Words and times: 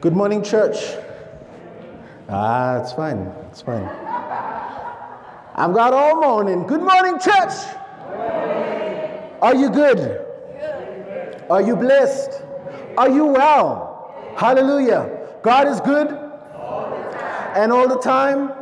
Good 0.00 0.14
morning, 0.14 0.44
church. 0.44 0.76
Ah, 2.28 2.80
it's 2.80 2.92
fine. 2.92 3.32
It's 3.50 3.62
fine. 3.62 3.82
I've 5.56 5.74
got 5.74 5.92
all 5.92 6.20
morning. 6.20 6.68
Good 6.68 6.82
morning, 6.82 7.18
church. 7.18 7.52
Are 9.42 9.56
you 9.56 9.68
good? 9.70 10.24
Are 11.50 11.60
you 11.60 11.74
blessed? 11.74 12.44
Are 12.96 13.08
you 13.08 13.24
well? 13.24 14.14
Hallelujah. 14.36 15.10
God 15.42 15.66
is 15.66 15.80
good. 15.80 16.10
And 17.56 17.72
all 17.72 17.88
the 17.88 17.98
time. 17.98 18.52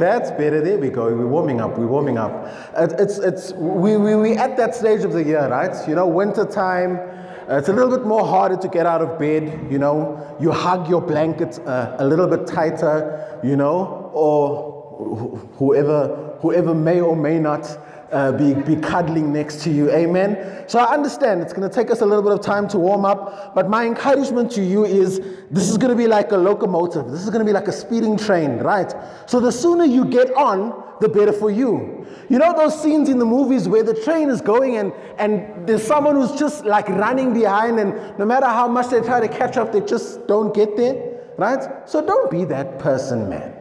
That's 0.00 0.32
better. 0.32 0.60
There 0.60 0.78
we 0.78 0.90
go. 0.90 1.04
We're 1.14 1.28
warming 1.28 1.60
up. 1.60 1.78
We're 1.78 1.86
warming 1.86 2.18
up. 2.18 2.52
It's, 2.76 3.18
it's, 3.18 3.52
we, 3.52 3.96
we, 3.96 4.16
we 4.16 4.32
at 4.32 4.56
that 4.56 4.74
stage 4.74 5.04
of 5.04 5.12
the 5.12 5.22
year, 5.22 5.48
right? 5.48 5.88
You 5.88 5.94
know, 5.94 6.08
winter 6.08 6.44
time. 6.44 7.15
It's 7.48 7.68
a 7.68 7.72
little 7.72 7.90
bit 7.90 8.04
more 8.04 8.26
harder 8.26 8.56
to 8.56 8.68
get 8.68 8.86
out 8.86 9.00
of 9.02 9.18
bed, 9.18 9.70
you 9.70 9.78
know. 9.78 10.36
You 10.40 10.50
hug 10.50 10.88
your 10.88 11.00
blanket 11.00 11.58
uh, 11.66 11.94
a 11.98 12.04
little 12.04 12.26
bit 12.26 12.46
tighter, 12.46 13.40
you 13.44 13.56
know, 13.56 14.10
or 14.12 14.74
wh- 14.98 15.56
whoever, 15.58 16.36
whoever 16.40 16.74
may 16.74 17.00
or 17.00 17.14
may 17.14 17.38
not 17.38 17.78
uh, 18.12 18.32
be, 18.32 18.54
be 18.54 18.76
cuddling 18.76 19.32
next 19.32 19.62
to 19.62 19.70
you. 19.70 19.90
Amen. 19.90 20.68
So 20.68 20.78
I 20.78 20.92
understand 20.94 21.42
it's 21.42 21.52
going 21.52 21.68
to 21.68 21.74
take 21.74 21.90
us 21.90 22.00
a 22.00 22.06
little 22.06 22.22
bit 22.22 22.32
of 22.32 22.40
time 22.40 22.68
to 22.68 22.78
warm 22.78 23.04
up, 23.04 23.54
but 23.54 23.68
my 23.68 23.86
encouragement 23.86 24.50
to 24.52 24.62
you 24.62 24.84
is 24.84 25.20
this 25.50 25.68
is 25.68 25.78
going 25.78 25.90
to 25.90 25.96
be 25.96 26.06
like 26.06 26.32
a 26.32 26.36
locomotive. 26.36 27.10
This 27.10 27.22
is 27.22 27.30
going 27.30 27.40
to 27.40 27.44
be 27.44 27.52
like 27.52 27.68
a 27.68 27.72
speeding 27.72 28.16
train, 28.16 28.58
right? 28.58 28.92
So 29.26 29.40
the 29.40 29.52
sooner 29.52 29.84
you 29.84 30.04
get 30.04 30.32
on, 30.34 30.84
the 31.00 31.08
better 31.08 31.32
for 31.32 31.50
you. 31.50 32.06
You 32.28 32.38
know 32.38 32.54
those 32.56 32.80
scenes 32.80 33.08
in 33.08 33.18
the 33.18 33.26
movies 33.26 33.68
where 33.68 33.82
the 33.82 33.94
train 33.94 34.30
is 34.30 34.40
going 34.40 34.78
and, 34.78 34.92
and 35.18 35.66
there's 35.66 35.82
someone 35.82 36.16
who's 36.16 36.32
just 36.38 36.64
like 36.64 36.88
running 36.88 37.34
behind, 37.34 37.78
and 37.78 38.18
no 38.18 38.24
matter 38.24 38.46
how 38.46 38.66
much 38.66 38.88
they 38.88 39.00
try 39.00 39.20
to 39.20 39.28
catch 39.28 39.56
up, 39.56 39.72
they 39.72 39.80
just 39.80 40.26
don't 40.26 40.54
get 40.54 40.76
there, 40.76 41.20
right? 41.36 41.88
So 41.88 42.04
don't 42.04 42.30
be 42.30 42.44
that 42.46 42.78
person, 42.78 43.28
man. 43.28 43.55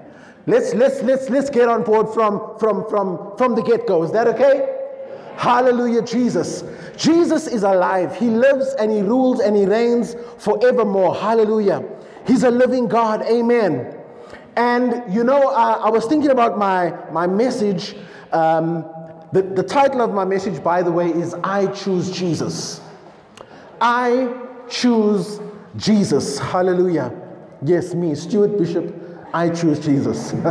Let's, 0.47 0.73
let's, 0.75 1.01
let's, 1.01 1.29
let's 1.29 1.49
get 1.49 1.67
on 1.67 1.83
board 1.83 2.13
from, 2.13 2.57
from, 2.59 2.87
from, 2.89 3.35
from 3.37 3.55
the 3.55 3.63
get 3.63 3.87
go. 3.87 4.03
Is 4.03 4.11
that 4.11 4.27
okay? 4.27 4.71
Hallelujah, 5.37 6.01
Jesus. 6.01 6.63
Jesus 6.95 7.47
is 7.47 7.63
alive. 7.63 8.15
He 8.15 8.29
lives 8.29 8.73
and 8.79 8.91
He 8.91 9.01
rules 9.01 9.39
and 9.39 9.55
He 9.55 9.65
reigns 9.65 10.15
forevermore. 10.37 11.15
Hallelujah. 11.15 11.83
He's 12.27 12.43
a 12.43 12.51
living 12.51 12.87
God. 12.87 13.21
Amen. 13.23 13.95
And 14.55 15.13
you 15.13 15.23
know, 15.23 15.49
I, 15.49 15.73
I 15.73 15.89
was 15.89 16.05
thinking 16.05 16.31
about 16.31 16.57
my, 16.57 16.93
my 17.11 17.27
message. 17.27 17.95
Um, 18.31 18.85
the, 19.33 19.41
the 19.41 19.63
title 19.63 20.01
of 20.01 20.13
my 20.13 20.23
message, 20.23 20.63
by 20.63 20.81
the 20.81 20.91
way, 20.91 21.09
is 21.09 21.33
I 21.43 21.67
Choose 21.67 22.11
Jesus. 22.11 22.81
I 23.81 24.33
choose 24.69 25.41
Jesus. 25.75 26.39
Hallelujah. 26.39 27.11
Yes, 27.61 27.93
me, 27.93 28.15
Stuart 28.15 28.57
Bishop. 28.57 29.04
I 29.35 29.49
choose 29.49 29.79
Jesus. 29.79 30.31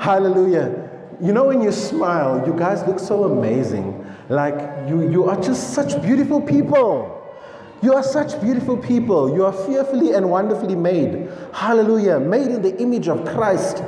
Hallelujah. 0.00 0.90
You 1.20 1.34
know, 1.34 1.44
when 1.44 1.60
you 1.60 1.70
smile, 1.70 2.42
you 2.46 2.54
guys 2.54 2.82
look 2.88 2.98
so 2.98 3.24
amazing. 3.24 4.06
Like, 4.30 4.88
you, 4.88 5.10
you 5.10 5.24
are 5.24 5.38
just 5.38 5.74
such 5.74 6.00
beautiful 6.00 6.40
people. 6.40 7.14
You 7.82 7.92
are 7.92 8.02
such 8.02 8.40
beautiful 8.40 8.78
people. 8.78 9.34
You 9.34 9.44
are 9.44 9.52
fearfully 9.52 10.14
and 10.14 10.30
wonderfully 10.30 10.76
made. 10.76 11.30
Hallelujah. 11.52 12.18
Made 12.18 12.46
in 12.46 12.62
the 12.62 12.74
image 12.80 13.06
of 13.06 13.22
Christ. 13.26 13.84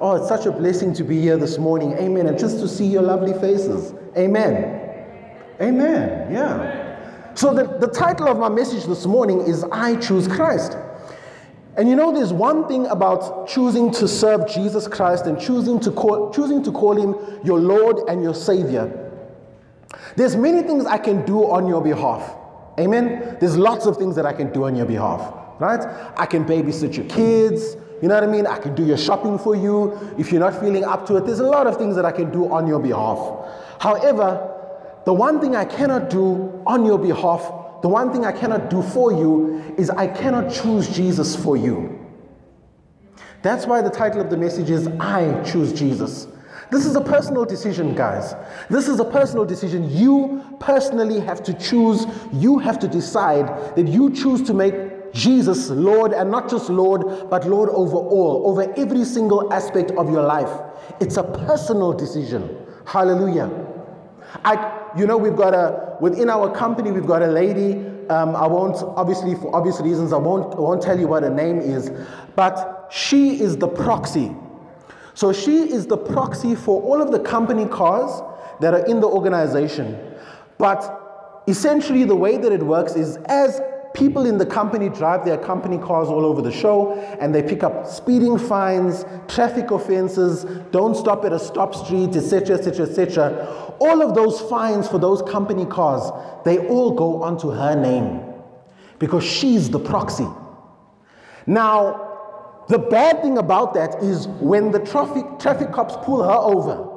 Oh, 0.00 0.14
it's 0.14 0.28
such 0.28 0.46
a 0.46 0.52
blessing 0.52 0.94
to 0.94 1.02
be 1.02 1.20
here 1.20 1.36
this 1.36 1.58
morning. 1.58 1.94
Amen. 1.94 2.28
And 2.28 2.38
just 2.38 2.60
to 2.60 2.68
see 2.68 2.86
your 2.86 3.02
lovely 3.02 3.32
faces. 3.32 3.94
Amen. 4.16 5.06
Amen. 5.60 6.32
Yeah. 6.32 7.34
So, 7.34 7.52
the, 7.52 7.64
the 7.84 7.88
title 7.88 8.28
of 8.28 8.38
my 8.38 8.48
message 8.48 8.84
this 8.84 9.06
morning 9.06 9.40
is 9.40 9.64
I 9.72 9.96
Choose 9.96 10.28
Christ. 10.28 10.76
And 11.76 11.88
you 11.88 11.96
know, 11.96 12.12
there's 12.12 12.32
one 12.32 12.68
thing 12.68 12.86
about 12.86 13.48
choosing 13.48 13.90
to 13.92 14.06
serve 14.06 14.48
Jesus 14.48 14.86
Christ 14.86 15.26
and 15.26 15.40
choosing 15.40 15.80
to 15.80 15.90
call, 15.90 16.32
choosing 16.32 16.62
to 16.62 16.70
call 16.70 16.96
him 16.96 17.40
your 17.44 17.58
Lord 17.58 18.08
and 18.08 18.22
your 18.22 18.34
Savior. 18.34 19.00
There's 20.16 20.36
many 20.36 20.62
things 20.62 20.86
I 20.86 20.98
can 20.98 21.24
do 21.24 21.50
on 21.50 21.66
your 21.66 21.82
behalf. 21.82 22.36
Amen. 22.78 23.36
There's 23.40 23.56
lots 23.56 23.86
of 23.86 23.96
things 23.96 24.14
that 24.16 24.26
I 24.26 24.32
can 24.32 24.52
do 24.52 24.64
on 24.64 24.76
your 24.76 24.86
behalf, 24.86 25.34
right? 25.58 25.80
I 26.16 26.26
can 26.26 26.44
babysit 26.44 26.96
your 26.96 27.06
kids. 27.06 27.76
You 28.00 28.08
know 28.08 28.14
what 28.14 28.24
I 28.24 28.28
mean? 28.28 28.46
I 28.46 28.58
can 28.58 28.74
do 28.74 28.84
your 28.84 28.98
shopping 28.98 29.38
for 29.38 29.56
you. 29.56 30.14
If 30.18 30.30
you're 30.30 30.40
not 30.40 30.60
feeling 30.60 30.84
up 30.84 31.06
to 31.06 31.16
it, 31.16 31.26
there's 31.26 31.40
a 31.40 31.46
lot 31.46 31.66
of 31.66 31.76
things 31.76 31.96
that 31.96 32.04
I 32.04 32.12
can 32.12 32.30
do 32.30 32.52
on 32.52 32.66
your 32.66 32.78
behalf. 32.78 33.48
However, 33.80 34.50
the 35.04 35.12
one 35.12 35.40
thing 35.40 35.56
I 35.56 35.64
cannot 35.64 36.10
do 36.10 36.62
on 36.66 36.84
your 36.84 36.98
behalf 36.98 37.63
the 37.84 37.88
one 37.90 38.10
thing 38.10 38.24
I 38.24 38.32
cannot 38.32 38.70
do 38.70 38.80
for 38.80 39.12
you 39.12 39.62
is 39.76 39.90
I 39.90 40.06
cannot 40.06 40.50
choose 40.50 40.88
Jesus 40.88 41.36
for 41.36 41.54
you. 41.54 42.00
That's 43.42 43.66
why 43.66 43.82
the 43.82 43.90
title 43.90 44.22
of 44.22 44.30
the 44.30 44.38
message 44.38 44.70
is 44.70 44.88
I 44.98 45.42
Choose 45.42 45.70
Jesus. 45.74 46.26
This 46.70 46.86
is 46.86 46.96
a 46.96 47.02
personal 47.02 47.44
decision, 47.44 47.94
guys. 47.94 48.34
This 48.70 48.88
is 48.88 49.00
a 49.00 49.04
personal 49.04 49.44
decision. 49.44 49.94
You 49.94 50.56
personally 50.60 51.20
have 51.20 51.42
to 51.42 51.52
choose, 51.52 52.06
you 52.32 52.58
have 52.58 52.78
to 52.78 52.88
decide 52.88 53.76
that 53.76 53.86
you 53.86 54.10
choose 54.14 54.40
to 54.44 54.54
make 54.54 55.12
Jesus 55.12 55.68
Lord, 55.68 56.14
and 56.14 56.30
not 56.30 56.48
just 56.48 56.70
Lord, 56.70 57.28
but 57.28 57.46
Lord 57.46 57.68
over 57.68 57.98
all, 57.98 58.48
over 58.48 58.72
every 58.78 59.04
single 59.04 59.52
aspect 59.52 59.90
of 59.90 60.10
your 60.10 60.22
life. 60.22 60.48
It's 61.00 61.18
a 61.18 61.22
personal 61.22 61.92
decision. 61.92 62.56
Hallelujah. 62.86 63.63
I, 64.44 64.90
you 64.96 65.06
know, 65.06 65.16
we've 65.16 65.36
got 65.36 65.54
a, 65.54 65.96
within 66.00 66.28
our 66.30 66.54
company, 66.54 66.90
we've 66.90 67.06
got 67.06 67.22
a 67.22 67.26
lady. 67.26 67.86
Um, 68.08 68.36
I 68.36 68.46
won't, 68.46 68.76
obviously, 68.96 69.34
for 69.34 69.54
obvious 69.54 69.80
reasons, 69.80 70.12
I 70.12 70.18
won't, 70.18 70.54
I 70.54 70.60
won't 70.60 70.82
tell 70.82 70.98
you 70.98 71.06
what 71.08 71.22
her 71.22 71.30
name 71.30 71.58
is, 71.58 71.90
but 72.36 72.88
she 72.90 73.40
is 73.40 73.56
the 73.56 73.68
proxy. 73.68 74.34
So 75.14 75.32
she 75.32 75.72
is 75.72 75.86
the 75.86 75.96
proxy 75.96 76.54
for 76.54 76.82
all 76.82 77.00
of 77.00 77.12
the 77.12 77.20
company 77.20 77.66
cars 77.66 78.20
that 78.60 78.74
are 78.74 78.84
in 78.86 79.00
the 79.00 79.06
organization. 79.06 79.98
But 80.58 81.42
essentially, 81.46 82.04
the 82.04 82.16
way 82.16 82.36
that 82.36 82.52
it 82.52 82.62
works 82.62 82.96
is 82.96 83.16
as 83.26 83.60
people 83.94 84.26
in 84.26 84.38
the 84.38 84.46
company 84.46 84.88
drive 84.88 85.24
their 85.24 85.38
company 85.38 85.78
cars 85.78 86.08
all 86.08 86.26
over 86.26 86.42
the 86.42 86.50
show 86.50 86.94
and 87.20 87.32
they 87.32 87.42
pick 87.42 87.62
up 87.62 87.86
speeding 87.86 88.36
fines, 88.36 89.04
traffic 89.28 89.70
offenses, 89.70 90.44
don't 90.72 90.96
stop 90.96 91.24
at 91.24 91.32
a 91.32 91.38
stop 91.38 91.74
street, 91.74 92.14
etc., 92.16 92.56
etc., 92.56 92.86
etc. 92.86 93.63
All 93.80 94.02
of 94.02 94.14
those 94.14 94.40
fines 94.42 94.88
for 94.88 94.98
those 94.98 95.22
company 95.22 95.66
cars, 95.66 96.10
they 96.44 96.58
all 96.68 96.92
go 96.92 97.22
onto 97.22 97.50
her 97.50 97.74
name 97.74 98.20
because 98.98 99.24
she's 99.24 99.70
the 99.70 99.78
proxy. 99.78 100.26
Now, 101.46 102.04
the 102.68 102.78
bad 102.78 103.20
thing 103.22 103.38
about 103.38 103.74
that 103.74 104.02
is 104.02 104.26
when 104.26 104.70
the 104.70 104.78
traffic, 104.78 105.24
traffic 105.38 105.72
cops 105.72 105.96
pull 106.04 106.22
her 106.22 106.30
over 106.30 106.90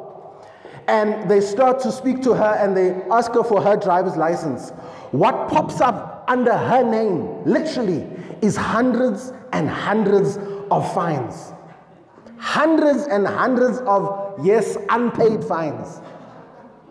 and 0.87 1.29
they 1.29 1.41
start 1.41 1.79
to 1.81 1.91
speak 1.91 2.21
to 2.23 2.33
her 2.33 2.55
and 2.59 2.75
they 2.75 2.91
ask 3.11 3.33
her 3.33 3.43
for 3.43 3.61
her 3.61 3.75
driver's 3.75 4.15
license, 4.15 4.69
what 5.11 5.49
pops 5.49 5.81
up 5.81 6.23
under 6.27 6.53
her 6.53 6.83
name, 6.83 7.43
literally, 7.43 8.07
is 8.41 8.55
hundreds 8.55 9.33
and 9.51 9.69
hundreds 9.69 10.37
of 10.71 10.93
fines. 10.93 11.53
Hundreds 12.37 13.07
and 13.07 13.27
hundreds 13.27 13.79
of, 13.79 14.39
yes, 14.45 14.77
unpaid 14.89 15.43
fines. 15.43 15.99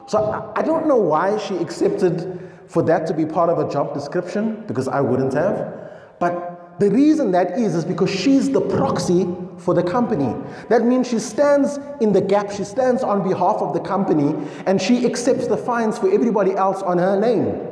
So 0.07 0.53
I 0.55 0.63
don't 0.63 0.87
know 0.87 0.97
why 0.97 1.37
she 1.39 1.57
accepted 1.57 2.41
for 2.69 2.83
that 2.83 3.07
to 3.07 3.15
be 3.15 3.27
part 3.27 3.51
of 3.51 3.59
a 3.59 3.71
job 3.71 3.95
description, 3.95 4.65
because 4.67 4.89
I 4.89 5.01
wouldn't 5.01 5.35
have. 5.35 5.75
But 6.19 6.79
the 6.81 6.91
reason 6.91 7.31
that 7.33 7.59
is, 7.59 7.75
is 7.75 7.85
because 7.85 8.11
she's 8.11 8.51
the 8.51 8.61
proxy 8.61 9.27
for 9.59 9.73
the 9.73 9.83
company. 9.83 10.35
That 10.69 10.85
means 10.85 11.09
she 11.09 11.19
stands 11.19 11.79
in 12.01 12.13
the 12.13 12.21
gap, 12.21 12.51
she 12.51 12.65
stands 12.65 13.03
on 13.03 13.27
behalf 13.27 13.57
of 13.57 13.73
the 13.73 13.81
company, 13.81 14.35
and 14.67 14.81
she 14.81 15.07
accepts 15.07 15.47
the 15.47 15.57
fines 15.57 15.99
for 15.99 16.13
everybody 16.13 16.53
else 16.53 16.83
on 16.83 16.99
her 16.99 17.19
name. 17.19 17.63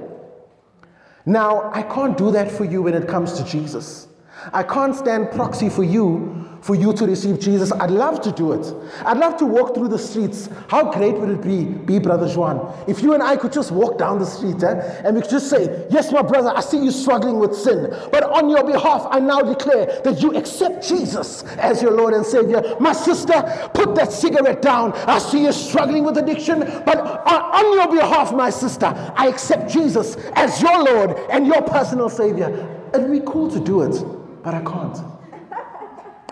Now, 1.27 1.71
I 1.73 1.83
can't 1.83 2.17
do 2.17 2.31
that 2.33 2.50
for 2.50 2.65
you 2.65 2.83
when 2.83 2.94
it 2.94 3.09
comes 3.09 3.34
to 3.34 3.44
Jesus. 3.44 4.09
I 4.53 4.62
can't 4.62 4.94
stand 4.94 5.31
proxy 5.32 5.69
for 5.69 5.85
you 5.85 6.44
for 6.64 6.75
you 6.75 6.94
to 6.94 7.05
receive 7.05 7.38
Jesus. 7.38 7.70
I'd 7.73 7.91
love 7.91 8.23
to 8.23 8.32
do 8.32 8.52
it. 8.52 8.75
I'd 9.05 9.19
love 9.19 9.37
to 9.37 9.44
walk 9.44 9.75
through 9.75 9.88
the 9.88 9.99
streets. 9.99 10.49
How 10.69 10.91
great 10.91 11.14
would 11.14 11.29
it 11.29 11.43
be, 11.43 11.64
be 11.64 11.99
Brother 11.99 12.26
Juan, 12.26 12.75
if 12.88 13.02
you 13.02 13.12
and 13.12 13.23
I 13.23 13.37
could 13.37 13.52
just 13.52 13.70
walk 13.70 13.99
down 13.99 14.19
the 14.19 14.25
street 14.25 14.62
eh, 14.62 15.02
and 15.05 15.14
we 15.14 15.20
could 15.20 15.31
just 15.31 15.50
say, 15.50 15.87
Yes, 15.91 16.11
my 16.11 16.23
brother, 16.23 16.55
I 16.56 16.61
see 16.61 16.79
you 16.82 16.91
struggling 16.91 17.38
with 17.38 17.55
sin, 17.55 17.94
but 18.11 18.23
on 18.23 18.49
your 18.49 18.64
behalf, 18.64 19.06
I 19.11 19.20
now 19.20 19.43
declare 19.43 20.00
that 20.05 20.23
you 20.23 20.35
accept 20.37 20.88
Jesus 20.88 21.43
as 21.58 21.82
your 21.82 21.93
Lord 21.93 22.14
and 22.14 22.25
Savior. 22.25 22.62
My 22.81 22.94
sister, 22.94 23.43
put 23.75 23.94
that 23.97 24.11
cigarette 24.11 24.62
down. 24.62 24.93
I 25.06 25.19
see 25.19 25.43
you 25.43 25.52
struggling 25.52 26.02
with 26.05 26.17
addiction, 26.17 26.61
but 26.61 26.97
on 26.99 27.75
your 27.75 27.94
behalf, 27.94 28.32
my 28.32 28.49
sister, 28.49 28.87
I 29.17 29.29
accept 29.29 29.70
Jesus 29.70 30.17
as 30.32 30.62
your 30.62 30.82
Lord 30.82 31.11
and 31.31 31.47
your 31.47 31.61
personal 31.61 32.08
Savior. 32.08 32.81
It'd 32.94 33.11
be 33.11 33.20
cool 33.26 33.50
to 33.50 33.61
do 33.61 33.82
it, 33.82 34.02
but 34.43 34.55
I 34.55 34.62
can't. 34.62 34.99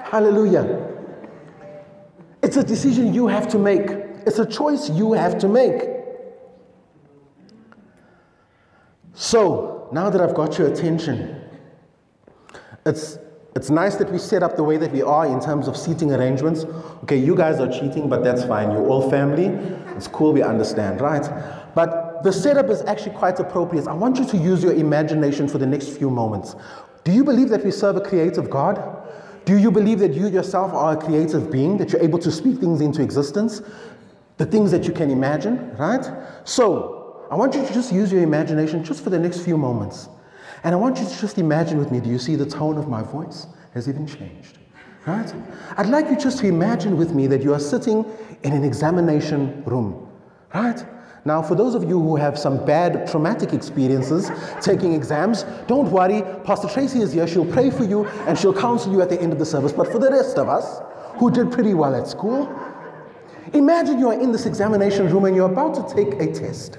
Hallelujah. 0.02 0.88
It's 2.42 2.56
a 2.56 2.64
decision 2.64 3.12
you 3.14 3.26
have 3.26 3.48
to 3.48 3.58
make, 3.58 3.90
it's 4.26 4.38
a 4.38 4.46
choice 4.46 4.90
you 4.90 5.12
have 5.12 5.38
to 5.38 5.48
make. 5.48 5.82
So, 9.14 9.88
now 9.92 10.10
that 10.10 10.20
I've 10.20 10.34
got 10.34 10.58
your 10.58 10.68
attention, 10.68 11.38
It's, 12.84 13.18
it's 13.54 13.70
nice 13.70 13.94
that 13.96 14.10
we 14.10 14.18
set 14.18 14.42
up 14.42 14.56
the 14.56 14.64
way 14.64 14.76
that 14.76 14.90
we 14.90 15.02
are 15.02 15.26
in 15.26 15.40
terms 15.40 15.68
of 15.68 15.76
seating 15.76 16.12
arrangements. 16.12 16.64
Okay, 17.04 17.16
you 17.16 17.36
guys 17.36 17.60
are 17.60 17.70
cheating, 17.70 18.08
but 18.08 18.24
that's 18.24 18.44
fine. 18.44 18.72
You're 18.72 18.88
all 18.88 19.08
family. 19.08 19.46
It's 19.96 20.08
cool, 20.08 20.32
we 20.32 20.42
understand, 20.42 21.00
right? 21.00 21.22
But 21.74 22.11
the 22.22 22.32
setup 22.32 22.68
is 22.70 22.82
actually 22.82 23.16
quite 23.16 23.38
appropriate. 23.38 23.86
I 23.86 23.92
want 23.92 24.18
you 24.18 24.26
to 24.26 24.36
use 24.36 24.62
your 24.62 24.72
imagination 24.72 25.48
for 25.48 25.58
the 25.58 25.66
next 25.66 25.88
few 25.96 26.10
moments. 26.10 26.54
Do 27.04 27.12
you 27.12 27.24
believe 27.24 27.48
that 27.48 27.64
we 27.64 27.70
serve 27.70 27.96
a 27.96 28.00
creative 28.00 28.48
God? 28.48 29.02
Do 29.44 29.56
you 29.58 29.70
believe 29.70 29.98
that 29.98 30.14
you 30.14 30.28
yourself 30.28 30.72
are 30.72 30.92
a 30.92 30.96
creative 30.96 31.50
being, 31.50 31.76
that 31.78 31.92
you're 31.92 32.02
able 32.02 32.18
to 32.20 32.30
speak 32.30 32.58
things 32.58 32.80
into 32.80 33.02
existence? 33.02 33.60
The 34.36 34.46
things 34.46 34.70
that 34.70 34.84
you 34.86 34.92
can 34.92 35.10
imagine, 35.10 35.76
right? 35.76 36.08
So, 36.44 37.26
I 37.30 37.34
want 37.34 37.54
you 37.54 37.66
to 37.66 37.72
just 37.72 37.92
use 37.92 38.12
your 38.12 38.22
imagination 38.22 38.84
just 38.84 39.02
for 39.02 39.10
the 39.10 39.18
next 39.18 39.40
few 39.40 39.56
moments. 39.56 40.08
And 40.64 40.74
I 40.74 40.78
want 40.78 40.98
you 40.98 41.06
to 41.06 41.18
just 41.18 41.38
imagine 41.38 41.78
with 41.78 41.90
me 41.90 41.98
do 41.98 42.08
you 42.08 42.18
see 42.18 42.36
the 42.36 42.46
tone 42.46 42.78
of 42.78 42.88
my 42.88 43.02
voice 43.02 43.46
has 43.74 43.88
even 43.88 44.06
changed? 44.06 44.58
Right? 45.06 45.34
I'd 45.76 45.88
like 45.88 46.08
you 46.08 46.16
just 46.16 46.38
to 46.38 46.46
imagine 46.46 46.96
with 46.96 47.12
me 47.12 47.26
that 47.26 47.42
you 47.42 47.52
are 47.52 47.58
sitting 47.58 48.04
in 48.44 48.52
an 48.52 48.62
examination 48.62 49.64
room. 49.64 50.08
Right? 50.54 50.84
Now, 51.24 51.40
for 51.40 51.54
those 51.54 51.76
of 51.76 51.84
you 51.84 52.00
who 52.00 52.16
have 52.16 52.36
some 52.36 52.64
bad 52.64 53.06
traumatic 53.08 53.52
experiences 53.52 54.30
taking 54.60 54.92
exams, 54.92 55.44
don't 55.68 55.88
worry. 55.90 56.22
Pastor 56.42 56.68
Tracy 56.68 57.00
is 57.00 57.12
here. 57.12 57.28
She'll 57.28 57.46
pray 57.46 57.70
for 57.70 57.84
you 57.84 58.06
and 58.26 58.36
she'll 58.36 58.52
counsel 58.52 58.92
you 58.92 59.02
at 59.02 59.08
the 59.08 59.20
end 59.20 59.32
of 59.32 59.38
the 59.38 59.46
service. 59.46 59.72
But 59.72 59.92
for 59.92 60.00
the 60.00 60.10
rest 60.10 60.36
of 60.36 60.48
us 60.48 60.80
who 61.18 61.30
did 61.30 61.52
pretty 61.52 61.74
well 61.74 61.94
at 61.94 62.08
school, 62.08 62.52
imagine 63.52 64.00
you 64.00 64.08
are 64.08 64.20
in 64.20 64.32
this 64.32 64.46
examination 64.46 65.08
room 65.10 65.24
and 65.26 65.36
you're 65.36 65.50
about 65.50 65.74
to 65.74 65.94
take 65.94 66.20
a 66.20 66.32
test. 66.32 66.78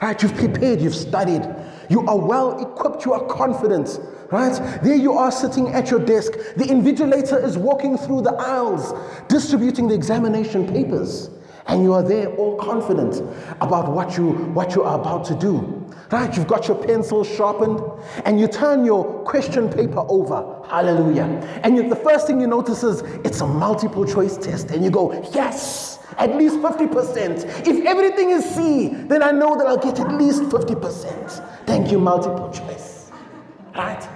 Right? 0.00 0.20
You've 0.22 0.34
prepared, 0.36 0.80
you've 0.80 0.96
studied, 0.96 1.46
you 1.90 2.00
are 2.08 2.18
well 2.18 2.62
equipped, 2.62 3.04
you 3.04 3.12
are 3.12 3.24
confident. 3.26 4.00
Right? 4.30 4.58
There 4.82 4.96
you 4.96 5.12
are 5.12 5.30
sitting 5.30 5.68
at 5.68 5.90
your 5.90 6.00
desk. 6.00 6.32
The 6.56 6.64
invigilator 6.64 7.44
is 7.44 7.58
walking 7.58 7.98
through 7.98 8.22
the 8.22 8.32
aisles, 8.32 8.94
distributing 9.28 9.88
the 9.88 9.94
examination 9.94 10.66
papers. 10.66 11.28
And 11.66 11.82
you 11.82 11.92
are 11.92 12.02
there 12.02 12.28
all 12.36 12.56
confident 12.56 13.22
about 13.60 13.90
what 13.90 14.16
you, 14.16 14.30
what 14.54 14.74
you 14.74 14.82
are 14.82 14.98
about 14.98 15.24
to 15.26 15.34
do. 15.34 15.78
Right? 16.10 16.36
You've 16.36 16.48
got 16.48 16.68
your 16.68 16.76
pencil 16.76 17.24
sharpened 17.24 17.80
and 18.24 18.38
you 18.38 18.46
turn 18.46 18.84
your 18.84 19.22
question 19.24 19.70
paper 19.70 20.04
over. 20.08 20.60
Hallelujah. 20.68 21.24
And 21.62 21.76
you, 21.76 21.88
the 21.88 21.96
first 21.96 22.26
thing 22.26 22.40
you 22.40 22.46
notice 22.46 22.82
is 22.82 23.00
it's 23.24 23.40
a 23.40 23.46
multiple 23.46 24.04
choice 24.04 24.36
test. 24.36 24.70
And 24.70 24.84
you 24.84 24.90
go, 24.90 25.12
yes, 25.32 26.00
at 26.18 26.36
least 26.36 26.56
50%. 26.56 27.66
If 27.66 27.86
everything 27.86 28.30
is 28.30 28.44
C, 28.44 28.88
then 28.88 29.22
I 29.22 29.30
know 29.30 29.56
that 29.56 29.66
I'll 29.66 29.78
get 29.78 30.00
at 30.00 30.12
least 30.12 30.42
50%. 30.42 31.66
Thank 31.66 31.90
you, 31.90 31.98
multiple 31.98 32.50
choice. 32.52 33.10
Right? 33.74 34.06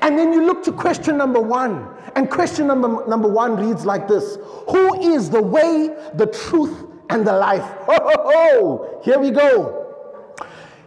And 0.00 0.18
then 0.18 0.32
you 0.32 0.46
look 0.46 0.62
to 0.64 0.72
question 0.72 1.16
number 1.16 1.40
one. 1.40 1.88
And 2.14 2.30
question 2.30 2.66
number, 2.66 3.06
number 3.06 3.28
one 3.28 3.56
reads 3.56 3.84
like 3.86 4.08
this 4.08 4.36
Who 4.68 5.14
is 5.14 5.30
the 5.30 5.42
way, 5.42 5.96
the 6.14 6.26
truth, 6.26 6.86
and 7.10 7.26
the 7.26 7.32
life? 7.32 7.62
Ho, 7.62 7.96
ho, 8.00 8.14
ho. 8.16 9.00
Here 9.04 9.18
we 9.18 9.30
go. 9.30 9.78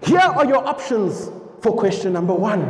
Here 0.03 0.19
are 0.19 0.45
your 0.45 0.67
options 0.67 1.31
for 1.61 1.75
question 1.75 2.13
number 2.13 2.33
one. 2.33 2.61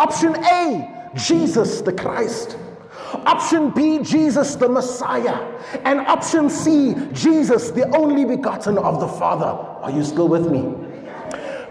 Option 0.00 0.34
A, 0.36 1.10
Jesus 1.14 1.82
the 1.82 1.92
Christ. 1.92 2.56
Option 3.26 3.70
B, 3.70 3.98
Jesus 3.98 4.54
the 4.54 4.68
Messiah. 4.68 5.52
And 5.84 6.00
option 6.00 6.48
C, 6.48 6.94
Jesus 7.12 7.70
the 7.70 7.94
only 7.94 8.24
begotten 8.24 8.78
of 8.78 9.00
the 9.00 9.08
Father. 9.08 9.44
Are 9.44 9.90
you 9.90 10.02
still 10.02 10.28
with 10.28 10.50
me? 10.50 10.74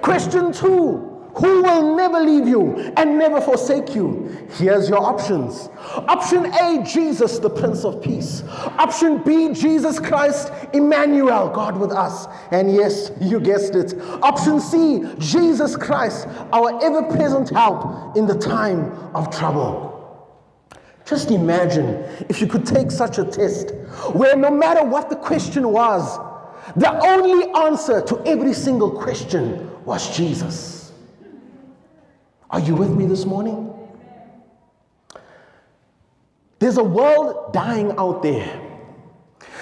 Question 0.01 0.53
two, 0.53 1.10
who 1.41 1.63
will 1.63 1.95
never 1.95 2.19
leave 2.19 2.47
you 2.47 2.93
and 2.97 3.17
never 3.17 3.41
forsake 3.41 3.95
you. 3.95 4.47
Here's 4.51 4.87
your 4.87 4.99
options. 4.99 5.69
Option 6.07 6.45
A, 6.45 6.83
Jesus, 6.83 7.39
the 7.39 7.49
Prince 7.49 7.83
of 7.83 7.99
Peace. 7.99 8.43
Option 8.77 9.23
B, 9.23 9.51
Jesus 9.51 9.99
Christ, 9.99 10.51
Emmanuel, 10.73 11.49
God 11.49 11.77
with 11.77 11.91
us. 11.91 12.27
And 12.51 12.71
yes, 12.71 13.11
you 13.19 13.39
guessed 13.39 13.73
it. 13.73 13.99
Option 14.21 14.59
C, 14.59 15.03
Jesus 15.17 15.75
Christ, 15.75 16.27
our 16.53 16.79
ever 16.83 17.01
present 17.03 17.49
help 17.49 18.15
in 18.15 18.27
the 18.27 18.37
time 18.37 18.91
of 19.15 19.35
trouble. 19.35 19.89
Just 21.05 21.31
imagine 21.31 22.05
if 22.29 22.39
you 22.39 22.45
could 22.45 22.67
take 22.67 22.91
such 22.91 23.17
a 23.17 23.25
test 23.25 23.71
where 24.13 24.35
no 24.35 24.51
matter 24.51 24.83
what 24.83 25.09
the 25.09 25.15
question 25.15 25.69
was, 25.69 26.19
the 26.75 26.91
only 27.03 27.51
answer 27.65 27.99
to 28.01 28.21
every 28.27 28.53
single 28.53 28.91
question 28.91 29.83
was 29.83 30.15
Jesus. 30.15 30.80
Are 32.51 32.59
you 32.59 32.75
with 32.75 32.91
me 32.91 33.05
this 33.05 33.25
morning? 33.25 33.73
There's 36.59 36.77
a 36.77 36.83
world 36.83 37.53
dying 37.53 37.93
out 37.97 38.21
there. 38.21 38.61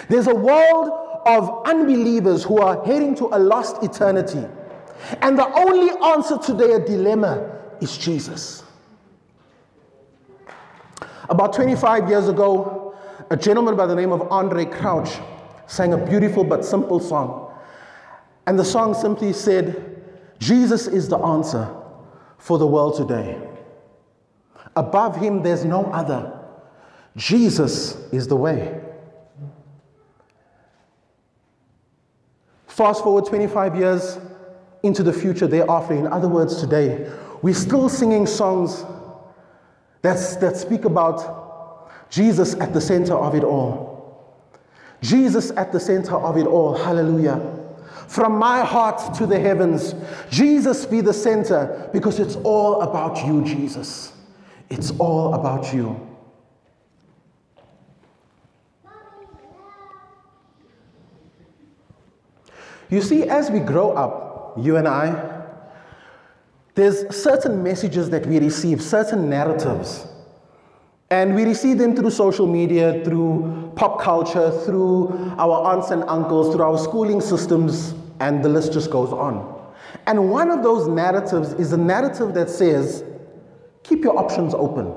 There's 0.09 0.27
a 0.27 0.35
world 0.35 0.89
of 1.25 1.67
unbelievers 1.67 2.43
who 2.43 2.57
are 2.57 2.83
heading 2.85 3.15
to 3.15 3.27
a 3.27 3.39
lost 3.39 3.83
eternity. 3.83 4.43
And 5.21 5.37
the 5.37 5.47
only 5.53 5.91
answer 6.03 6.37
to 6.39 6.53
their 6.53 6.83
dilemma 6.83 7.59
is 7.79 7.97
Jesus. 7.97 8.63
About 11.29 11.53
25 11.53 12.09
years 12.09 12.27
ago, 12.27 12.97
a 13.29 13.37
gentleman 13.37 13.75
by 13.77 13.85
the 13.85 13.95
name 13.95 14.11
of 14.11 14.21
Andraé 14.21 14.69
Crouch 14.69 15.11
sang 15.67 15.93
a 15.93 15.97
beautiful 15.97 16.43
but 16.43 16.65
simple 16.65 16.99
song. 16.99 17.53
And 18.47 18.57
the 18.57 18.65
song 18.65 18.95
simply 18.95 19.31
said, 19.31 20.03
Jesus 20.39 20.87
is 20.87 21.07
the 21.07 21.19
answer 21.19 21.78
for 22.39 22.57
the 22.57 22.65
world 22.65 22.95
today. 22.95 23.39
Above 24.75 25.17
him, 25.17 25.43
there's 25.43 25.65
no 25.65 25.85
other. 25.85 26.35
Jesus 27.15 27.95
is 28.11 28.27
the 28.27 28.35
way. 28.35 28.81
Fast 32.67 33.03
forward 33.03 33.25
25 33.25 33.75
years 33.75 34.17
into 34.83 35.03
the 35.03 35.11
future 35.11 35.47
thereafter. 35.47 35.93
In 35.93 36.07
other 36.07 36.29
words, 36.29 36.61
today, 36.61 37.11
we're 37.41 37.53
still 37.53 37.89
singing 37.89 38.25
songs 38.25 38.85
that's, 40.01 40.37
that 40.37 40.55
speak 40.55 40.85
about 40.85 42.09
Jesus 42.09 42.53
at 42.55 42.73
the 42.73 42.79
center 42.79 43.15
of 43.15 43.35
it 43.35 43.43
all. 43.43 44.33
Jesus 45.01 45.51
at 45.51 45.71
the 45.71 45.79
center 45.79 46.15
of 46.15 46.37
it 46.37 46.47
all. 46.47 46.77
Hallelujah 46.77 47.58
from 48.09 48.39
my 48.39 48.65
heart 48.65 49.13
to 49.13 49.27
the 49.27 49.39
heavens. 49.39 49.93
Jesus 50.31 50.83
be 50.83 50.99
the 50.99 51.13
center 51.13 51.87
because 51.93 52.19
it's 52.19 52.37
all 52.37 52.81
about 52.81 53.23
you, 53.23 53.45
Jesus. 53.45 54.13
It's 54.67 54.89
all 54.97 55.35
about 55.35 55.71
you. 55.71 56.07
You 62.89 63.03
see, 63.03 63.29
as 63.29 63.51
we 63.51 63.59
grow 63.59 63.91
up, 63.91 64.57
you 64.57 64.77
and 64.77 64.87
I, 64.87 65.45
there's 66.73 67.15
certain 67.15 67.61
messages 67.61 68.09
that 68.09 68.25
we 68.25 68.39
receive, 68.39 68.81
certain 68.81 69.29
narratives. 69.29 70.07
And 71.11 71.35
we 71.35 71.43
receive 71.43 71.77
them 71.77 71.95
through 71.95 72.09
social 72.09 72.47
media, 72.47 73.03
through 73.03 73.71
pop 73.75 74.01
culture, 74.01 74.49
through 74.65 75.09
our 75.37 75.73
aunts 75.73 75.91
and 75.91 76.03
uncles, 76.07 76.55
through 76.55 76.63
our 76.63 76.77
schooling 76.79 77.21
systems, 77.21 77.93
and 78.19 78.43
the 78.43 78.49
list 78.49 78.73
just 78.73 78.91
goes 78.91 79.11
on. 79.11 79.57
And 80.05 80.29
one 80.29 80.51
of 80.51 80.63
those 80.63 80.87
narratives 80.87 81.53
is 81.53 81.73
a 81.73 81.77
narrative 81.77 82.33
that 82.33 82.49
says, 82.49 83.03
keep 83.83 84.03
your 84.03 84.17
options 84.17 84.53
open. 84.53 84.93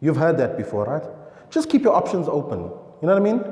You've 0.00 0.16
heard 0.16 0.38
that 0.38 0.56
before, 0.56 0.84
right? 0.84 1.02
Just 1.50 1.68
keep 1.68 1.82
your 1.82 1.94
options 1.94 2.28
open. 2.28 2.60
You 2.60 3.08
know 3.08 3.14
what 3.14 3.16
I 3.16 3.20
mean? 3.20 3.44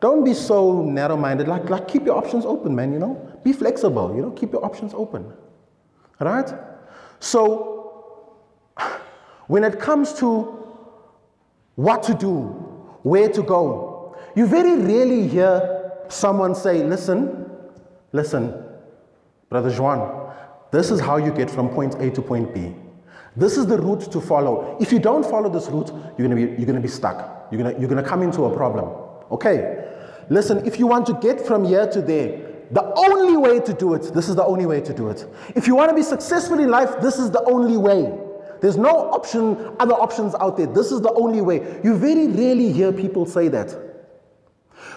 Don't 0.00 0.24
be 0.24 0.32
so 0.32 0.82
narrow 0.82 1.16
minded. 1.16 1.48
Like, 1.48 1.68
like, 1.68 1.88
keep 1.88 2.04
your 2.04 2.16
options 2.16 2.44
open, 2.44 2.74
man, 2.74 2.92
you 2.92 2.98
know? 2.98 3.14
Be 3.42 3.52
flexible, 3.52 4.14
you 4.14 4.22
know? 4.22 4.30
Keep 4.30 4.52
your 4.52 4.64
options 4.64 4.94
open. 4.94 5.32
Right? 6.20 6.52
So, 7.18 8.36
when 9.48 9.64
it 9.64 9.80
comes 9.80 10.12
to 10.14 10.56
what 11.74 12.02
to 12.04 12.14
do, 12.14 12.42
where 13.02 13.28
to 13.28 13.42
go, 13.42 14.16
you 14.36 14.46
very 14.46 14.76
rarely 14.76 15.26
hear 15.26 15.92
someone 16.08 16.54
say, 16.54 16.84
listen, 16.84 17.47
Listen, 18.12 18.64
Brother 19.48 19.70
Juan, 19.70 20.34
this 20.70 20.90
is 20.90 21.00
how 21.00 21.16
you 21.16 21.32
get 21.32 21.50
from 21.50 21.68
point 21.68 21.94
A 21.96 22.10
to 22.10 22.22
point 22.22 22.54
B. 22.54 22.74
This 23.36 23.56
is 23.56 23.66
the 23.66 23.78
route 23.78 24.10
to 24.12 24.20
follow. 24.20 24.76
If 24.80 24.92
you 24.92 24.98
don't 24.98 25.24
follow 25.24 25.48
this 25.48 25.68
route, 25.68 25.90
you're 26.18 26.28
gonna 26.28 26.34
be, 26.34 26.56
you're 26.56 26.66
gonna 26.66 26.80
be 26.80 26.88
stuck. 26.88 27.48
You're 27.50 27.62
gonna, 27.62 27.78
you're 27.78 27.88
gonna 27.88 28.02
come 28.02 28.22
into 28.22 28.44
a 28.44 28.56
problem. 28.56 28.90
Okay? 29.30 29.84
Listen, 30.28 30.66
if 30.66 30.78
you 30.78 30.86
want 30.86 31.06
to 31.06 31.14
get 31.14 31.40
from 31.46 31.64
here 31.64 31.86
to 31.86 32.02
there, 32.02 32.46
the 32.70 32.82
only 32.96 33.36
way 33.36 33.60
to 33.60 33.72
do 33.72 33.94
it, 33.94 34.12
this 34.14 34.28
is 34.28 34.36
the 34.36 34.44
only 34.44 34.66
way 34.66 34.80
to 34.80 34.92
do 34.92 35.08
it. 35.08 35.26
If 35.54 35.66
you 35.66 35.74
want 35.74 35.90
to 35.90 35.94
be 35.94 36.02
successful 36.02 36.58
in 36.58 36.68
life, 36.68 37.00
this 37.00 37.18
is 37.18 37.30
the 37.30 37.42
only 37.44 37.76
way. 37.76 38.12
There's 38.60 38.76
no 38.76 38.90
option, 38.90 39.74
other 39.78 39.94
options 39.94 40.34
out 40.34 40.56
there. 40.56 40.66
This 40.66 40.90
is 40.90 41.00
the 41.00 41.12
only 41.12 41.40
way. 41.40 41.80
You 41.84 41.96
very 41.96 42.26
rarely 42.26 42.72
hear 42.72 42.92
people 42.92 43.24
say 43.24 43.48
that. 43.48 43.70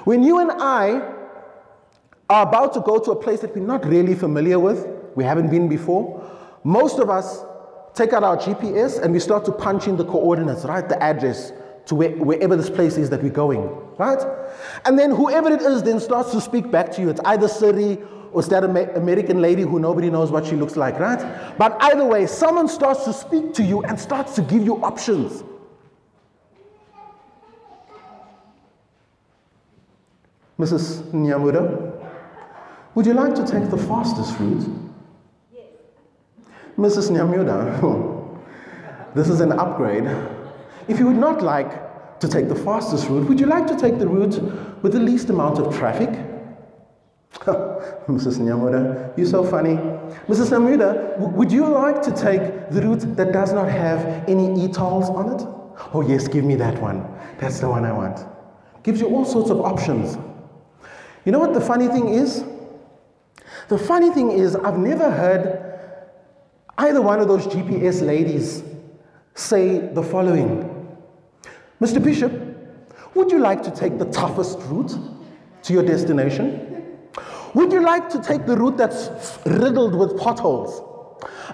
When 0.04 0.24
you 0.24 0.40
and 0.40 0.52
I 0.52 1.21
are 2.32 2.48
about 2.48 2.74
to 2.74 2.80
go 2.80 2.98
to 2.98 3.12
a 3.12 3.16
place 3.16 3.42
that 3.42 3.54
we're 3.54 3.62
not 3.62 3.86
really 3.86 4.16
familiar 4.16 4.58
with, 4.58 4.88
we 5.16 5.24
haven't 5.26 5.50
been 5.50 5.68
before, 5.68 6.26
most 6.64 6.98
of 6.98 7.10
us 7.10 7.44
take 7.94 8.14
out 8.14 8.24
our 8.24 8.38
GPS 8.38 9.02
and 9.04 9.12
we 9.14 9.20
start 9.20 9.44
to 9.46 9.52
punch 9.52 9.88
in 9.88 9.98
the 9.98 10.06
coordinates, 10.06 10.64
right? 10.64 10.88
The 10.88 11.02
address 11.04 11.52
to 11.88 11.96
where, 11.96 12.12
wherever 12.12 12.56
this 12.56 12.70
place 12.70 12.96
is 12.96 13.10
that 13.10 13.22
we're 13.22 13.32
going, 13.32 13.70
right? 13.98 14.20
And 14.86 14.98
then 14.98 15.12
whoever 15.12 15.52
it 15.52 15.62
is 15.62 15.84
then 15.84 16.00
starts 16.00 16.32
to 16.32 16.40
speak 16.40 16.72
back 16.72 16.90
to 16.94 17.02
you. 17.02 17.10
It's 17.10 17.20
either 17.26 17.50
Siri 17.50 17.98
or 18.32 18.40
it's 18.40 18.48
that 18.48 18.64
American 18.64 19.42
lady 19.42 19.64
who 19.64 19.78
nobody 19.78 20.10
knows 20.10 20.32
what 20.32 20.46
she 20.46 20.56
looks 20.56 20.78
like, 20.78 20.98
right? 21.00 21.20
But 21.58 21.76
either 21.82 22.06
way, 22.06 22.28
someone 22.28 22.70
starts 22.70 23.04
to 23.04 23.12
speak 23.12 23.54
to 23.56 23.64
you 23.64 23.84
and 23.84 24.00
starts 24.00 24.36
to 24.36 24.42
give 24.42 24.64
you 24.64 24.82
options. 24.82 25.44
Mrs. 30.58 31.12
Nyamura, 31.12 31.91
would 32.96 33.06
you 33.06 33.14
like 33.14 33.36
to 33.36 33.46
take 33.46 33.70
the 33.70 33.78
fastest 33.78 34.38
route? 34.40 34.68
Yes. 35.54 35.66
Mrs. 36.78 37.10
Nyamura, 37.12 38.40
this 39.16 39.30
is 39.30 39.40
an 39.42 39.52
upgrade. 39.54 40.06
If 40.88 41.00
you 41.00 41.08
would 41.08 41.18
not 41.18 41.42
like 41.42 42.20
to 42.20 42.28
take 42.28 42.50
the 42.50 42.56
fastest 42.56 43.08
route, 43.10 43.28
would 43.30 43.40
you 43.40 43.46
like 43.48 43.68
to 43.68 43.78
take 43.78 43.98
the 44.00 44.08
route 44.08 44.42
with 44.84 44.94
the 44.94 45.00
least 45.00 45.30
amount 45.30 45.60
of 45.60 45.76
traffic? 45.76 46.10
Mrs. 48.08 48.40
Nyamura, 48.40 49.18
you're 49.18 49.26
so 49.28 49.44
funny. 49.44 49.76
Mrs. 50.28 50.50
Nyamura, 50.52 51.14
w- 51.18 51.30
would 51.38 51.52
you 51.52 51.66
like 51.68 52.02
to 52.04 52.12
take 52.12 52.70
the 52.70 52.82
route 52.82 53.16
that 53.16 53.32
does 53.32 53.54
not 53.54 53.70
have 53.70 54.06
any 54.30 54.66
e-tolls 54.66 55.10
on 55.10 55.34
it? 55.40 55.42
Oh, 55.94 56.04
yes, 56.06 56.28
give 56.28 56.44
me 56.44 56.56
that 56.56 56.80
one. 56.82 57.08
That's 57.40 57.60
the 57.60 57.70
one 57.70 57.86
I 57.86 57.94
want. 57.94 58.20
Gives 58.84 59.00
you 59.00 59.08
all 59.08 59.26
sorts 59.26 59.50
of 59.50 59.62
options. 59.62 60.18
You 61.26 61.32
know 61.32 61.40
what 61.40 61.54
the 61.54 61.62
funny 61.62 61.88
thing 61.88 62.10
is? 62.10 62.44
The 63.72 63.78
funny 63.78 64.10
thing 64.10 64.32
is, 64.32 64.54
I've 64.54 64.78
never 64.78 65.10
heard 65.10 65.80
either 66.78 67.02
one 67.02 67.22
of 67.22 67.30
those 67.30 67.48
GPS 67.48 68.06
ladies 68.06 68.66
say 69.34 69.80
the 69.80 70.04
following 70.04 70.98
Mr. 71.80 72.04
Bishop, 72.04 72.34
would 73.16 73.32
you 73.32 73.40
like 73.40 73.64
to 73.64 73.72
take 73.72 73.98
the 73.98 74.12
toughest 74.12 74.60
route 74.64 74.94
to 75.64 75.72
your 75.72 75.84
destination? 75.84 76.98
Would 77.54 77.72
you 77.72 77.80
like 77.80 78.10
to 78.10 78.22
take 78.22 78.46
the 78.46 78.58
route 78.58 78.76
that's 78.76 79.40
riddled 79.46 79.96
with 79.96 80.18
potholes? 80.18 80.82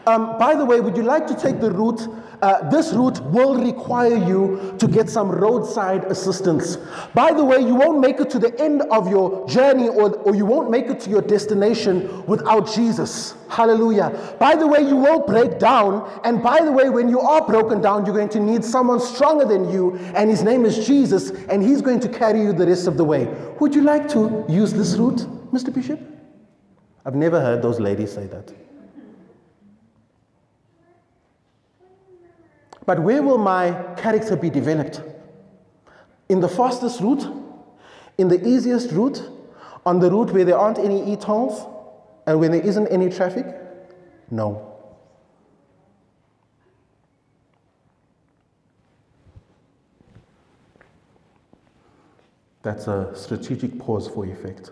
Um, 0.08 0.40
by 0.40 0.56
the 0.56 0.66
way, 0.66 0.80
would 0.80 0.98
you 0.98 1.04
like 1.04 1.28
to 1.28 1.36
take 1.36 1.62
the 1.62 1.70
route? 1.70 2.02
Uh, 2.42 2.70
this 2.70 2.94
route 2.94 3.20
will 3.32 3.56
require 3.56 4.16
you 4.16 4.76
to 4.78 4.88
get 4.88 5.10
some 5.10 5.30
roadside 5.30 6.04
assistance. 6.06 6.78
By 7.16 7.34
the 7.34 7.44
way, 7.44 7.60
you 7.60 7.74
won't 7.74 8.00
make 8.00 8.20
it 8.20 8.30
to 8.32 8.40
the 8.40 8.60
end 8.62 8.84
of 8.92 9.10
your 9.10 9.48
journey 9.48 9.88
or, 9.90 10.14
or 10.18 10.36
you 10.36 10.46
won't 10.46 10.70
make 10.70 10.86
it 10.86 11.00
to 11.02 11.10
your 11.10 11.22
destination 11.22 12.26
without 12.28 12.72
Jesus. 12.72 13.34
Hallelujah. 13.50 14.36
By 14.40 14.56
the 14.56 14.68
way, 14.68 14.82
you 14.82 14.96
will 14.96 15.22
break 15.26 15.58
down. 15.58 16.08
And 16.24 16.44
by 16.44 16.60
the 16.64 16.72
way, 16.72 16.90
when 16.90 17.10
you 17.10 17.20
are 17.20 17.46
broken 17.46 17.82
down, 17.82 18.06
you're 18.06 18.16
going 18.16 18.30
to 18.30 18.40
need 18.40 18.64
someone 18.64 19.00
stronger 19.00 19.46
than 19.46 19.72
you. 19.72 19.96
And 20.16 20.30
his 20.30 20.44
name 20.44 20.66
is 20.66 20.86
Jesus. 20.86 21.32
And 21.50 21.64
he's 21.64 21.82
going 21.82 22.00
to 22.02 22.10
carry 22.10 22.42
you 22.42 22.54
the 22.54 22.68
rest 22.68 22.86
of 22.86 22.98
the 22.98 23.04
way. 23.04 23.26
Would 23.60 23.74
you 23.74 23.82
like 23.82 24.08
to 24.10 24.46
use 24.48 24.74
this 24.74 24.96
route, 24.96 25.26
Mr. 25.52 25.74
Bishop? 25.74 26.00
I've 27.04 27.16
never 27.16 27.40
heard 27.42 27.64
those 27.64 27.80
ladies 27.80 28.12
say 28.12 28.28
that. 28.28 28.67
But 32.88 33.02
where 33.02 33.22
will 33.22 33.38
my 33.38 33.74
character 33.98 34.38
be 34.38 34.50
developed? 34.50 35.02
In 36.30 36.40
the 36.40 36.48
fastest 36.48 37.02
route? 37.02 37.28
In 38.18 38.30
the 38.30 38.48
easiest 38.48 38.94
route? 38.94 39.30
On 39.86 40.00
the 40.00 40.10
route 40.10 40.32
where 40.32 40.46
there 40.46 40.58
aren't 40.58 40.80
any 40.80 41.12
e-tolls? 41.12 41.68
And 42.26 42.40
when 42.40 42.52
there 42.52 42.62
isn't 42.62 42.88
any 42.88 43.10
traffic? 43.10 43.46
No. 44.32 44.74
That's 52.64 52.88
a 52.88 53.12
strategic 53.14 53.78
pause 53.78 54.08
for 54.08 54.26
effect. 54.26 54.72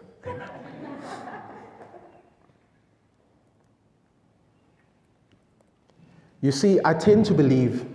You 6.39 6.53
see, 6.53 6.79
I 6.85 6.93
tend 6.93 7.25
to 7.25 7.33
believe 7.33 7.94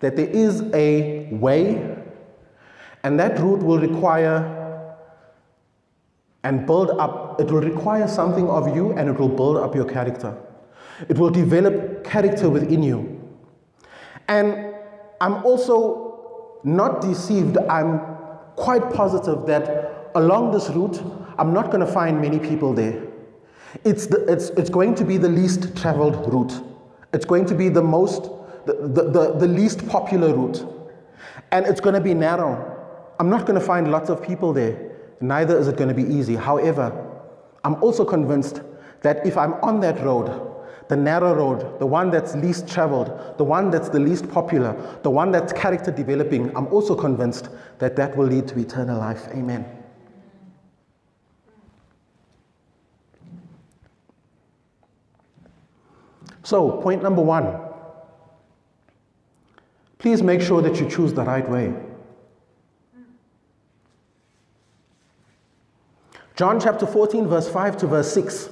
that 0.00 0.16
there 0.16 0.28
is 0.28 0.62
a 0.74 1.28
way, 1.32 1.96
and 3.02 3.18
that 3.18 3.38
route 3.38 3.62
will 3.62 3.78
require 3.78 4.54
and 6.44 6.66
build 6.66 6.90
up, 6.90 7.40
it 7.40 7.50
will 7.50 7.60
require 7.60 8.06
something 8.06 8.48
of 8.48 8.74
you 8.74 8.92
and 8.92 9.08
it 9.08 9.18
will 9.18 9.28
build 9.28 9.56
up 9.56 9.74
your 9.74 9.84
character. 9.84 10.36
It 11.08 11.18
will 11.18 11.30
develop 11.30 12.04
character 12.04 12.48
within 12.48 12.82
you. 12.82 13.20
And 14.28 14.74
I'm 15.20 15.44
also 15.44 16.60
not 16.64 17.00
deceived, 17.00 17.58
I'm 17.58 18.00
quite 18.56 18.92
positive 18.92 19.46
that 19.46 20.10
along 20.14 20.52
this 20.52 20.68
route, 20.70 21.02
I'm 21.38 21.52
not 21.52 21.66
going 21.66 21.84
to 21.84 21.92
find 21.92 22.20
many 22.20 22.38
people 22.38 22.72
there. 22.72 23.02
It's, 23.84 24.06
the, 24.06 24.24
it's, 24.30 24.48
it's 24.50 24.70
going 24.70 24.94
to 24.96 25.04
be 25.04 25.18
the 25.18 25.28
least 25.28 25.76
traveled 25.76 26.32
route. 26.32 26.62
It's 27.12 27.24
going 27.24 27.46
to 27.46 27.54
be 27.54 27.68
the 27.68 27.82
most 27.82 28.30
the, 28.74 29.10
the, 29.10 29.34
the, 29.38 29.46
least 29.46 29.86
popular 29.88 30.34
route. 30.34 30.66
And 31.52 31.66
it's 31.66 31.80
going 31.80 31.94
to 31.94 32.00
be 32.00 32.14
narrow. 32.14 32.76
I'm 33.18 33.30
not 33.30 33.46
going 33.46 33.58
to 33.58 33.64
find 33.64 33.90
lots 33.90 34.10
of 34.10 34.22
people 34.22 34.52
there. 34.52 34.96
Neither 35.20 35.58
is 35.58 35.68
it 35.68 35.76
going 35.76 35.88
to 35.88 35.94
be 35.94 36.02
easy. 36.02 36.36
However, 36.36 36.92
I'm 37.64 37.82
also 37.82 38.04
convinced 38.04 38.60
that 39.02 39.26
if 39.26 39.36
I'm 39.36 39.54
on 39.54 39.80
that 39.80 40.02
road, 40.04 40.44
the 40.88 40.96
narrow 40.96 41.34
road, 41.34 41.78
the 41.80 41.86
one 41.86 42.10
that's 42.10 42.34
least 42.36 42.68
traveled, 42.68 43.36
the 43.36 43.44
one 43.44 43.70
that's 43.70 43.88
the 43.88 44.00
least 44.00 44.30
popular, 44.30 44.98
the 45.02 45.10
one 45.10 45.30
that's 45.30 45.52
character 45.52 45.90
developing, 45.90 46.54
I'm 46.56 46.66
also 46.68 46.94
convinced 46.94 47.48
that 47.78 47.96
that 47.96 48.16
will 48.16 48.26
lead 48.26 48.48
to 48.48 48.58
eternal 48.58 48.98
life. 48.98 49.26
Amen. 49.28 49.66
So, 56.42 56.80
point 56.80 57.02
number 57.02 57.20
one 57.20 57.67
Please 59.98 60.22
make 60.22 60.40
sure 60.40 60.62
that 60.62 60.80
you 60.80 60.88
choose 60.88 61.12
the 61.12 61.22
right 61.22 61.48
way. 61.48 61.74
John 66.36 66.60
chapter 66.60 66.86
14, 66.86 67.26
verse 67.26 67.48
5 67.48 67.76
to 67.78 67.86
verse 67.88 68.12
6. 68.12 68.50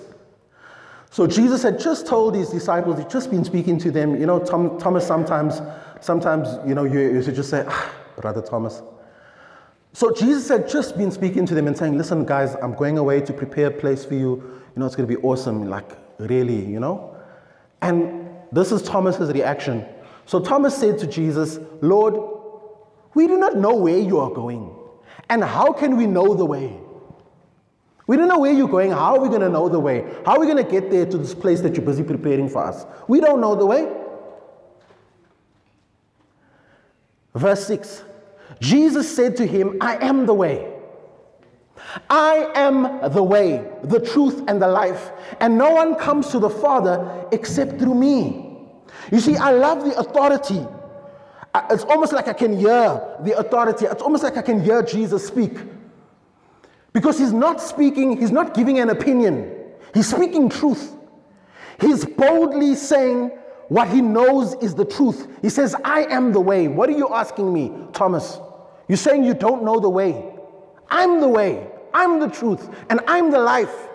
So 1.11 1.27
Jesus 1.27 1.63
had 1.63 1.79
just 1.79 2.07
told 2.07 2.35
his 2.35 2.51
disciples, 2.51 2.99
he'd 2.99 3.09
just 3.09 3.31
been 3.31 3.45
speaking 3.45 3.79
to 3.79 3.93
them. 3.93 4.19
You 4.21 4.27
know, 4.27 4.41
Tom, 4.41 4.77
Thomas 4.77 5.07
sometimes, 5.07 5.63
sometimes, 6.01 6.49
you 6.67 6.75
know, 6.75 6.83
you, 6.83 6.99
you 6.99 7.23
just 7.23 7.49
say, 7.49 7.65
ah, 7.67 7.95
Brother 8.21 8.43
Thomas. 8.43 8.83
So 9.93 10.13
Jesus 10.13 10.49
had 10.49 10.69
just 10.69 10.99
been 10.99 11.11
speaking 11.13 11.47
to 11.47 11.55
them 11.55 11.69
and 11.69 11.79
saying, 11.79 11.97
listen, 11.97 12.27
guys, 12.27 12.57
I'm 12.57 12.75
going 12.75 12.99
away 12.99 13.21
to 13.21 13.33
prepare 13.33 13.69
a 13.69 13.71
place 13.71 14.05
for 14.05 14.15
you. 14.15 14.31
You 14.75 14.81
know, 14.81 14.85
it's 14.87 14.97
going 14.97 15.09
to 15.09 15.17
be 15.17 15.23
awesome, 15.23 15.71
like, 15.71 15.91
really, 16.19 16.67
you 16.67 16.81
know? 16.81 17.17
And 17.81 18.29
this 18.51 18.73
is 18.73 18.83
Thomas's 18.83 19.33
reaction. 19.33 19.87
So 20.27 20.41
Thomas 20.41 20.77
said 20.77 20.99
to 20.99 21.07
Jesus, 21.07 21.59
Lord, 21.81 22.15
we 23.15 23.27
do 23.27 23.39
not 23.39 23.57
know 23.57 23.75
where 23.77 23.99
you 23.99 24.19
are 24.19 24.31
going. 24.31 24.75
And 25.31 25.43
how 25.43 25.73
can 25.73 25.97
we 25.97 26.07
know 26.07 26.35
the 26.35 26.45
way? 26.45 26.79
We 28.07 28.17
don't 28.17 28.29
know 28.29 28.39
where 28.39 28.53
you're 28.53 28.69
going. 28.69 28.91
How 28.91 29.17
are 29.17 29.21
we 29.21 29.29
going 29.29 29.41
to 29.41 29.49
know 29.49 29.69
the 29.69 29.81
way? 29.81 30.05
How 30.25 30.33
are 30.33 30.41
we 30.41 30.47
going 30.47 30.63
to 30.63 30.71
get 30.71 30.91
there 30.91 31.07
to 31.07 31.19
this 31.19 31.35
place 31.35 31.61
that 31.63 31.75
you're 31.75 31.85
busy 31.85 32.05
preparing 32.05 32.49
for 32.49 32.63
us? 32.63 32.87
We 33.09 33.21
don't 33.21 33.41
know 33.41 33.55
the 33.55 33.67
way. 33.67 33.93
Verse 37.35 37.67
6 37.67 38.05
Jesus 38.61 39.15
said 39.15 39.37
to 39.37 39.47
him, 39.47 39.77
I 39.81 39.97
am 39.97 40.27
the 40.27 40.35
way. 40.35 40.73
I 42.09 42.51
am 42.55 43.13
the 43.13 43.23
way, 43.23 43.69
the 43.83 44.01
truth, 44.01 44.43
and 44.49 44.61
the 44.63 44.69
life. 44.69 45.11
And 45.41 45.59
no 45.59 45.73
one 45.73 45.95
comes 45.97 46.29
to 46.31 46.39
the 46.39 46.51
Father 46.51 47.27
except 47.33 47.79
through 47.79 47.95
me. 47.95 48.46
You 49.11 49.21
see, 49.21 49.37
I 49.37 49.51
love 49.53 49.85
the 49.85 49.97
authority. 49.99 50.67
Uh, 51.55 51.67
it's 51.71 51.85
almost 51.85 52.13
like 52.13 52.29
I 52.29 52.33
can 52.33 52.57
hear 52.59 53.01
the 53.21 53.37
authority. 53.39 53.87
It's 53.87 54.03
almost 54.03 54.23
like 54.23 54.37
I 54.37 54.43
can 54.43 54.61
hear 54.61 54.83
Jesus 54.83 55.27
speak. 55.27 55.53
Because 56.93 57.19
he's 57.19 57.33
not 57.33 57.61
speaking, 57.61 58.19
he's 58.19 58.31
not 58.31 58.55
giving 58.55 58.79
an 58.79 58.91
opinion, 58.91 59.53
he's 59.93 60.09
speaking 60.09 60.49
truth. 60.49 60.93
He's 61.81 62.07
boldly 62.07 62.75
saying 62.75 63.31
what 63.69 63.89
he 63.89 64.01
knows 64.01 64.55
is 64.63 64.75
the 64.75 64.85
truth. 64.85 65.29
He 65.43 65.51
says, 65.51 65.75
I 65.85 66.05
am 66.05 66.33
the 66.33 66.41
way. 66.41 66.69
What 66.69 66.89
are 66.89 66.97
you 66.97 67.09
asking 67.13 67.53
me, 67.53 67.73
Thomas? 67.93 68.39
You're 68.89 68.97
saying 68.97 69.25
you 69.25 69.35
don't 69.35 69.63
know 69.65 69.79
the 69.81 69.91
way. 69.91 70.33
I'm 70.89 71.21
the 71.21 71.29
way, 71.29 71.67
I'm 71.93 72.21
the 72.21 72.29
truth, 72.29 72.69
and 72.89 73.01
I'm 73.09 73.31
the 73.31 73.41
life. 73.41 73.89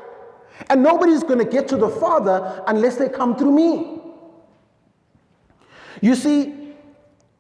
And 0.70 0.84
nobody's 0.84 1.24
going 1.24 1.39
to 1.39 1.46
get 1.46 1.68
to 1.70 1.77
the 1.77 1.89
Father 1.89 2.63
unless 2.68 2.98
they 2.98 3.10
come 3.10 3.36
through 3.36 3.51
me. 3.53 4.00
You 6.01 6.15
see, 6.15 6.74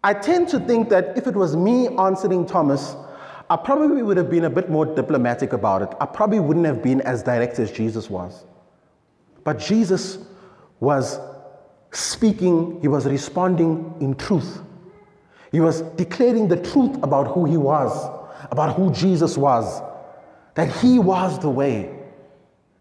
I 0.03 0.13
tend 0.13 0.47
to 0.49 0.59
think 0.59 0.89
that 0.89 1.17
if 1.17 1.27
it 1.27 1.35
was 1.35 1.55
me 1.55 1.87
answering 1.97 2.45
Thomas, 2.45 2.95
I 3.49 3.57
probably 3.57 4.01
would 4.01 4.17
have 4.17 4.29
been 4.29 4.45
a 4.45 4.49
bit 4.49 4.69
more 4.69 4.85
diplomatic 4.85 5.51
about 5.51 5.81
it. 5.81 5.89
I 5.99 6.05
probably 6.05 6.39
wouldn't 6.39 6.65
have 6.65 6.81
been 6.81 7.01
as 7.01 7.21
direct 7.21 7.59
as 7.59 7.71
Jesus 7.71 8.09
was. 8.09 8.45
But 9.43 9.59
Jesus 9.59 10.19
was 10.79 11.19
speaking, 11.91 12.79
he 12.81 12.87
was 12.87 13.05
responding 13.05 13.93
in 13.99 14.15
truth. 14.15 14.61
He 15.51 15.59
was 15.59 15.81
declaring 15.81 16.47
the 16.47 16.55
truth 16.55 16.95
about 17.03 17.27
who 17.27 17.45
he 17.45 17.57
was, 17.57 17.91
about 18.51 18.75
who 18.75 18.91
Jesus 18.93 19.37
was, 19.37 19.81
that 20.55 20.73
he 20.77 20.97
was 20.97 21.37
the 21.39 21.49
way. 21.49 21.93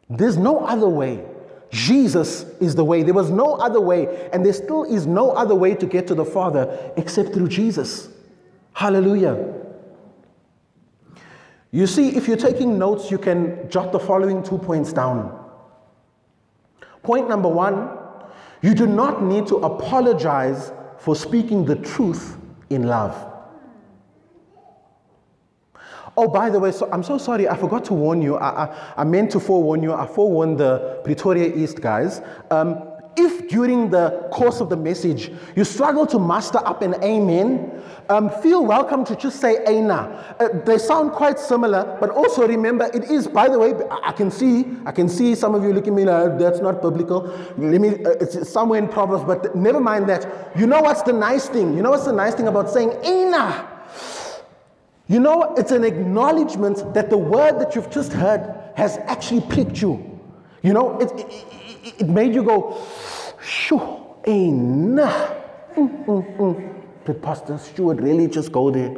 There's 0.08 0.37
no 0.37 0.60
other 0.60 0.88
way. 0.88 1.25
Jesus 1.70 2.42
is 2.60 2.74
the 2.74 2.84
way. 2.84 3.02
There 3.02 3.14
was 3.14 3.30
no 3.30 3.54
other 3.54 3.80
way, 3.80 4.28
and 4.32 4.44
there 4.44 4.52
still 4.52 4.84
is 4.84 5.06
no 5.06 5.30
other 5.30 5.54
way 5.54 5.74
to 5.76 5.86
get 5.86 6.06
to 6.08 6.14
the 6.14 6.24
Father 6.24 6.92
except 6.96 7.32
through 7.32 7.48
Jesus. 7.48 8.08
Hallelujah. 8.72 9.54
You 11.70 11.86
see, 11.86 12.16
if 12.16 12.26
you're 12.26 12.36
taking 12.36 12.78
notes, 12.78 13.10
you 13.10 13.18
can 13.18 13.70
jot 13.70 13.92
the 13.92 14.00
following 14.00 14.42
two 14.42 14.58
points 14.58 14.92
down. 14.92 15.36
Point 17.02 17.28
number 17.28 17.48
one 17.48 17.96
you 18.62 18.74
do 18.74 18.86
not 18.86 19.22
need 19.22 19.46
to 19.46 19.56
apologize 19.56 20.70
for 20.98 21.16
speaking 21.16 21.64
the 21.64 21.76
truth 21.76 22.36
in 22.68 22.82
love. 22.82 23.29
Oh, 26.22 26.28
by 26.28 26.50
the 26.50 26.60
way, 26.60 26.70
so 26.70 26.86
I'm 26.92 27.02
so 27.02 27.16
sorry. 27.16 27.48
I 27.48 27.56
forgot 27.56 27.82
to 27.86 27.94
warn 27.94 28.20
you. 28.20 28.36
I, 28.36 28.64
I, 28.64 28.94
I 28.98 29.04
meant 29.04 29.30
to 29.30 29.40
forewarn 29.40 29.82
you. 29.82 29.94
I 29.94 30.06
forewarned 30.06 30.58
the 30.60 31.00
Pretoria 31.02 31.50
East 31.54 31.80
guys. 31.80 32.20
Um, 32.50 32.86
if 33.16 33.48
during 33.48 33.88
the 33.88 34.28
course 34.30 34.60
of 34.60 34.68
the 34.68 34.76
message 34.76 35.32
you 35.56 35.64
struggle 35.64 36.06
to 36.08 36.18
muster 36.18 36.58
up 36.58 36.82
an 36.82 37.02
amen, 37.02 37.82
um, 38.10 38.28
feel 38.42 38.66
welcome 38.66 39.02
to 39.06 39.16
just 39.16 39.40
say 39.40 39.64
Aina. 39.66 40.36
Uh, 40.38 40.48
they 40.66 40.76
sound 40.76 41.12
quite 41.12 41.38
similar, 41.38 41.96
but 41.98 42.10
also 42.10 42.46
remember 42.46 42.90
it 42.92 43.04
is, 43.04 43.26
by 43.26 43.48
the 43.48 43.58
way, 43.58 43.72
I 44.02 44.12
can 44.12 44.30
see, 44.30 44.66
I 44.84 44.92
can 44.92 45.08
see 45.08 45.34
some 45.34 45.54
of 45.54 45.64
you 45.64 45.72
looking 45.72 45.94
at 45.94 45.96
me 45.96 46.04
like, 46.04 46.38
that's 46.38 46.60
not 46.60 46.82
biblical. 46.82 47.34
Let 47.56 47.80
me, 47.80 47.94
uh, 48.04 48.10
it's 48.20 48.50
somewhere 48.50 48.78
in 48.78 48.88
Proverbs, 48.88 49.24
but 49.24 49.56
never 49.56 49.80
mind 49.80 50.06
that. 50.10 50.52
You 50.54 50.66
know 50.66 50.82
what's 50.82 51.00
the 51.00 51.14
nice 51.14 51.48
thing? 51.48 51.74
You 51.74 51.80
know 51.80 51.92
what's 51.92 52.04
the 52.04 52.12
nice 52.12 52.34
thing 52.34 52.46
about 52.46 52.68
saying 52.68 52.92
Aina? 53.04 53.79
You 55.10 55.18
know, 55.18 55.54
it's 55.56 55.72
an 55.72 55.82
acknowledgement 55.82 56.94
that 56.94 57.10
the 57.10 57.18
word 57.18 57.58
that 57.58 57.74
you've 57.74 57.90
just 57.90 58.12
heard 58.12 58.54
has 58.76 58.96
actually 58.98 59.40
pricked 59.40 59.82
you. 59.82 60.20
You 60.62 60.72
know, 60.72 61.00
it, 61.00 61.10
it, 61.18 61.94
it, 62.02 62.08
made 62.08 62.32
you 62.32 62.44
go, 62.44 62.80
shoo, 63.42 63.80
enough. 64.24 65.34
Mm, 65.74 66.06
mm, 66.06 66.36
mm. 66.36 66.74
Did 67.04 67.20
Pastor 67.20 67.58
Stuart 67.58 68.00
really 68.00 68.28
just 68.28 68.52
go 68.52 68.70
there? 68.70 68.96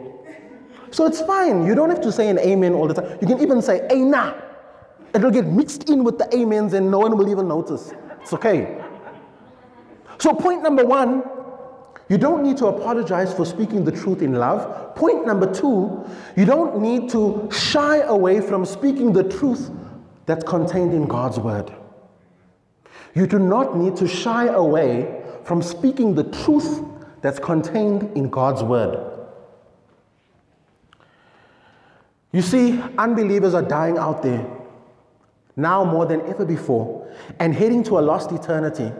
So 0.91 1.07
it's 1.07 1.23
fine. 1.23 1.65
You 1.65 1.75
don't 1.75 1.89
have 1.89 2.03
to 2.03 2.13
say 2.13 2.29
an 2.29 2.39
amen 2.41 2.75
all 2.75 2.89
the 2.89 2.95
time. 2.95 3.19
You 3.23 3.27
can 3.27 3.41
even 3.41 3.63
say, 3.63 3.87
Aina. 3.91 4.35
It'll 5.15 5.31
get 5.31 5.47
mixed 5.47 5.89
in 5.89 6.05
with 6.05 6.19
the 6.19 6.29
amens 6.35 6.75
and 6.75 6.91
no 6.91 6.99
one 6.99 7.17
will 7.17 7.31
even 7.31 7.49
notice. 7.49 7.95
It's 8.21 8.35
okay. 8.35 8.85
So, 10.19 10.35
point 10.35 10.63
number 10.63 10.85
one, 10.85 11.23
you 12.09 12.19
don't 12.19 12.43
need 12.43 12.57
to 12.59 12.67
apologize 12.67 13.33
for 13.33 13.47
speaking 13.47 13.85
the 13.85 13.93
truth 13.93 14.23
in 14.23 14.35
love. 14.35 14.95
Point 14.95 15.27
number 15.27 15.53
two, 15.53 16.05
you 16.37 16.45
don't 16.45 16.81
need 16.81 17.09
to 17.11 17.49
shy 17.51 17.99
away 17.99 18.41
from 18.41 18.67
speaking 18.67 19.13
the 19.13 19.25
truth 19.25 19.71
that's 20.27 20.45
contained 20.45 20.93
in 20.93 21.07
God's 21.07 21.39
word. 21.39 21.73
You 23.15 23.27
do 23.27 23.39
not 23.39 23.77
need 23.77 23.97
to 23.97 24.09
shy 24.09 24.47
away 24.47 25.23
from 25.45 25.63
speaking 25.63 26.15
the 26.15 26.25
truth 26.25 26.85
that's 27.21 27.39
contained 27.39 28.17
in 28.17 28.31
God's 28.31 28.63
word. 28.63 29.09
You 32.33 32.43
see, 32.43 32.81
unbelievers 32.97 33.55
are 33.55 33.63
dying 33.63 33.99
out 33.99 34.23
there 34.23 34.47
now 35.55 35.85
more 35.85 36.07
than 36.07 36.23
ever 36.23 36.47
before 36.47 37.11
and 37.39 37.55
heading 37.55 37.83
to 37.85 37.99
a 37.99 38.01
lost 38.01 38.33
eternity. 38.33 38.91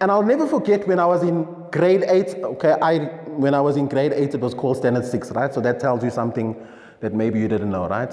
And 0.00 0.10
I'll 0.10 0.22
never 0.22 0.46
forget 0.46 0.86
when 0.86 0.98
I 0.98 1.06
was 1.06 1.22
in 1.22 1.46
grade 1.72 2.04
eight. 2.06 2.36
Okay, 2.36 2.76
I 2.80 2.98
when 3.44 3.54
I 3.54 3.60
was 3.60 3.76
in 3.76 3.88
grade 3.88 4.12
eight, 4.12 4.34
it 4.34 4.40
was 4.40 4.54
called 4.54 4.76
standard 4.76 5.04
six, 5.04 5.32
right? 5.32 5.52
So 5.52 5.60
that 5.62 5.80
tells 5.80 6.04
you 6.04 6.10
something 6.10 6.54
that 7.00 7.12
maybe 7.12 7.40
you 7.40 7.48
didn't 7.48 7.70
know, 7.70 7.88
right? 7.88 8.12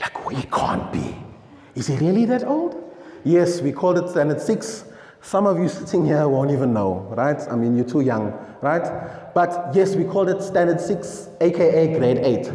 Like 0.00 0.26
we 0.26 0.42
can't 0.42 0.92
be. 0.92 1.16
Is 1.74 1.86
he 1.86 1.96
really 1.96 2.26
that 2.26 2.44
old? 2.44 2.82
Yes, 3.24 3.60
we 3.62 3.72
called 3.72 3.96
it 3.98 4.08
standard 4.10 4.40
six. 4.40 4.84
Some 5.22 5.46
of 5.46 5.58
you 5.58 5.68
sitting 5.68 6.04
here 6.04 6.28
won't 6.28 6.50
even 6.50 6.72
know, 6.72 7.06
right? 7.16 7.40
I 7.50 7.56
mean, 7.56 7.74
you're 7.76 7.88
too 7.88 8.02
young, 8.02 8.32
right? 8.60 9.34
But 9.34 9.74
yes, 9.74 9.96
we 9.96 10.04
called 10.04 10.28
it 10.28 10.42
standard 10.42 10.80
six, 10.80 11.28
aka 11.40 11.98
grade 11.98 12.18
eight. 12.18 12.52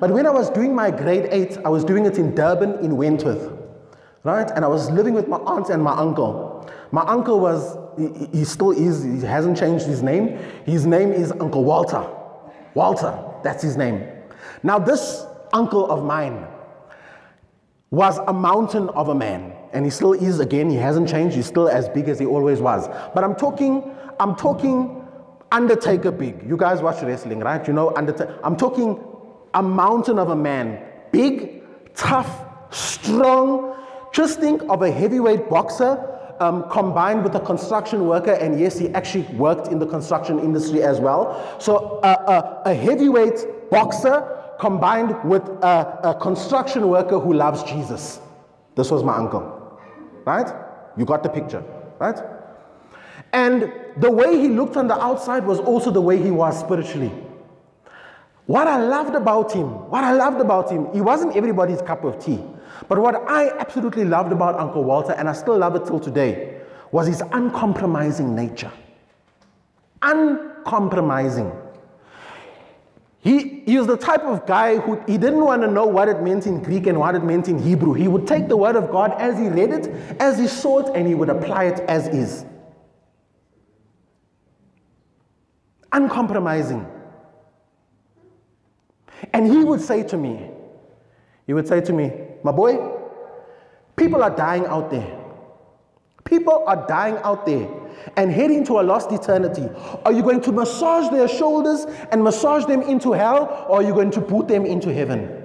But 0.00 0.10
when 0.10 0.26
I 0.26 0.30
was 0.30 0.50
doing 0.50 0.74
my 0.74 0.90
grade 0.90 1.28
eight, 1.30 1.58
I 1.64 1.68
was 1.68 1.84
doing 1.84 2.06
it 2.06 2.18
in 2.18 2.34
Durban, 2.34 2.80
in 2.80 2.96
Wentworth, 2.96 3.52
right? 4.24 4.50
And 4.50 4.64
I 4.64 4.68
was 4.68 4.90
living 4.90 5.14
with 5.14 5.28
my 5.28 5.36
aunt 5.38 5.68
and 5.68 5.80
my 5.82 5.92
uncle. 5.92 6.68
My 6.90 7.02
uncle 7.02 7.38
was, 7.38 7.78
he, 7.98 8.38
he 8.38 8.44
still 8.44 8.70
is, 8.70 9.02
he 9.02 9.20
hasn't 9.20 9.58
changed 9.58 9.86
his 9.86 10.02
name. 10.02 10.38
His 10.64 10.86
name 10.86 11.12
is 11.12 11.32
Uncle 11.32 11.64
Walter. 11.64 12.06
Walter, 12.74 13.18
that's 13.42 13.62
his 13.62 13.76
name. 13.76 14.06
Now, 14.62 14.78
this 14.78 15.24
uncle 15.52 15.90
of 15.90 16.04
mine 16.04 16.46
was 17.90 18.18
a 18.26 18.32
mountain 18.32 18.88
of 18.90 19.08
a 19.08 19.14
man 19.14 19.52
and 19.72 19.84
he 19.84 19.90
still 19.90 20.12
is 20.12 20.40
again. 20.40 20.70
He 20.70 20.76
hasn't 20.76 21.08
changed. 21.08 21.36
He's 21.36 21.46
still 21.46 21.68
as 21.68 21.88
big 21.88 22.08
as 22.08 22.18
he 22.18 22.26
always 22.26 22.60
was. 22.60 22.88
But 23.14 23.24
i'm 23.24 23.34
talking 23.34 23.94
i'm 24.20 24.34
talking 24.34 25.06
undertaker 25.50 26.10
big. 26.10 26.42
You 26.46 26.56
guys 26.56 26.80
watch 26.80 27.02
wrestling 27.02 27.40
right? 27.40 27.66
You 27.66 27.74
know 27.74 27.94
undertaker 27.96 28.38
i'm 28.42 28.56
talking 28.56 29.02
a 29.54 29.62
mountain 29.62 30.18
of 30.18 30.30
a 30.30 30.36
man. 30.36 30.82
Big 31.10 31.62
tough 31.94 32.44
strong. 32.74 33.76
Just 34.12 34.40
think 34.40 34.62
of 34.68 34.82
a 34.82 34.90
heavyweight 34.90 35.48
boxer 35.48 36.11
um, 36.42 36.68
combined 36.70 37.22
with 37.24 37.34
a 37.34 37.40
construction 37.40 38.06
worker, 38.06 38.32
and 38.32 38.58
yes, 38.58 38.78
he 38.78 38.88
actually 38.90 39.24
worked 39.36 39.68
in 39.68 39.78
the 39.78 39.86
construction 39.86 40.38
industry 40.38 40.82
as 40.82 41.00
well. 41.00 41.56
So, 41.58 42.00
uh, 42.00 42.62
a 42.64 42.74
heavyweight 42.74 43.70
boxer 43.70 44.16
combined 44.58 45.16
with 45.24 45.42
a, 45.62 46.10
a 46.10 46.14
construction 46.20 46.88
worker 46.88 47.18
who 47.18 47.32
loves 47.32 47.62
Jesus. 47.62 48.20
This 48.74 48.90
was 48.90 49.02
my 49.02 49.16
uncle 49.16 49.62
right? 50.24 50.52
You 50.96 51.04
got 51.04 51.22
the 51.22 51.28
picture, 51.28 51.62
right? 51.98 52.18
And 53.32 53.72
the 53.96 54.10
way 54.10 54.38
he 54.38 54.48
looked 54.48 54.76
on 54.76 54.88
the 54.88 55.00
outside 55.00 55.46
was 55.46 55.58
also 55.60 55.90
the 55.90 56.00
way 56.00 56.20
he 56.22 56.30
was 56.30 56.58
spiritually. 56.58 57.12
What 58.46 58.66
I 58.66 58.82
loved 58.82 59.14
about 59.14 59.52
him, 59.52 59.88
what 59.88 60.04
I 60.04 60.12
loved 60.12 60.40
about 60.40 60.70
him, 60.70 60.92
he 60.92 61.00
wasn't 61.00 61.36
everybody's 61.36 61.80
cup 61.80 62.04
of 62.04 62.22
tea. 62.22 62.40
But 62.92 63.00
what 63.00 63.26
I 63.26 63.48
absolutely 63.58 64.04
loved 64.04 64.32
about 64.32 64.60
Uncle 64.60 64.84
Walter, 64.84 65.12
and 65.12 65.26
I 65.26 65.32
still 65.32 65.56
love 65.56 65.74
it 65.76 65.86
till 65.86 65.98
today, 65.98 66.60
was 66.90 67.06
his 67.06 67.22
uncompromising 67.32 68.34
nature. 68.34 68.70
Uncompromising. 70.02 71.50
He, 73.20 73.60
he 73.60 73.78
was 73.78 73.86
the 73.86 73.96
type 73.96 74.20
of 74.24 74.44
guy 74.46 74.76
who 74.76 75.00
he 75.06 75.16
didn't 75.16 75.42
want 75.42 75.62
to 75.62 75.68
know 75.68 75.86
what 75.86 76.08
it 76.08 76.20
meant 76.20 76.46
in 76.46 76.62
Greek 76.62 76.86
and 76.86 76.98
what 76.98 77.14
it 77.14 77.24
meant 77.24 77.48
in 77.48 77.58
Hebrew. 77.58 77.94
He 77.94 78.08
would 78.08 78.26
take 78.26 78.48
the 78.48 78.58
word 78.58 78.76
of 78.76 78.90
God 78.90 79.14
as 79.18 79.38
he 79.38 79.48
read 79.48 79.70
it, 79.70 79.86
as 80.20 80.38
he 80.38 80.46
saw 80.46 80.80
it, 80.80 80.94
and 80.94 81.08
he 81.08 81.14
would 81.14 81.30
apply 81.30 81.64
it 81.64 81.80
as 81.88 82.08
is. 82.08 82.44
Uncompromising. 85.92 86.86
And 89.32 89.46
he 89.50 89.64
would 89.64 89.80
say 89.80 90.02
to 90.02 90.18
me, 90.18 90.50
he 91.46 91.54
would 91.54 91.66
say 91.66 91.80
to 91.80 91.92
me, 91.94 92.21
my 92.42 92.52
boy, 92.52 92.76
people 93.96 94.22
are 94.22 94.34
dying 94.34 94.66
out 94.66 94.90
there. 94.90 95.18
People 96.24 96.64
are 96.66 96.86
dying 96.86 97.16
out 97.18 97.46
there 97.46 97.68
and 98.16 98.30
heading 98.30 98.64
to 98.64 98.80
a 98.80 98.82
lost 98.82 99.12
eternity? 99.12 99.68
Are 100.04 100.12
you 100.12 100.22
going 100.22 100.40
to 100.42 100.52
massage 100.52 101.10
their 101.10 101.28
shoulders 101.28 101.86
and 102.10 102.22
massage 102.22 102.64
them 102.66 102.82
into 102.82 103.12
hell, 103.12 103.66
or 103.68 103.78
are 103.78 103.82
you 103.82 103.92
going 103.92 104.10
to 104.12 104.20
put 104.20 104.48
them 104.48 104.64
into 104.64 104.92
heaven? 104.92 105.42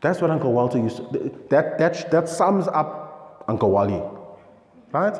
That's 0.00 0.20
what 0.20 0.30
Uncle 0.30 0.52
Walter 0.52 0.78
used 0.78 0.96
to, 0.96 1.40
that, 1.50 1.78
that, 1.78 2.10
that 2.10 2.28
sums 2.28 2.66
up 2.68 3.44
Uncle 3.46 3.70
Wally, 3.70 4.02
right? 4.90 5.16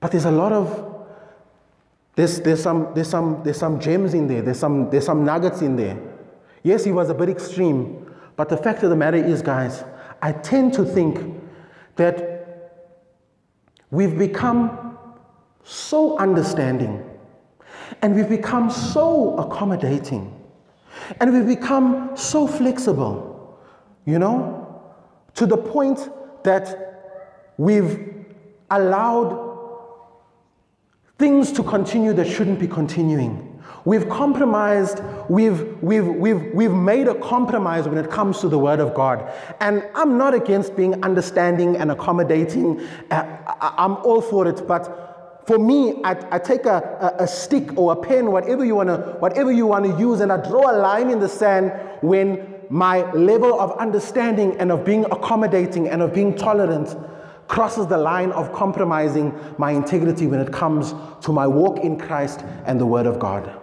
But 0.00 0.10
there's 0.12 0.24
a 0.24 0.30
lot 0.30 0.52
of, 0.52 1.06
there's, 2.14 2.40
there's, 2.40 2.62
some, 2.62 2.92
there's, 2.94 3.10
some, 3.10 3.42
there's 3.44 3.58
some 3.58 3.78
gems 3.78 4.14
in 4.14 4.26
there, 4.26 4.42
there's 4.42 4.58
some, 4.58 4.90
there's 4.90 5.04
some 5.04 5.24
nuggets 5.24 5.60
in 5.60 5.76
there. 5.76 5.98
Yes, 6.62 6.84
he 6.84 6.92
was 6.92 7.10
a 7.10 7.14
bit 7.14 7.28
extreme, 7.28 8.07
but 8.38 8.48
the 8.48 8.56
fact 8.56 8.82
of 8.82 8.88
the 8.88 8.96
matter 8.96 9.18
is, 9.18 9.42
guys, 9.42 9.84
I 10.22 10.32
tend 10.32 10.72
to 10.74 10.84
think 10.84 11.38
that 11.96 12.38
We've 13.90 14.18
become 14.18 14.98
so 15.64 16.18
understanding 16.18 17.04
and 18.02 18.14
we've 18.14 18.28
become 18.28 18.70
so 18.70 19.36
accommodating 19.38 20.34
and 21.20 21.32
we've 21.32 21.46
become 21.46 22.10
so 22.14 22.46
flexible, 22.46 23.58
you 24.04 24.18
know, 24.18 24.82
to 25.34 25.46
the 25.46 25.56
point 25.56 26.10
that 26.44 27.54
we've 27.56 28.26
allowed 28.70 29.46
things 31.18 31.50
to 31.52 31.62
continue 31.62 32.12
that 32.12 32.26
shouldn't 32.26 32.58
be 32.58 32.68
continuing. 32.68 33.47
We've 33.88 34.06
compromised, 34.06 35.00
we've, 35.30 35.82
we've, 35.82 36.06
we've, 36.06 36.52
we've 36.52 36.74
made 36.74 37.08
a 37.08 37.14
compromise 37.14 37.88
when 37.88 37.96
it 37.96 38.10
comes 38.10 38.38
to 38.40 38.48
the 38.50 38.58
Word 38.58 38.80
of 38.80 38.92
God. 38.92 39.32
And 39.60 39.82
I'm 39.94 40.18
not 40.18 40.34
against 40.34 40.76
being 40.76 41.02
understanding 41.02 41.74
and 41.74 41.90
accommodating, 41.90 42.82
uh, 43.10 43.24
I, 43.46 43.86
am 43.86 43.96
all 44.04 44.20
for 44.20 44.46
it. 44.46 44.68
But 44.68 45.42
for 45.46 45.58
me, 45.58 46.02
I, 46.04 46.22
I 46.32 46.38
take 46.38 46.66
a, 46.66 47.14
a, 47.18 47.22
a, 47.24 47.26
stick 47.26 47.78
or 47.78 47.92
a 47.92 47.96
pen, 47.96 48.30
whatever 48.30 48.62
you 48.62 48.74
want 48.74 48.90
to 48.90 49.16
whatever 49.20 49.50
you 49.50 49.66
want 49.66 49.86
to 49.86 49.98
use, 49.98 50.20
and 50.20 50.30
I 50.30 50.36
draw 50.46 50.70
a 50.70 50.76
line 50.76 51.08
in 51.08 51.18
the 51.18 51.28
sand 51.30 51.72
when 52.02 52.56
my 52.68 53.10
level 53.12 53.58
of 53.58 53.72
understanding 53.78 54.54
and 54.58 54.70
of 54.70 54.84
being 54.84 55.06
accommodating 55.06 55.88
and 55.88 56.02
of 56.02 56.12
being 56.12 56.36
tolerant 56.36 56.94
crosses 57.48 57.86
the 57.86 57.96
line 57.96 58.32
of 58.32 58.52
compromising 58.52 59.34
my 59.56 59.70
integrity 59.70 60.26
when 60.26 60.40
it 60.40 60.52
comes 60.52 60.92
to 61.22 61.32
my 61.32 61.46
walk 61.46 61.78
in 61.78 61.98
Christ 61.98 62.44
and 62.66 62.78
the 62.78 62.84
Word 62.84 63.06
of 63.06 63.18
God. 63.18 63.57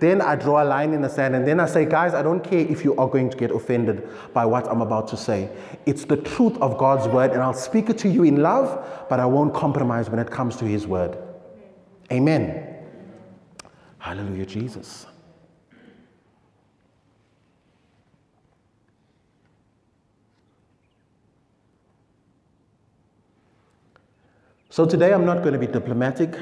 Then 0.00 0.20
I 0.20 0.36
draw 0.36 0.62
a 0.62 0.66
line 0.66 0.92
in 0.92 1.02
the 1.02 1.08
sand 1.08 1.34
and 1.34 1.46
then 1.46 1.58
I 1.58 1.66
say, 1.66 1.84
guys, 1.84 2.14
I 2.14 2.22
don't 2.22 2.42
care 2.42 2.60
if 2.60 2.84
you 2.84 2.96
are 2.96 3.08
going 3.08 3.30
to 3.30 3.36
get 3.36 3.50
offended 3.50 4.08
by 4.32 4.46
what 4.46 4.68
I'm 4.68 4.80
about 4.80 5.08
to 5.08 5.16
say. 5.16 5.50
It's 5.86 6.04
the 6.04 6.16
truth 6.16 6.56
of 6.58 6.78
God's 6.78 7.08
Word, 7.08 7.32
and 7.32 7.42
I'll 7.42 7.54
speak 7.54 7.90
it 7.90 7.98
to 7.98 8.08
you 8.08 8.22
in 8.22 8.42
love, 8.42 9.06
but 9.08 9.18
I 9.18 9.26
won't 9.26 9.54
compromise 9.54 10.08
when 10.08 10.20
it 10.20 10.30
comes 10.30 10.56
to 10.56 10.64
His 10.64 10.86
Word. 10.86 11.18
Amen. 12.12 12.76
Hallelujah, 13.98 14.46
Jesus. 14.46 15.06
So 24.70 24.86
today 24.86 25.12
I'm 25.12 25.24
not 25.24 25.38
going 25.38 25.54
to 25.54 25.58
be 25.58 25.66
diplomatic. 25.66 26.38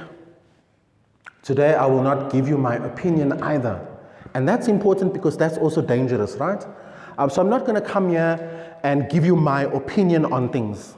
Today 1.46 1.74
I 1.74 1.86
will 1.86 2.02
not 2.02 2.32
give 2.32 2.48
you 2.48 2.58
my 2.58 2.74
opinion 2.74 3.40
either. 3.40 3.80
And 4.34 4.48
that's 4.48 4.66
important 4.66 5.12
because 5.12 5.36
that's 5.36 5.56
also 5.58 5.80
dangerous, 5.80 6.34
right? 6.34 6.66
Um, 7.18 7.30
so 7.30 7.40
I'm 7.40 7.48
not 7.48 7.60
going 7.60 7.80
to 7.80 7.88
come 7.88 8.08
here 8.08 8.76
and 8.82 9.08
give 9.08 9.24
you 9.24 9.36
my 9.36 9.62
opinion 9.62 10.24
on 10.24 10.48
things. 10.48 10.96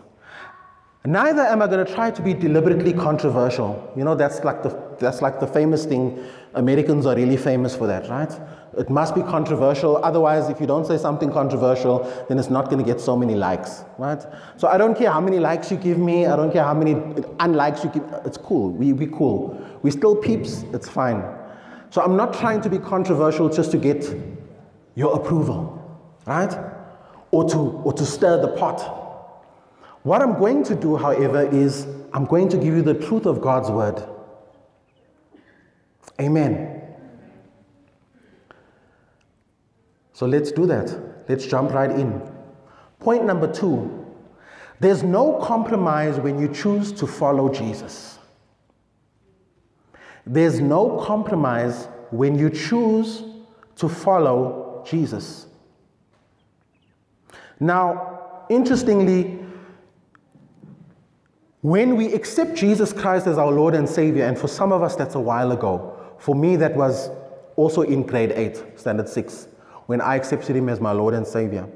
Neither 1.04 1.42
am 1.42 1.61
I 1.61 1.66
going 1.66 1.84
to 1.84 1.94
try 1.94 2.11
to 2.11 2.22
be 2.22 2.32
deliberately 2.32 2.94
controversial. 2.94 3.92
You 3.94 4.04
know, 4.04 4.14
that's 4.14 4.42
like 4.42 4.62
the, 4.62 4.70
that's 4.98 5.20
like 5.20 5.38
the 5.38 5.46
famous 5.46 5.84
thing. 5.84 6.18
Americans 6.54 7.04
are 7.04 7.14
really 7.14 7.37
famous 7.37 7.76
for 7.76 7.87
that, 7.87 8.08
right? 8.08 8.32
It 8.78 8.88
must 8.88 9.14
be 9.14 9.22
controversial. 9.22 9.96
Otherwise, 10.04 10.48
if 10.48 10.60
you 10.60 10.66
don't 10.66 10.86
say 10.86 10.96
something 10.96 11.32
controversial, 11.32 12.04
then 12.28 12.38
it's 12.38 12.48
not 12.48 12.66
going 12.66 12.78
to 12.78 12.84
get 12.84 13.00
so 13.00 13.16
many 13.16 13.34
likes, 13.34 13.84
right? 13.98 14.24
So 14.56 14.68
I 14.68 14.78
don't 14.78 14.96
care 14.96 15.10
how 15.10 15.20
many 15.20 15.40
likes 15.40 15.70
you 15.70 15.76
give 15.76 15.98
me. 15.98 16.26
I 16.26 16.36
don't 16.36 16.52
care 16.52 16.62
how 16.62 16.74
many 16.74 16.94
unlikes 17.40 17.82
you 17.82 17.90
give. 17.90 18.04
It's 18.24 18.38
cool. 18.38 18.70
We, 18.70 18.92
we 18.92 19.06
cool. 19.06 19.60
We 19.82 19.90
still 19.90 20.14
peeps. 20.14 20.64
It's 20.72 20.88
fine. 20.88 21.24
So 21.90 22.02
I'm 22.02 22.16
not 22.16 22.32
trying 22.34 22.60
to 22.60 22.70
be 22.70 22.78
controversial 22.78 23.48
just 23.48 23.72
to 23.72 23.78
get 23.78 24.14
your 24.94 25.16
approval, 25.16 26.00
right? 26.26 26.56
Or 27.32 27.48
to, 27.48 27.58
or 27.58 27.92
to 27.92 28.06
stir 28.06 28.40
the 28.40 28.48
pot. 28.48 28.80
What 30.04 30.22
I'm 30.22 30.38
going 30.38 30.62
to 30.64 30.76
do, 30.76 30.96
however, 30.96 31.48
is 31.50 31.86
I'm 32.12 32.26
going 32.26 32.48
to 32.50 32.56
give 32.56 32.74
you 32.74 32.82
the 32.82 32.94
truth 32.94 33.26
of 33.26 33.40
God's 33.40 33.70
word. 33.70 34.02
Amen. 36.20 36.77
So 40.18 40.26
let's 40.26 40.50
do 40.50 40.66
that. 40.66 41.28
Let's 41.28 41.46
jump 41.46 41.70
right 41.70 41.92
in. 41.92 42.20
Point 42.98 43.24
number 43.24 43.46
two 43.46 44.04
there's 44.81 45.04
no 45.04 45.38
compromise 45.40 46.18
when 46.18 46.40
you 46.40 46.52
choose 46.52 46.90
to 46.94 47.07
follow 47.07 47.48
Jesus. 47.54 48.18
There's 50.26 50.59
no 50.59 50.98
compromise 50.98 51.87
when 52.11 52.37
you 52.37 52.50
choose 52.50 53.22
to 53.76 53.88
follow 53.88 54.85
Jesus. 54.85 55.46
Now, 57.61 58.46
interestingly, 58.50 59.38
when 61.61 61.94
we 61.94 62.12
accept 62.12 62.57
Jesus 62.57 62.92
Christ 62.92 63.28
as 63.28 63.38
our 63.38 63.52
Lord 63.52 63.76
and 63.76 63.88
Savior, 63.88 64.24
and 64.24 64.37
for 64.37 64.48
some 64.48 64.72
of 64.72 64.83
us 64.83 64.96
that's 64.96 65.14
a 65.14 65.20
while 65.20 65.52
ago, 65.52 65.96
for 66.18 66.35
me 66.35 66.57
that 66.57 66.74
was 66.74 67.09
also 67.54 67.83
in 67.83 68.02
grade 68.02 68.33
8, 68.33 68.81
standard 68.81 69.09
6 69.09 69.48
when 69.88 70.03
I 70.03 70.16
accepted 70.16 70.55
Him 70.55 70.68
as 70.68 70.83
my 70.83 70.92
Lord 70.92 71.14
and 71.14 71.27
Savior. 71.27 71.66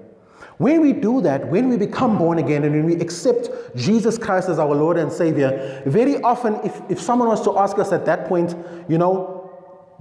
When 0.59 0.83
we 0.83 0.93
do 0.93 1.23
that, 1.23 1.49
when 1.49 1.71
we 1.71 1.79
become 1.79 2.19
born 2.19 2.37
again 2.37 2.63
and 2.65 2.75
when 2.75 2.85
we 2.85 2.95
accept 3.01 3.49
Jesus 3.75 4.19
Christ 4.19 4.51
as 4.51 4.59
our 4.59 4.75
Lord 4.75 4.99
and 4.99 5.11
Savior, 5.11 5.83
very 5.87 6.21
often, 6.21 6.57
if, 6.63 6.79
if 6.91 7.01
someone 7.01 7.29
was 7.29 7.43
to 7.45 7.59
ask 7.59 7.79
us 7.79 7.91
at 7.91 8.05
that 8.05 8.29
point, 8.29 8.55
you 8.87 8.99
know, 8.99 9.51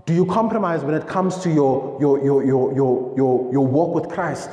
do 0.06 0.13
you 0.13 0.26
compromise 0.26 0.84
when 0.84 0.93
it 0.93 1.08
comes 1.08 1.38
to 1.38 1.50
your, 1.50 1.97
your, 2.02 2.21
your, 2.21 2.43
your, 2.43 2.76
your, 2.76 3.13
your, 3.15 3.54
your 3.54 3.65
walk 3.65 3.95
with 3.95 4.10
Christ? 4.12 4.50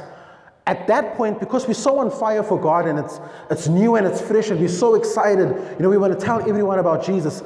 At 0.69 0.87
that 0.87 1.17
point, 1.17 1.41
because 1.41 1.67
we're 1.67 1.75
so 1.75 1.99
on 1.99 2.13
fire 2.13 2.45
for 2.45 2.61
God 2.61 2.87
and 2.87 2.97
it's, 2.97 3.19
it's 3.51 3.67
new 3.67 3.97
and 3.97 4.07
it's 4.07 4.21
fresh 4.21 4.51
and 4.51 4.61
we're 4.61 4.69
so 4.69 4.95
excited, 4.95 5.49
you 5.49 5.83
know, 5.83 5.89
we 5.89 5.99
want 5.99 6.17
to 6.17 6.25
tell 6.25 6.41
everyone 6.49 6.79
about 6.79 7.05
Jesus, 7.05 7.43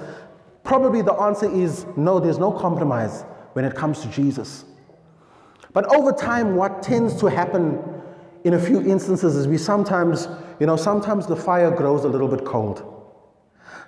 probably 0.62 1.01
the 1.01 1.14
answer 1.14 1.51
is 1.51 1.87
no, 1.96 2.20
there's 2.20 2.38
no 2.38 2.53
compromise 2.53 3.22
when 3.55 3.64
it 3.64 3.75
comes 3.75 4.01
to 4.03 4.09
Jesus. 4.09 4.66
But 5.72 5.87
over 5.94 6.12
time, 6.12 6.56
what 6.56 6.82
tends 6.82 7.18
to 7.20 7.26
happen 7.26 7.82
in 8.44 8.54
a 8.54 8.58
few 8.58 8.80
instances 8.82 9.37
is 9.37 9.46
we 9.46 9.58
sometimes, 9.58 10.28
you 10.61 10.66
know, 10.66 10.76
sometimes 10.76 11.26
the 11.26 11.37
fire 11.37 11.70
grows 11.70 12.04
a 12.04 12.08
little 12.08 12.28
bit 12.28 12.44
cold. 12.44 12.88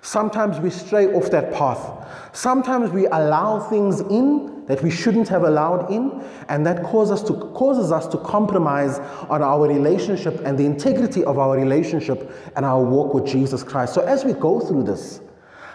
Sometimes 0.00 0.60
we 0.60 0.70
stray 0.70 1.06
off 1.14 1.30
that 1.30 1.52
path. 1.52 2.36
Sometimes 2.36 2.90
we 2.90 3.06
allow 3.06 3.58
things 3.58 4.00
in 4.00 4.64
that 4.66 4.82
we 4.82 4.90
shouldn't 4.90 5.28
have 5.28 5.44
allowed 5.44 5.90
in, 5.90 6.22
and 6.48 6.64
that 6.66 6.82
causes 6.84 7.20
us 7.20 7.28
to, 7.28 7.34
causes 7.34 7.92
us 7.92 8.06
to 8.08 8.18
compromise 8.18 8.98
on 9.28 9.42
our 9.42 9.66
relationship 9.66 10.40
and 10.44 10.58
the 10.58 10.64
integrity 10.64 11.24
of 11.24 11.38
our 11.38 11.56
relationship 11.56 12.30
and 12.56 12.64
our 12.64 12.82
walk 12.82 13.12
with 13.14 13.26
Jesus 13.26 13.62
Christ. 13.62 13.94
So 13.94 14.02
as 14.02 14.24
we 14.24 14.32
go 14.32 14.60
through 14.60 14.84
this, 14.84 15.20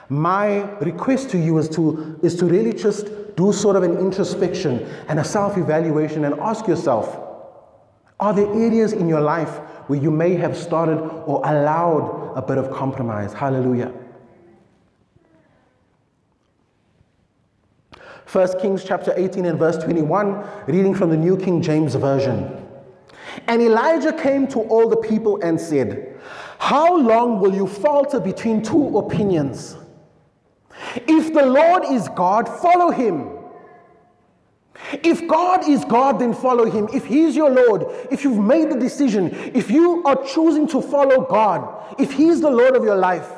my 0.10 0.62
request 0.80 1.30
to 1.32 1.38
you 1.38 1.58
is 1.60 1.70
to, 1.70 2.20
is 2.24 2.36
to 2.38 2.46
really 2.46 2.74
just 2.74 3.08
do 3.36 3.54
sort 3.54 3.76
of 3.76 3.84
an 3.84 3.98
introspection 3.98 4.88
and 5.08 5.20
a 5.20 5.24
self 5.24 5.58
evaluation 5.58 6.26
and 6.26 6.40
ask 6.40 6.68
yourself 6.68 7.26
are 8.20 8.34
there 8.34 8.48
areas 8.54 8.92
in 8.92 9.08
your 9.08 9.22
life 9.22 9.58
where 9.88 10.00
you 10.00 10.12
may 10.12 10.36
have 10.36 10.58
started 10.58 10.98
or 10.98 11.42
allowed 11.46 12.34
a 12.36 12.42
bit 12.42 12.58
of 12.58 12.70
compromise? 12.70 13.34
Hallelujah. 13.34 13.94
1 18.32 18.60
Kings 18.60 18.84
chapter 18.84 19.14
18 19.16 19.46
and 19.46 19.58
verse 19.58 19.78
21, 19.78 20.46
reading 20.68 20.94
from 20.94 21.10
the 21.10 21.18
New 21.18 21.38
King 21.38 21.62
James 21.62 21.96
Version. 21.96 22.68
And 23.48 23.62
Elijah 23.62 24.14
came 24.14 24.48
to 24.50 24.60
all 24.60 24.88
the 24.88 24.98
people 24.98 25.42
and 25.42 25.60
said, 25.60 26.20
How 26.60 26.96
long 26.96 27.40
will 27.40 27.56
you 27.56 27.66
falter 27.66 28.20
between 28.20 28.62
two 28.62 28.98
opinions? 28.98 29.78
If 31.08 31.34
the 31.34 31.46
Lord 31.46 31.84
is 31.86 32.08
God, 32.10 32.48
follow 32.48 32.92
him. 32.92 33.40
If 35.04 35.28
God 35.28 35.68
is 35.68 35.84
God, 35.86 36.20
then 36.20 36.34
follow 36.34 36.66
him. 36.66 36.88
If 36.94 37.06
he's 37.06 37.36
your 37.36 37.50
Lord, 37.50 37.86
if 38.12 38.24
you've 38.24 38.44
made 38.44 38.72
the 38.72 38.80
decision, 38.80 39.30
if 39.54 39.70
you 39.70 40.04
are 40.06 40.24
choosing 40.26 40.68
to 40.70 40.82
follow 40.82 41.26
God, 41.26 41.96
if 42.00 42.14
he's 42.14 42.42
the 42.42 42.50
Lord 42.50 42.76
of 42.76 42.84
your 42.84 42.96
life, 42.96 43.30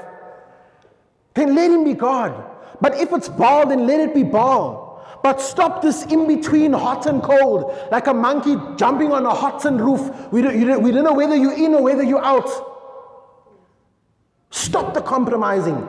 then 1.34 1.56
let 1.56 1.72
him 1.72 1.84
be 1.84 1.94
God. 1.94 2.50
But 2.80 3.00
if 3.00 3.12
it's 3.12 3.30
Baal, 3.30 3.68
then 3.68 3.88
let 3.88 4.00
it 4.00 4.14
be 4.14 4.24
Baal. 4.24 4.90
But 5.24 5.40
stop 5.40 5.82
this 5.82 6.04
in 6.06 6.28
between 6.28 6.74
hot 6.74 7.06
and 7.06 7.22
cold, 7.22 7.78
like 7.92 8.08
a 8.08 8.14
monkey 8.14 8.56
jumping 8.76 9.12
on 9.12 9.26
a 9.26 9.34
hot 9.34 9.66
and 9.66 9.80
roof. 9.80 10.32
We 10.32 10.42
don't, 10.42 10.60
don't, 10.66 10.82
we 10.82 10.92
don't 10.92 11.04
know 11.04 11.14
whether 11.14 11.36
you're 11.36 11.58
in 11.58 11.76
or 11.76 11.84
whether 11.84 12.04
you're 12.04 12.24
out. 12.24 12.50
Stop 14.50 14.94
the 14.94 15.02
compromising. 15.02 15.88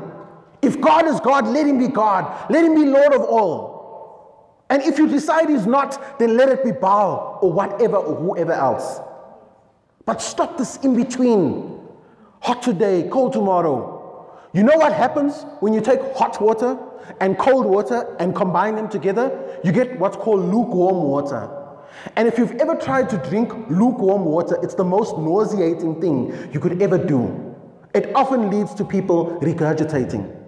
If 0.63 0.81
God 0.81 1.07
is 1.09 1.19
God, 1.21 1.49
let 1.49 1.67
him 1.67 1.79
be 1.79 1.89
God. 1.89 2.51
Let 2.51 2.65
him 2.65 2.75
be 2.75 2.85
Lord 2.85 3.13
of 3.13 3.23
all. 3.23 4.65
And 4.71 4.81
if 4.83 4.97
you 4.97 5.07
decide 5.07 5.51
he's 5.51 5.67
not, 5.67 6.19
then 6.19 6.37
let 6.37 6.49
it 6.49 6.65
be 6.65 6.71
Baal 6.73 7.41
or 7.43 7.53
whatever 7.53 7.97
or 7.97 8.15
whoever 8.15 8.53
else. 8.53 9.01
But 10.07 10.23
stop 10.23 10.57
this 10.57 10.77
in 10.79 10.97
between. 10.97 11.81
Hot 12.41 12.63
today, 12.63 13.09
cold 13.13 13.33
tomorrow. 13.33 14.41
You 14.55 14.63
know 14.63 14.77
what 14.77 14.93
happens 14.93 15.45
when 15.61 15.73
you 15.75 15.81
take 15.81 16.01
hot 16.15 16.41
water 16.41 16.79
and 17.21 17.39
cold 17.39 17.67
water 17.67 18.17
and 18.19 18.35
combine 18.35 18.77
them 18.77 18.89
together? 18.89 19.61
You 19.65 19.73
get 19.73 19.99
what's 19.99 20.17
called 20.17 20.41
lukewarm 20.41 21.03
water. 21.03 21.51
And 22.17 22.27
if 22.27 22.39
you've 22.39 22.53
ever 22.53 22.75
tried 22.75 23.09
to 23.11 23.19
drink 23.19 23.53
lukewarm 23.69 24.25
water, 24.25 24.59
it's 24.63 24.75
the 24.75 24.85
most 24.85 25.19
nauseating 25.19 26.01
thing 26.01 26.51
you 26.53 26.61
could 26.61 26.83
ever 26.83 26.99
do. 26.99 27.55
It 27.95 28.15
often 28.15 28.51
leads 28.51 28.75
to 28.75 28.85
people 28.85 29.39
regurgitating. 29.43 30.42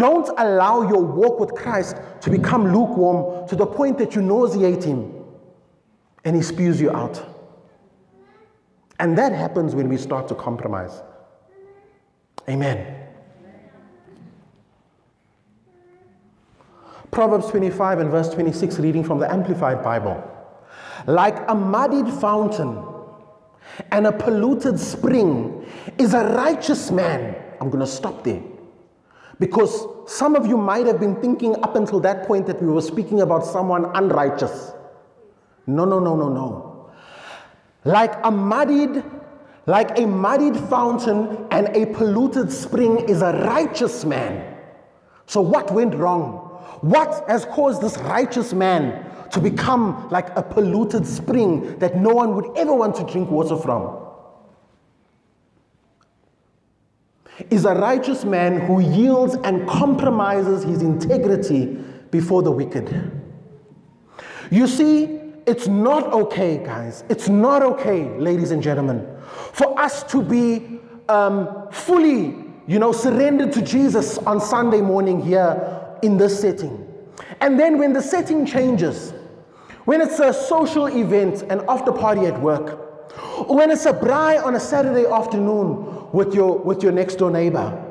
Don't 0.00 0.30
allow 0.38 0.88
your 0.88 1.02
walk 1.02 1.38
with 1.38 1.52
Christ 1.52 1.94
to 2.22 2.30
become 2.30 2.72
lukewarm 2.72 3.46
to 3.48 3.54
the 3.54 3.66
point 3.66 3.98
that 3.98 4.14
you 4.14 4.22
nauseate 4.22 4.82
him 4.82 5.12
and 6.24 6.34
he 6.34 6.40
spews 6.40 6.80
you 6.80 6.90
out. 6.90 7.22
And 8.98 9.18
that 9.18 9.32
happens 9.32 9.74
when 9.74 9.90
we 9.90 9.98
start 9.98 10.26
to 10.28 10.34
compromise. 10.34 11.02
Amen. 12.48 13.08
Proverbs 17.10 17.48
25 17.48 17.98
and 17.98 18.10
verse 18.10 18.30
26, 18.32 18.78
reading 18.78 19.04
from 19.04 19.18
the 19.18 19.30
Amplified 19.30 19.82
Bible. 19.82 20.16
Like 21.08 21.36
a 21.46 21.54
muddied 21.54 22.08
fountain 22.08 22.82
and 23.90 24.06
a 24.06 24.12
polluted 24.12 24.80
spring 24.80 25.70
is 25.98 26.14
a 26.14 26.24
righteous 26.24 26.90
man. 26.90 27.36
I'm 27.60 27.68
going 27.68 27.84
to 27.84 27.90
stop 27.90 28.24
there. 28.24 28.42
Because 29.40 29.86
some 30.06 30.36
of 30.36 30.46
you 30.46 30.58
might 30.58 30.86
have 30.86 31.00
been 31.00 31.16
thinking 31.16 31.56
up 31.64 31.74
until 31.74 31.98
that 32.00 32.26
point 32.26 32.46
that 32.46 32.62
we 32.62 32.68
were 32.68 32.82
speaking 32.82 33.22
about 33.22 33.44
someone 33.44 33.86
unrighteous. 33.96 34.72
No, 35.66 35.86
no, 35.86 35.98
no, 35.98 36.14
no, 36.14 36.28
no. 36.28 36.90
Like 37.84 38.14
a 38.22 38.30
muddied, 38.30 39.02
like 39.64 39.98
a 39.98 40.06
muddied 40.06 40.56
fountain 40.68 41.46
and 41.50 41.74
a 41.74 41.86
polluted 41.86 42.52
spring 42.52 43.08
is 43.08 43.22
a 43.22 43.32
righteous 43.46 44.04
man. 44.04 44.56
So 45.24 45.40
what 45.40 45.72
went 45.72 45.94
wrong? 45.94 46.46
What 46.82 47.24
has 47.26 47.46
caused 47.46 47.80
this 47.80 47.96
righteous 47.98 48.52
man 48.52 49.06
to 49.30 49.40
become 49.40 50.08
like 50.10 50.36
a 50.36 50.42
polluted 50.42 51.06
spring 51.06 51.78
that 51.78 51.96
no 51.96 52.10
one 52.10 52.34
would 52.34 52.58
ever 52.58 52.74
want 52.74 52.94
to 52.96 53.04
drink 53.04 53.30
water 53.30 53.56
from? 53.56 54.09
Is 57.48 57.64
a 57.64 57.74
righteous 57.74 58.24
man 58.24 58.60
who 58.60 58.80
yields 58.80 59.34
and 59.44 59.66
compromises 59.68 60.62
his 60.62 60.82
integrity 60.82 61.78
before 62.10 62.42
the 62.42 62.50
wicked. 62.50 63.12
You 64.50 64.66
see, 64.66 65.20
it's 65.46 65.66
not 65.66 66.12
okay, 66.12 66.58
guys. 66.58 67.04
It's 67.08 67.28
not 67.28 67.62
okay, 67.62 68.18
ladies 68.18 68.50
and 68.50 68.62
gentlemen, 68.62 69.06
for 69.52 69.78
us 69.80 70.02
to 70.04 70.22
be 70.22 70.80
um, 71.08 71.68
fully, 71.70 72.44
you 72.66 72.78
know, 72.78 72.92
surrendered 72.92 73.52
to 73.52 73.62
Jesus 73.62 74.18
on 74.18 74.40
Sunday 74.40 74.80
morning 74.80 75.20
here 75.20 75.80
in 76.02 76.16
this 76.16 76.40
setting. 76.40 76.86
And 77.40 77.58
then 77.58 77.78
when 77.78 77.92
the 77.92 78.02
setting 78.02 78.44
changes, 78.44 79.12
when 79.86 80.00
it's 80.00 80.20
a 80.20 80.32
social 80.32 80.86
event, 80.86 81.42
an 81.42 81.62
after 81.68 81.90
party 81.90 82.26
at 82.26 82.40
work, 82.40 82.78
or 83.38 83.56
when 83.56 83.70
it's 83.70 83.86
a 83.86 83.92
braai 83.92 84.44
on 84.44 84.54
a 84.54 84.60
Saturday 84.60 85.06
afternoon 85.06 85.89
with 86.12 86.34
your, 86.34 86.58
with 86.58 86.82
your 86.82 86.92
next 86.92 87.16
door 87.16 87.30
neighbor, 87.30 87.86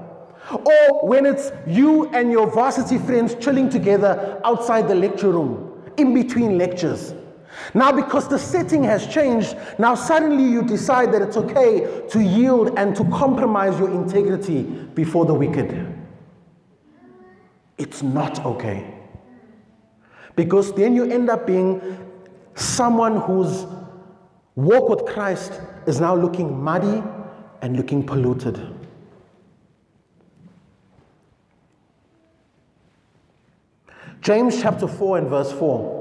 or 0.52 1.08
when 1.08 1.26
it's 1.26 1.52
you 1.68 2.08
and 2.10 2.32
your 2.32 2.50
varsity 2.50 2.98
friends 2.98 3.36
chilling 3.36 3.70
together 3.70 4.42
outside 4.44 4.88
the 4.88 4.96
lecture 4.96 5.32
room, 5.32 5.92
in 5.98 6.14
between 6.14 6.58
lectures. 6.58 7.14
Now, 7.74 7.92
because 7.92 8.28
the 8.28 8.40
setting 8.40 8.84
has 8.84 9.08
changed, 9.08 9.56
now 9.78 9.96
suddenly 9.96 10.44
you 10.44 10.64
decide 10.64 11.12
that 11.14 11.22
it's 11.22 11.38
okay 11.38 12.08
to 12.10 12.22
yield 12.22 12.78
and 12.78 12.96
to 12.96 13.04
compromise 13.06 13.78
your 13.80 13.90
integrity 13.90 14.64
before 14.64 15.26
the 15.26 15.34
wicked. 15.34 15.96
It's 17.78 18.02
not 18.02 18.46
okay. 18.46 18.94
Because 20.36 20.74
then 20.74 20.96
you 20.96 21.12
end 21.12 21.30
up 21.30 21.46
being 21.48 21.82
someone 22.56 23.18
whose 23.22 23.66
walk 24.56 24.90
with 24.90 25.06
Christ 25.06 25.60
is 25.86 26.00
now 26.00 26.16
looking 26.16 26.62
muddy 26.62 27.04
and 27.62 27.76
looking 27.76 28.06
polluted. 28.06 28.60
James 34.22 34.62
chapter 34.62 34.88
4 34.88 35.20
and 35.20 35.30
verse 35.30 35.52
4. 35.52 35.98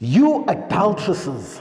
You 0.00 0.44
adulteresses, 0.46 1.60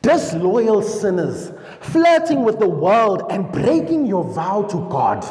disloyal 0.00 0.82
sinners, 0.82 1.52
flirting 1.80 2.44
with 2.44 2.58
the 2.58 2.68
world 2.68 3.24
and 3.30 3.50
breaking 3.52 4.06
your 4.06 4.24
vow 4.24 4.62
to 4.62 4.76
God 4.88 5.24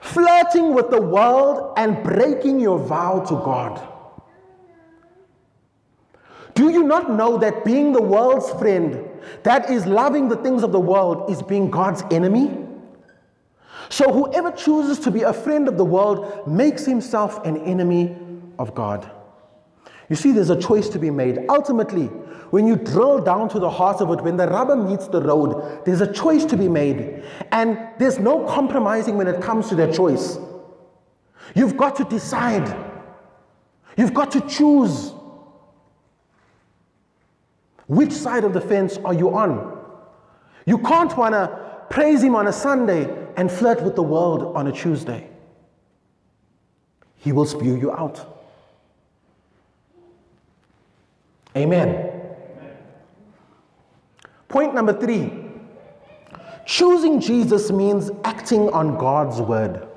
flirting 0.00 0.74
with 0.74 0.90
the 0.90 1.00
world 1.00 1.74
and 1.76 2.02
breaking 2.02 2.60
your 2.60 2.78
vow 2.78 3.20
to 3.20 3.34
God. 3.34 3.86
Do 6.54 6.70
you 6.70 6.82
not 6.82 7.10
know 7.10 7.38
that 7.38 7.64
being 7.64 7.92
the 7.92 8.02
world's 8.02 8.50
friend, 8.58 9.07
that 9.42 9.70
is 9.70 9.86
loving 9.86 10.28
the 10.28 10.36
things 10.36 10.62
of 10.62 10.72
the 10.72 10.80
world, 10.80 11.30
is 11.30 11.42
being 11.42 11.70
God's 11.70 12.02
enemy? 12.10 12.66
So 13.90 14.12
whoever 14.12 14.52
chooses 14.52 14.98
to 15.00 15.10
be 15.10 15.22
a 15.22 15.32
friend 15.32 15.68
of 15.68 15.76
the 15.76 15.84
world 15.84 16.46
makes 16.46 16.84
himself 16.84 17.44
an 17.46 17.56
enemy 17.58 18.16
of 18.58 18.74
God. 18.74 19.10
You 20.08 20.16
see, 20.16 20.32
there's 20.32 20.50
a 20.50 20.60
choice 20.60 20.88
to 20.90 20.98
be 20.98 21.10
made. 21.10 21.46
Ultimately, 21.48 22.06
when 22.50 22.66
you 22.66 22.76
drill 22.76 23.20
down 23.20 23.48
to 23.50 23.58
the 23.58 23.68
heart 23.68 24.00
of 24.00 24.10
it, 24.10 24.22
when 24.22 24.36
the 24.36 24.46
rubber 24.48 24.76
meets 24.76 25.06
the 25.08 25.20
road, 25.20 25.84
there's 25.84 26.00
a 26.00 26.10
choice 26.10 26.44
to 26.46 26.56
be 26.56 26.68
made. 26.68 27.24
And 27.52 27.78
there's 27.98 28.18
no 28.18 28.46
compromising 28.46 29.16
when 29.16 29.28
it 29.28 29.42
comes 29.42 29.68
to 29.68 29.74
that 29.76 29.94
choice. 29.94 30.38
You've 31.54 31.76
got 31.76 31.96
to 31.96 32.04
decide, 32.04 32.74
you've 33.96 34.14
got 34.14 34.30
to 34.32 34.40
choose. 34.42 35.12
Which 37.88 38.12
side 38.12 38.44
of 38.44 38.52
the 38.52 38.60
fence 38.60 38.98
are 38.98 39.14
you 39.14 39.34
on? 39.34 39.76
You 40.66 40.78
can't 40.78 41.16
want 41.16 41.32
to 41.32 41.86
praise 41.90 42.22
Him 42.22 42.36
on 42.36 42.46
a 42.46 42.52
Sunday 42.52 43.26
and 43.36 43.50
flirt 43.50 43.82
with 43.82 43.96
the 43.96 44.02
world 44.02 44.54
on 44.54 44.66
a 44.66 44.72
Tuesday. 44.72 45.28
He 47.16 47.32
will 47.32 47.46
spew 47.46 47.76
you 47.76 47.90
out. 47.90 48.36
Amen. 51.56 52.12
Point 54.48 54.74
number 54.74 54.92
three 54.92 55.32
choosing 56.66 57.18
Jesus 57.18 57.70
means 57.70 58.10
acting 58.24 58.68
on 58.70 58.98
God's 58.98 59.40
word. 59.40 59.88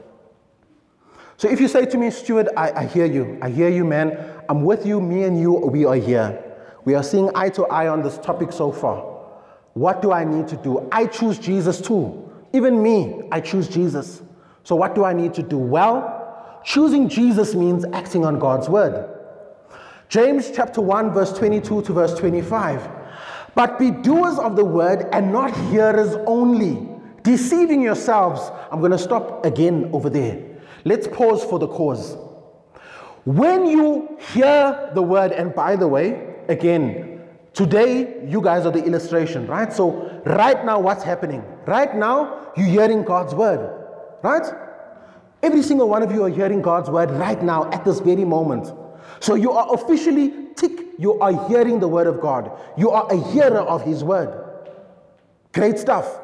So 1.35 1.49
if 1.49 1.59
you 1.59 1.67
say 1.67 1.85
to 1.85 1.97
me, 1.97 2.09
Stuart, 2.11 2.47
I, 2.55 2.71
I 2.71 2.85
hear 2.85 3.05
you, 3.05 3.37
I 3.41 3.49
hear 3.49 3.67
you, 3.67 3.83
man, 3.83 4.17
I'm 4.47 4.63
with 4.63 4.85
you, 4.85 5.01
me 5.01 5.23
and 5.23 5.37
you, 5.37 5.51
we 5.51 5.83
are 5.85 5.95
here. 5.95 6.50
We 6.85 6.95
are 6.95 7.03
seeing 7.03 7.29
eye 7.35 7.49
to 7.49 7.65
eye 7.65 7.87
on 7.87 8.01
this 8.01 8.17
topic 8.17 8.51
so 8.51 8.71
far. 8.71 8.97
What 9.73 10.01
do 10.01 10.11
I 10.11 10.23
need 10.23 10.47
to 10.49 10.57
do? 10.57 10.87
I 10.91 11.05
choose 11.05 11.37
Jesus 11.37 11.79
too. 11.79 12.29
Even 12.53 12.81
me, 12.81 13.21
I 13.31 13.39
choose 13.39 13.67
Jesus. 13.67 14.21
So 14.63 14.75
what 14.75 14.95
do 14.95 15.05
I 15.05 15.13
need 15.13 15.33
to 15.35 15.43
do? 15.43 15.57
Well, 15.57 16.61
choosing 16.63 17.07
Jesus 17.07 17.55
means 17.55 17.85
acting 17.93 18.25
on 18.25 18.39
God's 18.39 18.67
word. 18.67 19.17
James 20.09 20.51
chapter 20.53 20.81
1, 20.81 21.13
verse 21.13 21.31
22 21.31 21.83
to 21.83 21.93
verse 21.93 22.13
25. 22.15 22.89
But 23.55 23.79
be 23.79 23.91
doers 23.91 24.37
of 24.39 24.55
the 24.55 24.65
word 24.65 25.07
and 25.13 25.31
not 25.31 25.55
hearers 25.69 26.15
only, 26.25 26.87
deceiving 27.23 27.81
yourselves. 27.81 28.41
I'm 28.71 28.79
going 28.79 28.91
to 28.91 28.97
stop 28.97 29.45
again 29.45 29.89
over 29.93 30.09
there. 30.09 30.43
Let's 30.83 31.07
pause 31.07 31.43
for 31.43 31.59
the 31.59 31.67
cause. 31.67 32.17
When 33.23 33.67
you 33.67 34.17
hear 34.33 34.91
the 34.93 35.01
word, 35.01 35.31
and 35.31 35.53
by 35.53 35.75
the 35.75 35.87
way, 35.87 36.30
again, 36.51 37.21
today 37.53 38.23
you 38.27 38.41
guys 38.41 38.65
are 38.65 38.71
the 38.71 38.83
illustration, 38.83 39.47
right? 39.47 39.73
So, 39.73 40.21
right 40.25 40.63
now, 40.63 40.79
what's 40.79 41.03
happening? 41.03 41.43
Right 41.65 41.95
now, 41.95 42.51
you're 42.55 42.67
hearing 42.67 43.03
God's 43.03 43.33
word, 43.33 43.87
right? 44.21 44.45
Every 45.43 45.63
single 45.63 45.89
one 45.89 46.03
of 46.03 46.11
you 46.11 46.23
are 46.23 46.29
hearing 46.29 46.61
God's 46.61 46.89
word 46.89 47.09
right 47.11 47.41
now 47.41 47.69
at 47.71 47.83
this 47.83 47.99
very 47.99 48.25
moment. 48.25 48.71
So 49.19 49.35
you 49.35 49.51
are 49.51 49.73
officially 49.73 50.33
tick, 50.55 50.85
you 50.99 51.19
are 51.19 51.47
hearing 51.47 51.79
the 51.79 51.87
word 51.87 52.07
of 52.07 52.21
God. 52.21 52.51
You 52.77 52.91
are 52.91 53.11
a 53.11 53.31
hearer 53.31 53.59
of 53.59 53.83
his 53.83 54.03
word. 54.03 54.37
Great 55.53 55.79
stuff. 55.79 56.19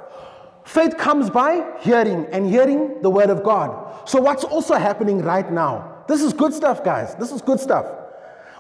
Faith 0.66 0.98
comes 0.98 1.30
by 1.30 1.66
hearing 1.80 2.28
and 2.32 2.48
hearing 2.48 3.02
the 3.02 3.10
word 3.10 3.30
of 3.30 3.44
God. 3.44 4.08
So 4.08 4.22
what's 4.22 4.44
also 4.44 4.76
happening 4.76 5.20
right 5.20 5.50
now? 5.52 6.04
This 6.08 6.22
is 6.22 6.34
good 6.34 6.54
stuff, 6.54 6.84
guys. 6.84 7.16
This 7.16 7.32
is 7.32 7.42
good 7.42 7.60
stuff. 7.60 7.86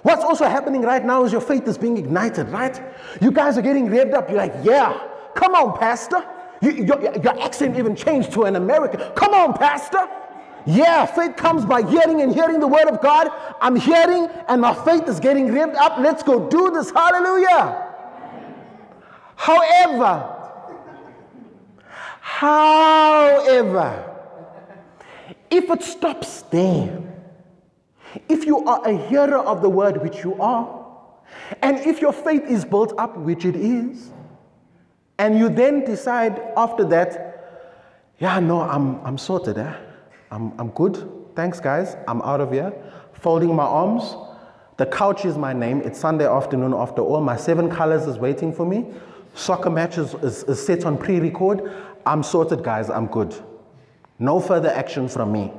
What's 0.03 0.23
also 0.23 0.45
happening 0.45 0.81
right 0.81 1.03
now 1.03 1.23
is 1.23 1.31
your 1.31 1.41
faith 1.41 1.67
is 1.67 1.77
being 1.77 1.97
ignited, 1.97 2.49
right? 2.49 2.81
You 3.21 3.31
guys 3.31 3.57
are 3.57 3.61
getting 3.61 3.87
revved 3.87 4.13
up. 4.13 4.29
You're 4.29 4.37
like, 4.37 4.53
yeah, 4.63 5.07
come 5.35 5.55
on, 5.55 5.77
Pastor. 5.77 6.23
You, 6.61 6.71
your, 6.71 7.01
your 7.01 7.41
accent 7.41 7.77
even 7.77 7.95
changed 7.95 8.31
to 8.33 8.43
an 8.43 8.55
American. 8.55 8.99
Come 9.15 9.33
on, 9.33 9.53
Pastor. 9.53 10.07
Yeah, 10.65 11.05
faith 11.05 11.35
comes 11.37 11.65
by 11.65 11.81
hearing 11.81 12.21
and 12.21 12.33
hearing 12.33 12.59
the 12.59 12.67
word 12.67 12.87
of 12.89 13.01
God. 13.01 13.29
I'm 13.61 13.75
hearing 13.75 14.27
and 14.49 14.61
my 14.61 14.73
faith 14.73 15.07
is 15.07 15.19
getting 15.19 15.47
revved 15.47 15.75
up. 15.75 15.97
Let's 15.99 16.23
go 16.23 16.49
do 16.49 16.71
this. 16.71 16.91
Hallelujah. 16.91 17.85
However, 19.35 20.35
however, 22.19 24.13
if 25.49 25.69
it 25.69 25.83
stops 25.83 26.41
there, 26.43 27.06
if 28.29 28.45
you 28.45 28.65
are 28.65 28.87
a 28.87 28.97
hearer 29.07 29.37
of 29.37 29.61
the 29.61 29.69
word, 29.69 30.01
which 30.01 30.23
you 30.23 30.35
are, 30.41 30.85
and 31.61 31.77
if 31.79 32.01
your 32.01 32.13
faith 32.13 32.43
is 32.43 32.65
built 32.65 32.93
up, 32.97 33.17
which 33.17 33.45
it 33.45 33.55
is, 33.55 34.11
and 35.19 35.37
you 35.37 35.49
then 35.49 35.83
decide 35.83 36.39
after 36.55 36.83
that, 36.85 37.27
yeah, 38.19 38.39
no, 38.39 38.61
I'm, 38.61 38.99
I'm 39.05 39.17
sorted, 39.17 39.57
eh? 39.57 39.73
I'm, 40.31 40.53
I'm 40.59 40.69
good. 40.69 41.09
Thanks, 41.35 41.59
guys. 41.59 41.95
I'm 42.07 42.21
out 42.23 42.41
of 42.41 42.51
here. 42.51 42.73
Folding 43.13 43.55
my 43.55 43.63
arms. 43.63 44.15
The 44.77 44.85
couch 44.85 45.25
is 45.25 45.37
my 45.37 45.53
name. 45.53 45.81
It's 45.81 45.99
Sunday 45.99 46.27
afternoon 46.27 46.73
after 46.73 47.01
all. 47.01 47.21
My 47.21 47.35
seven 47.37 47.69
colors 47.69 48.05
is 48.07 48.17
waiting 48.17 48.53
for 48.53 48.65
me. 48.65 48.87
Soccer 49.33 49.69
match 49.69 49.97
is, 49.97 50.13
is, 50.15 50.43
is 50.43 50.63
set 50.63 50.85
on 50.85 50.97
pre 50.97 51.19
record. 51.19 51.71
I'm 52.05 52.23
sorted, 52.23 52.63
guys. 52.63 52.89
I'm 52.89 53.07
good. 53.07 53.35
No 54.19 54.39
further 54.39 54.69
action 54.69 55.07
from 55.07 55.31
me. 55.31 55.51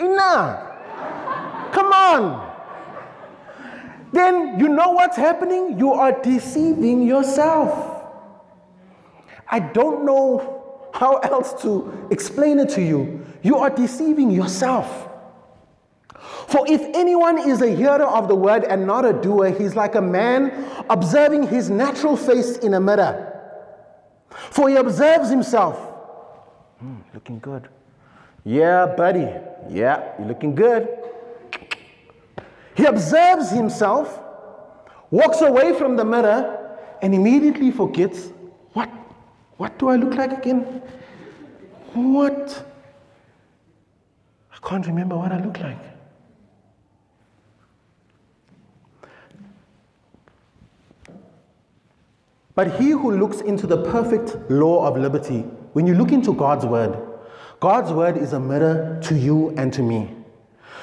Enough. 0.00 1.72
Come 1.72 1.92
on. 1.92 2.50
Then 4.12 4.58
you 4.58 4.68
know 4.68 4.90
what's 4.90 5.16
happening? 5.16 5.78
You 5.78 5.92
are 5.92 6.12
deceiving 6.20 7.02
yourself. 7.02 8.02
I 9.48 9.60
don't 9.60 10.04
know 10.04 10.88
how 10.92 11.16
else 11.16 11.60
to 11.62 12.08
explain 12.10 12.58
it 12.58 12.70
to 12.70 12.82
you. 12.82 13.24
You 13.42 13.56
are 13.58 13.70
deceiving 13.70 14.30
yourself. 14.30 15.08
For 16.48 16.64
if 16.66 16.80
anyone 16.94 17.38
is 17.48 17.62
a 17.62 17.68
hearer 17.68 18.04
of 18.04 18.26
the 18.26 18.34
word 18.34 18.64
and 18.64 18.86
not 18.86 19.04
a 19.04 19.12
doer, 19.12 19.50
he's 19.50 19.76
like 19.76 19.94
a 19.94 20.02
man 20.02 20.66
observing 20.88 21.44
his 21.44 21.70
natural 21.70 22.16
face 22.16 22.58
in 22.58 22.74
a 22.74 22.80
mirror. 22.80 23.26
For 24.50 24.68
he 24.68 24.76
observes 24.76 25.30
himself. 25.30 25.76
Hmm, 26.78 26.96
looking 27.14 27.38
good. 27.38 27.68
Yeah, 28.44 28.86
buddy. 28.86 29.28
Yeah, 29.68 30.12
you're 30.18 30.28
looking 30.28 30.54
good. 30.54 30.88
He 32.74 32.84
observes 32.84 33.50
himself, 33.50 34.20
walks 35.10 35.40
away 35.42 35.74
from 35.74 35.96
the 35.96 36.04
mirror, 36.04 36.78
and 37.02 37.14
immediately 37.14 37.70
forgets 37.70 38.30
what? 38.72 38.88
What 39.56 39.78
do 39.78 39.88
I 39.88 39.96
look 39.96 40.14
like 40.14 40.32
again? 40.32 40.82
What? 41.92 42.66
I 44.52 44.68
can't 44.68 44.86
remember 44.86 45.16
what 45.16 45.32
I 45.32 45.40
look 45.44 45.58
like. 45.60 45.78
But 52.54 52.78
he 52.78 52.90
who 52.90 53.12
looks 53.12 53.40
into 53.40 53.66
the 53.66 53.82
perfect 53.84 54.50
law 54.50 54.86
of 54.86 54.98
liberty, 54.98 55.40
when 55.72 55.86
you 55.86 55.94
look 55.94 56.12
into 56.12 56.34
God's 56.34 56.66
word, 56.66 57.09
God's 57.60 57.92
word 57.92 58.16
is 58.16 58.32
a 58.32 58.40
mirror 58.40 58.98
to 59.04 59.14
you 59.14 59.50
and 59.50 59.72
to 59.74 59.82
me. 59.82 60.16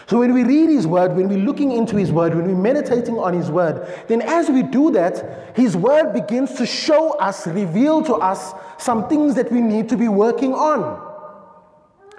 So 0.08 0.20
when 0.20 0.34
we 0.34 0.46
read 0.46 0.70
His 0.70 0.88
Word, 0.88 1.18
when 1.18 1.28
we're 1.28 1.46
looking 1.46 1.74
into 1.74 1.98
His 1.98 2.14
Word, 2.14 2.34
when 2.34 2.48
we're 2.48 2.56
meditating 2.56 3.20
on 3.20 3.34
His 3.34 3.52
Word, 3.52 3.86
then 4.08 4.22
as 4.22 4.50
we 4.50 4.64
do 4.64 4.90
that, 4.92 5.54
His 5.54 5.76
Word 5.76 6.14
begins 6.14 6.54
to 6.56 6.66
show 6.66 7.18
us, 7.18 7.46
reveal 7.46 8.02
to 8.04 8.14
us 8.14 8.54
some 8.78 9.10
things 9.10 9.36
that 9.36 9.52
we 9.52 9.60
need 9.60 9.90
to 9.90 9.98
be 9.98 10.08
working 10.08 10.54
on. 10.54 11.04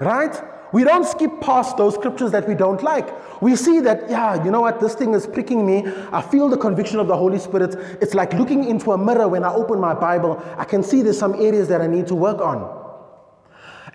Right? 0.00 0.38
We 0.74 0.84
don't 0.84 1.06
skip 1.06 1.40
past 1.40 1.78
those 1.78 1.94
scriptures 1.94 2.30
that 2.32 2.46
we 2.46 2.54
don't 2.54 2.82
like. 2.82 3.08
We 3.40 3.56
see 3.56 3.80
that, 3.80 4.10
yeah, 4.10 4.44
you 4.44 4.50
know 4.50 4.60
what, 4.60 4.80
this 4.80 4.94
thing 4.94 5.14
is 5.14 5.26
pricking 5.26 5.64
me. 5.64 5.90
I 6.12 6.20
feel 6.20 6.50
the 6.50 6.58
conviction 6.58 7.00
of 7.00 7.06
the 7.06 7.16
Holy 7.16 7.38
Spirit. 7.38 7.74
It's 8.02 8.14
like 8.14 8.34
looking 8.34 8.64
into 8.64 8.92
a 8.92 8.98
mirror 8.98 9.28
when 9.28 9.44
I 9.44 9.54
open 9.54 9.80
my 9.80 9.94
Bible. 9.94 10.42
I 10.58 10.64
can 10.66 10.82
see 10.82 11.00
there's 11.00 11.18
some 11.18 11.36
areas 11.36 11.68
that 11.68 11.80
I 11.80 11.86
need 11.86 12.06
to 12.08 12.14
work 12.14 12.42
on. 12.42 12.77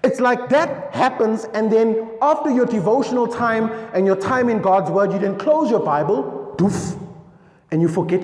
It's 0.03 0.19
like 0.19 0.49
that 0.49 0.93
happens, 0.93 1.45
and 1.53 1.71
then 1.71 2.09
after 2.21 2.49
your 2.49 2.65
devotional 2.65 3.25
time 3.25 3.69
and 3.93 4.05
your 4.05 4.17
time 4.17 4.49
in 4.49 4.61
God's 4.61 4.91
Word, 4.91 5.13
you 5.13 5.19
then 5.19 5.37
close 5.37 5.71
your 5.71 5.79
Bible, 5.79 6.53
doof, 6.57 6.99
and 7.71 7.81
you 7.81 7.87
forget 7.87 8.21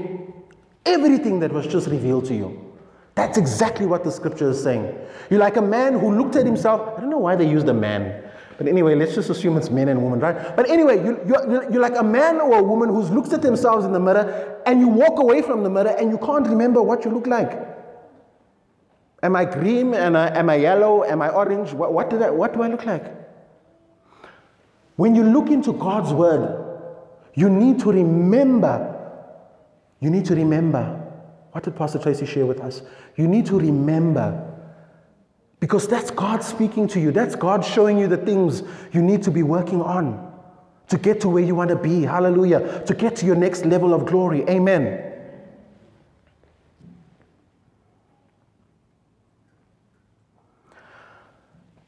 everything 0.86 1.40
that 1.40 1.54
was 1.54 1.68
just 1.68 1.88
revealed 1.88 2.26
to 2.26 2.36
you. 2.36 2.70
That's 3.16 3.38
exactly 3.38 3.86
what 3.86 4.04
the 4.04 4.12
scripture 4.12 4.50
is 4.50 4.62
saying. 4.62 4.94
You're 5.30 5.40
like 5.40 5.58
a 5.58 5.62
man 5.62 6.00
who 6.00 6.16
looked 6.16 6.36
at 6.36 6.46
himself. 6.46 6.98
I 6.98 7.02
don't 7.02 7.10
know 7.10 7.18
why 7.18 7.36
they 7.36 7.50
used 7.50 7.68
a 7.68 7.74
man. 7.74 8.24
But 8.58 8.68
anyway, 8.68 8.96
let's 8.96 9.16
just 9.16 9.30
assume 9.30 9.56
it's 9.56 9.70
men 9.70 9.88
and 9.88 10.04
women, 10.04 10.20
right? 10.20 10.56
But 10.56 10.70
anyway, 10.70 11.04
you, 11.04 11.18
you're, 11.26 11.72
you're 11.72 11.82
like 11.82 11.98
a 11.98 12.04
man 12.04 12.42
or 12.42 12.60
a 12.60 12.64
woman 12.64 12.90
who's 12.90 13.10
looked 13.10 13.32
at 13.32 13.42
themselves 13.42 13.86
in 13.86 13.94
the 13.94 14.00
mirror 14.00 14.62
and 14.66 14.82
you 14.82 14.90
walk 14.90 15.20
away 15.20 15.42
from 15.42 15.64
the 15.64 15.70
mirror 15.70 15.96
and 15.98 16.12
you 16.12 16.18
can't 16.18 16.46
remember 16.46 16.82
what 16.82 17.06
you 17.06 17.12
look 17.12 17.26
like. 17.26 17.69
Am 19.22 19.36
I 19.36 19.46
green? 19.46 19.94
Am 19.94 20.16
I, 20.16 20.38
am 20.38 20.50
I 20.50 20.56
yellow? 20.56 21.04
Am 21.04 21.22
I 21.22 21.30
orange? 21.30 21.74
What, 21.74 21.94
what, 21.94 22.10
did 22.10 22.22
I, 22.22 22.30
what 22.30 22.54
do 22.54 22.62
I 22.62 22.68
look 22.68 22.86
like? 22.86 23.06
When 24.96 25.16
you 25.16 25.24
look 25.24 25.50
into 25.50 25.74
God's 25.74 26.14
word, 26.14 26.66
you 27.34 27.50
need 27.50 27.80
to 27.80 27.92
remember. 27.92 28.96
You 30.00 30.10
need 30.10 30.26
to 30.26 30.36
remember. 30.36 31.06
What 31.52 31.64
did 31.64 31.76
Pastor 31.76 32.00
Tracy 32.00 32.26
share 32.26 32.46
with 32.46 32.60
us? 32.60 32.82
You 33.16 33.28
need 33.28 33.46
to 33.48 33.60
remember. 33.60 34.46
Because 35.60 35.88
that's 35.88 36.12
God 36.12 36.44
speaking 36.44 36.88
to 36.90 37.00
you. 37.00 37.12
That's 37.12 37.36
God 37.36 37.66
showing 37.66 37.98
you 37.98 38.08
the 38.08 38.18
things 38.18 38.64
you 38.94 39.02
need 39.02 39.24
to 39.24 39.32
be 39.32 39.44
working 39.44 39.82
on 39.82 40.30
to 40.88 40.98
get 40.98 41.22
to 41.22 41.30
where 41.30 41.44
you 41.44 41.56
want 41.56 41.70
to 41.70 41.76
be. 41.76 42.04
Hallelujah. 42.04 42.84
To 42.86 42.94
get 42.94 43.16
to 43.18 43.26
your 43.26 43.36
next 43.36 43.66
level 43.66 43.94
of 43.94 44.06
glory. 44.06 44.44
Amen. 44.50 45.09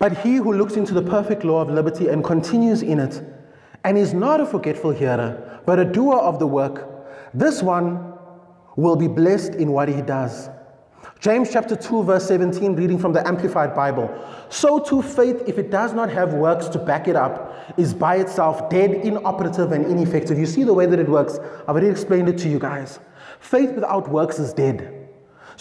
But 0.01 0.17
he 0.17 0.37
who 0.37 0.51
looks 0.51 0.77
into 0.77 0.95
the 0.95 1.03
perfect 1.03 1.43
law 1.43 1.61
of 1.61 1.69
liberty 1.69 2.07
and 2.07 2.23
continues 2.23 2.81
in 2.81 2.99
it, 2.99 3.21
and 3.83 3.99
is 3.99 4.15
not 4.15 4.41
a 4.41 4.47
forgetful 4.47 4.89
hearer, 4.89 5.61
but 5.67 5.77
a 5.77 5.85
doer 5.85 6.17
of 6.17 6.39
the 6.39 6.47
work, 6.47 6.89
this 7.35 7.61
one 7.61 8.13
will 8.75 8.95
be 8.95 9.07
blessed 9.07 9.53
in 9.53 9.71
what 9.71 9.89
he 9.89 10.01
does. 10.01 10.49
James 11.19 11.51
chapter 11.53 11.75
2, 11.75 12.01
verse 12.01 12.27
17, 12.27 12.75
reading 12.75 12.97
from 12.97 13.13
the 13.13 13.25
Amplified 13.27 13.75
Bible. 13.75 14.09
So 14.49 14.79
too, 14.79 15.03
faith, 15.03 15.43
if 15.45 15.59
it 15.59 15.69
does 15.69 15.93
not 15.93 16.09
have 16.09 16.33
works 16.33 16.67
to 16.69 16.79
back 16.79 17.07
it 17.07 17.15
up, 17.15 17.53
is 17.77 17.93
by 17.93 18.15
itself 18.15 18.71
dead, 18.71 18.89
inoperative, 19.05 19.71
and 19.71 19.85
ineffective. 19.85 20.39
You 20.39 20.47
see 20.47 20.63
the 20.63 20.73
way 20.73 20.87
that 20.87 20.97
it 20.97 21.09
works? 21.09 21.37
I've 21.37 21.69
already 21.69 21.89
explained 21.89 22.27
it 22.27 22.39
to 22.39 22.49
you 22.49 22.57
guys. 22.57 22.99
Faith 23.39 23.73
without 23.73 24.09
works 24.09 24.39
is 24.39 24.51
dead. 24.51 25.00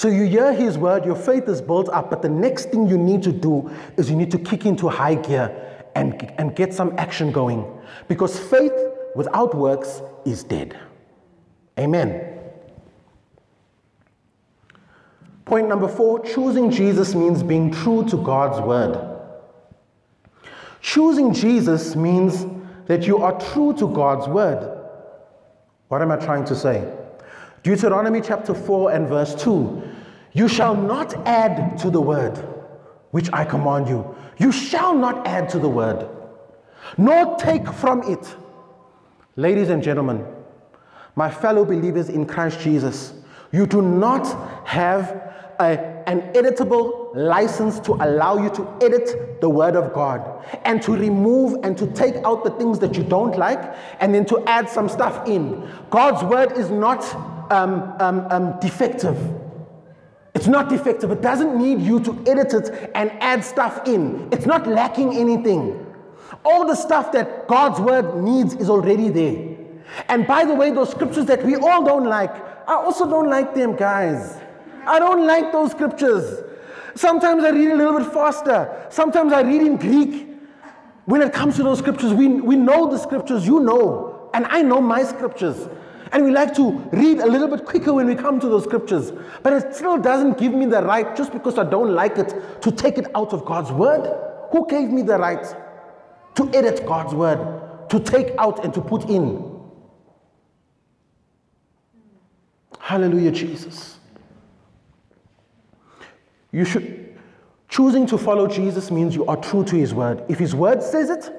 So 0.00 0.08
you 0.08 0.24
hear 0.24 0.54
his 0.54 0.78
word, 0.78 1.04
your 1.04 1.14
faith 1.14 1.46
is 1.46 1.60
built 1.60 1.90
up, 1.90 2.08
but 2.08 2.22
the 2.22 2.28
next 2.30 2.70
thing 2.70 2.88
you 2.88 2.96
need 2.96 3.22
to 3.22 3.32
do 3.32 3.70
is 3.98 4.08
you 4.08 4.16
need 4.16 4.30
to 4.30 4.38
kick 4.38 4.64
into 4.64 4.88
high 4.88 5.16
gear 5.16 5.84
and, 5.94 6.32
and 6.38 6.56
get 6.56 6.72
some 6.72 6.94
action 6.96 7.30
going. 7.30 7.70
Because 8.08 8.38
faith 8.38 8.72
without 9.14 9.54
works 9.54 10.00
is 10.24 10.42
dead. 10.42 10.80
Amen. 11.78 12.38
Point 15.44 15.68
number 15.68 15.86
four 15.86 16.24
choosing 16.24 16.70
Jesus 16.70 17.14
means 17.14 17.42
being 17.42 17.70
true 17.70 18.02
to 18.08 18.16
God's 18.16 18.58
word. 18.66 19.20
Choosing 20.80 21.34
Jesus 21.34 21.94
means 21.94 22.46
that 22.86 23.06
you 23.06 23.18
are 23.18 23.38
true 23.52 23.74
to 23.74 23.86
God's 23.86 24.26
word. 24.28 24.78
What 25.88 26.00
am 26.00 26.10
I 26.10 26.16
trying 26.16 26.46
to 26.46 26.56
say? 26.56 26.90
Deuteronomy 27.62 28.22
chapter 28.22 28.54
4 28.54 28.92
and 28.92 29.06
verse 29.06 29.34
2 29.34 29.89
You 30.32 30.48
shall 30.48 30.74
not 30.74 31.14
add 31.26 31.78
to 31.78 31.90
the 31.90 32.00
word 32.00 32.36
which 33.10 33.28
I 33.32 33.44
command 33.44 33.88
you. 33.88 34.16
You 34.38 34.52
shall 34.52 34.94
not 34.94 35.26
add 35.26 35.48
to 35.50 35.58
the 35.58 35.68
word, 35.68 36.08
nor 36.96 37.36
take 37.36 37.66
from 37.72 38.02
it. 38.04 38.36
Ladies 39.36 39.68
and 39.68 39.82
gentlemen, 39.82 40.24
my 41.16 41.30
fellow 41.30 41.64
believers 41.64 42.08
in 42.08 42.26
Christ 42.26 42.60
Jesus, 42.60 43.14
you 43.52 43.66
do 43.66 43.82
not 43.82 44.26
have 44.66 45.10
a, 45.58 46.02
an 46.08 46.32
editable 46.32 47.14
license 47.14 47.80
to 47.80 47.94
allow 47.94 48.42
you 48.42 48.50
to 48.50 48.68
edit 48.80 49.40
the 49.40 49.48
Word 49.48 49.74
of 49.74 49.92
God 49.92 50.44
and 50.64 50.80
to 50.82 50.92
remove 50.92 51.58
and 51.64 51.76
to 51.76 51.86
take 51.88 52.14
out 52.24 52.44
the 52.44 52.50
things 52.52 52.78
that 52.78 52.96
you 52.96 53.02
don't 53.02 53.36
like 53.36 53.60
and 53.98 54.14
then 54.14 54.24
to 54.26 54.42
add 54.46 54.68
some 54.68 54.88
stuff 54.88 55.28
in. 55.28 55.68
God's 55.90 56.22
Word 56.24 56.52
is 56.52 56.70
not 56.70 57.02
um, 57.52 57.94
um, 58.00 58.26
um, 58.30 58.60
defective. 58.60 59.39
It's 60.40 60.48
not 60.48 60.70
defective. 60.70 61.10
It 61.10 61.20
doesn't 61.20 61.58
need 61.58 61.82
you 61.82 62.00
to 62.00 62.12
edit 62.26 62.54
it 62.54 62.90
and 62.94 63.10
add 63.20 63.44
stuff 63.44 63.86
in. 63.86 64.26
It's 64.32 64.46
not 64.46 64.66
lacking 64.66 65.14
anything. 65.14 65.84
All 66.46 66.66
the 66.66 66.74
stuff 66.74 67.12
that 67.12 67.46
God's 67.46 67.78
word 67.78 68.22
needs 68.22 68.54
is 68.54 68.70
already 68.70 69.10
there. 69.10 69.58
And 70.08 70.26
by 70.26 70.46
the 70.46 70.54
way, 70.54 70.70
those 70.70 70.92
scriptures 70.92 71.26
that 71.26 71.44
we 71.44 71.56
all 71.56 71.84
don't 71.84 72.06
like, 72.06 72.30
I 72.66 72.72
also 72.72 73.06
don't 73.06 73.28
like 73.28 73.54
them, 73.54 73.76
guys. 73.76 74.40
I 74.86 74.98
don't 74.98 75.26
like 75.26 75.52
those 75.52 75.72
scriptures. 75.72 76.42
Sometimes 76.94 77.44
I 77.44 77.50
read 77.50 77.72
a 77.72 77.76
little 77.76 77.98
bit 77.98 78.10
faster. 78.10 78.86
Sometimes 78.88 79.34
I 79.34 79.42
read 79.42 79.60
in 79.60 79.76
Greek. 79.76 80.26
When 81.04 81.20
it 81.20 81.34
comes 81.34 81.56
to 81.56 81.62
those 81.62 81.80
scriptures, 81.80 82.14
we, 82.14 82.28
we 82.28 82.56
know 82.56 82.90
the 82.90 82.96
scriptures, 82.96 83.46
you 83.46 83.60
know, 83.60 84.30
and 84.32 84.46
I 84.46 84.62
know 84.62 84.80
my 84.80 85.04
scriptures. 85.04 85.68
And 86.12 86.24
we 86.24 86.32
like 86.32 86.54
to 86.56 86.70
read 86.92 87.20
a 87.20 87.26
little 87.26 87.46
bit 87.48 87.64
quicker 87.64 87.92
when 87.92 88.06
we 88.06 88.16
come 88.16 88.40
to 88.40 88.48
those 88.48 88.64
scriptures. 88.64 89.12
But 89.42 89.52
it 89.52 89.74
still 89.74 89.96
doesn't 89.96 90.38
give 90.38 90.52
me 90.52 90.66
the 90.66 90.82
right, 90.82 91.14
just 91.16 91.32
because 91.32 91.56
I 91.56 91.64
don't 91.64 91.94
like 91.94 92.18
it, 92.18 92.34
to 92.62 92.72
take 92.72 92.98
it 92.98 93.06
out 93.14 93.32
of 93.32 93.44
God's 93.44 93.70
word. 93.70 94.10
Who 94.50 94.66
gave 94.68 94.90
me 94.90 95.02
the 95.02 95.18
right 95.18 95.44
to 96.34 96.50
edit 96.52 96.84
God's 96.84 97.14
word, 97.14 97.38
to 97.90 98.00
take 98.00 98.34
out 98.38 98.64
and 98.64 98.74
to 98.74 98.80
put 98.80 99.08
in? 99.08 99.60
Hallelujah, 102.80 103.30
Jesus. 103.30 103.98
You 106.50 106.64
should, 106.64 107.16
choosing 107.68 108.06
to 108.06 108.18
follow 108.18 108.48
Jesus 108.48 108.90
means 108.90 109.14
you 109.14 109.24
are 109.26 109.36
true 109.36 109.62
to 109.64 109.76
his 109.76 109.94
word. 109.94 110.24
If 110.28 110.40
his 110.40 110.56
word 110.56 110.82
says 110.82 111.08
it, 111.08 111.32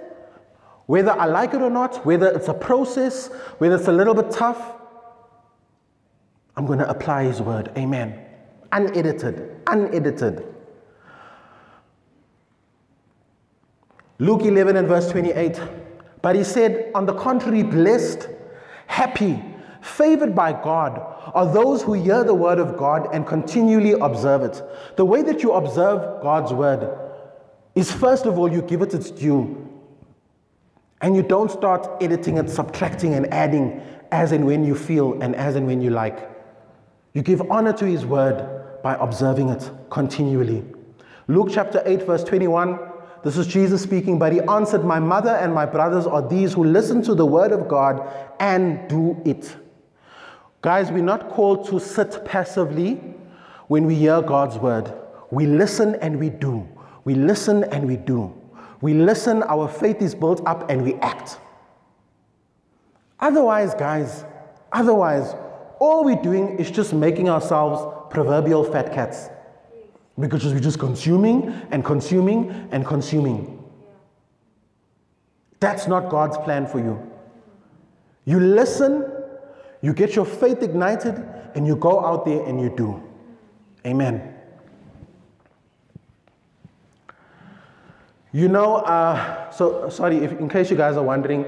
whether 0.85 1.11
I 1.11 1.25
like 1.25 1.53
it 1.53 1.61
or 1.61 1.69
not, 1.69 2.05
whether 2.05 2.27
it's 2.27 2.47
a 2.47 2.53
process, 2.53 3.27
whether 3.59 3.75
it's 3.75 3.87
a 3.87 3.91
little 3.91 4.13
bit 4.13 4.31
tough, 4.31 4.73
I'm 6.57 6.65
going 6.65 6.79
to 6.79 6.89
apply 6.89 7.23
His 7.23 7.41
word. 7.41 7.71
Amen. 7.77 8.19
Unedited. 8.71 9.61
Unedited. 9.67 10.45
Luke 14.19 14.43
11 14.43 14.75
and 14.75 14.87
verse 14.87 15.09
28. 15.09 15.59
But 16.21 16.35
he 16.35 16.43
said, 16.43 16.91
on 16.93 17.07
the 17.07 17.13
contrary, 17.13 17.63
blessed, 17.63 18.29
happy, 18.85 19.41
favored 19.81 20.35
by 20.35 20.53
God 20.53 21.01
are 21.33 21.51
those 21.51 21.81
who 21.81 21.93
hear 21.93 22.23
the 22.23 22.33
word 22.33 22.59
of 22.59 22.77
God 22.77 23.07
and 23.13 23.25
continually 23.25 23.93
observe 23.93 24.43
it. 24.43 24.61
The 24.95 25.05
way 25.05 25.23
that 25.23 25.41
you 25.41 25.53
observe 25.53 26.21
God's 26.21 26.53
word 26.53 26.97
is 27.73 27.91
first 27.91 28.25
of 28.25 28.37
all, 28.37 28.51
you 28.51 28.61
give 28.61 28.81
it 28.81 28.93
its 28.93 29.09
due. 29.09 29.60
And 31.01 31.15
you 31.15 31.23
don't 31.23 31.49
start 31.49 32.01
editing 32.01 32.37
and 32.39 32.49
subtracting, 32.49 33.13
and 33.15 33.31
adding 33.33 33.81
as 34.11 34.31
and 34.31 34.45
when 34.45 34.63
you 34.63 34.75
feel 34.75 35.21
and 35.21 35.35
as 35.35 35.55
and 35.55 35.65
when 35.65 35.81
you 35.81 35.89
like. 35.89 36.29
You 37.13 37.21
give 37.21 37.41
honor 37.49 37.73
to 37.73 37.85
his 37.85 38.05
word 38.05 38.81
by 38.83 38.95
observing 38.95 39.49
it 39.49 39.69
continually. 39.89 40.63
Luke 41.27 41.49
chapter 41.51 41.81
8, 41.85 42.03
verse 42.03 42.23
21 42.23 42.79
this 43.23 43.37
is 43.37 43.45
Jesus 43.45 43.83
speaking, 43.83 44.17
but 44.17 44.33
he 44.33 44.41
answered, 44.41 44.83
My 44.83 44.99
mother 44.99 45.29
and 45.29 45.53
my 45.53 45.65
brothers 45.65 46.07
are 46.07 46.27
these 46.27 46.53
who 46.53 46.63
listen 46.63 47.03
to 47.03 47.13
the 47.13 47.25
word 47.25 47.51
of 47.51 47.67
God 47.67 48.11
and 48.39 48.89
do 48.89 49.21
it. 49.25 49.55
Guys, 50.61 50.91
we're 50.91 51.03
not 51.03 51.29
called 51.29 51.67
to 51.67 51.79
sit 51.79 52.25
passively 52.25 52.95
when 53.67 53.85
we 53.85 53.95
hear 53.95 54.21
God's 54.21 54.57
word. 54.57 54.91
We 55.29 55.45
listen 55.45 55.95
and 55.95 56.19
we 56.19 56.29
do. 56.29 56.67
We 57.03 57.13
listen 57.13 57.63
and 57.65 57.87
we 57.87 57.97
do. 57.97 58.33
We 58.81 58.93
listen, 58.95 59.43
our 59.43 59.67
faith 59.67 60.01
is 60.01 60.15
built 60.15 60.41
up, 60.45 60.69
and 60.69 60.83
we 60.83 60.95
act. 60.95 61.37
Otherwise, 63.19 63.75
guys, 63.75 64.25
otherwise, 64.71 65.35
all 65.79 66.03
we're 66.03 66.21
doing 66.21 66.57
is 66.59 66.71
just 66.71 66.93
making 66.93 67.29
ourselves 67.29 68.09
proverbial 68.09 68.63
fat 68.63 68.91
cats. 68.93 69.29
Because 70.19 70.45
we're 70.45 70.59
just 70.59 70.79
consuming 70.79 71.49
and 71.71 71.85
consuming 71.85 72.51
and 72.71 72.85
consuming. 72.85 73.63
That's 75.59 75.87
not 75.87 76.09
God's 76.09 76.37
plan 76.39 76.65
for 76.67 76.79
you. 76.79 77.11
You 78.25 78.39
listen, 78.39 79.05
you 79.81 79.93
get 79.93 80.15
your 80.15 80.25
faith 80.25 80.61
ignited, 80.63 81.15
and 81.55 81.67
you 81.67 81.75
go 81.75 82.03
out 82.03 82.25
there 82.25 82.43
and 82.45 82.59
you 82.59 82.73
do. 82.75 83.01
Amen. 83.85 84.30
You 88.33 88.47
know, 88.47 88.75
uh, 88.77 89.51
so 89.51 89.89
sorry, 89.89 90.17
if, 90.17 90.31
in 90.31 90.47
case 90.47 90.71
you 90.71 90.77
guys 90.77 90.95
are 90.95 91.03
wondering, 91.03 91.45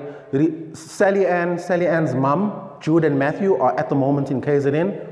Sally 0.74 1.26
Ann, 1.26 1.58
Sally 1.58 1.88
Ann's 1.88 2.14
mom, 2.14 2.72
Jude 2.82 3.06
and 3.06 3.18
Matthew 3.18 3.56
are 3.56 3.78
at 3.80 3.88
the 3.88 3.96
moment 3.96 4.32
in 4.32 4.42
KZN, 4.42 5.08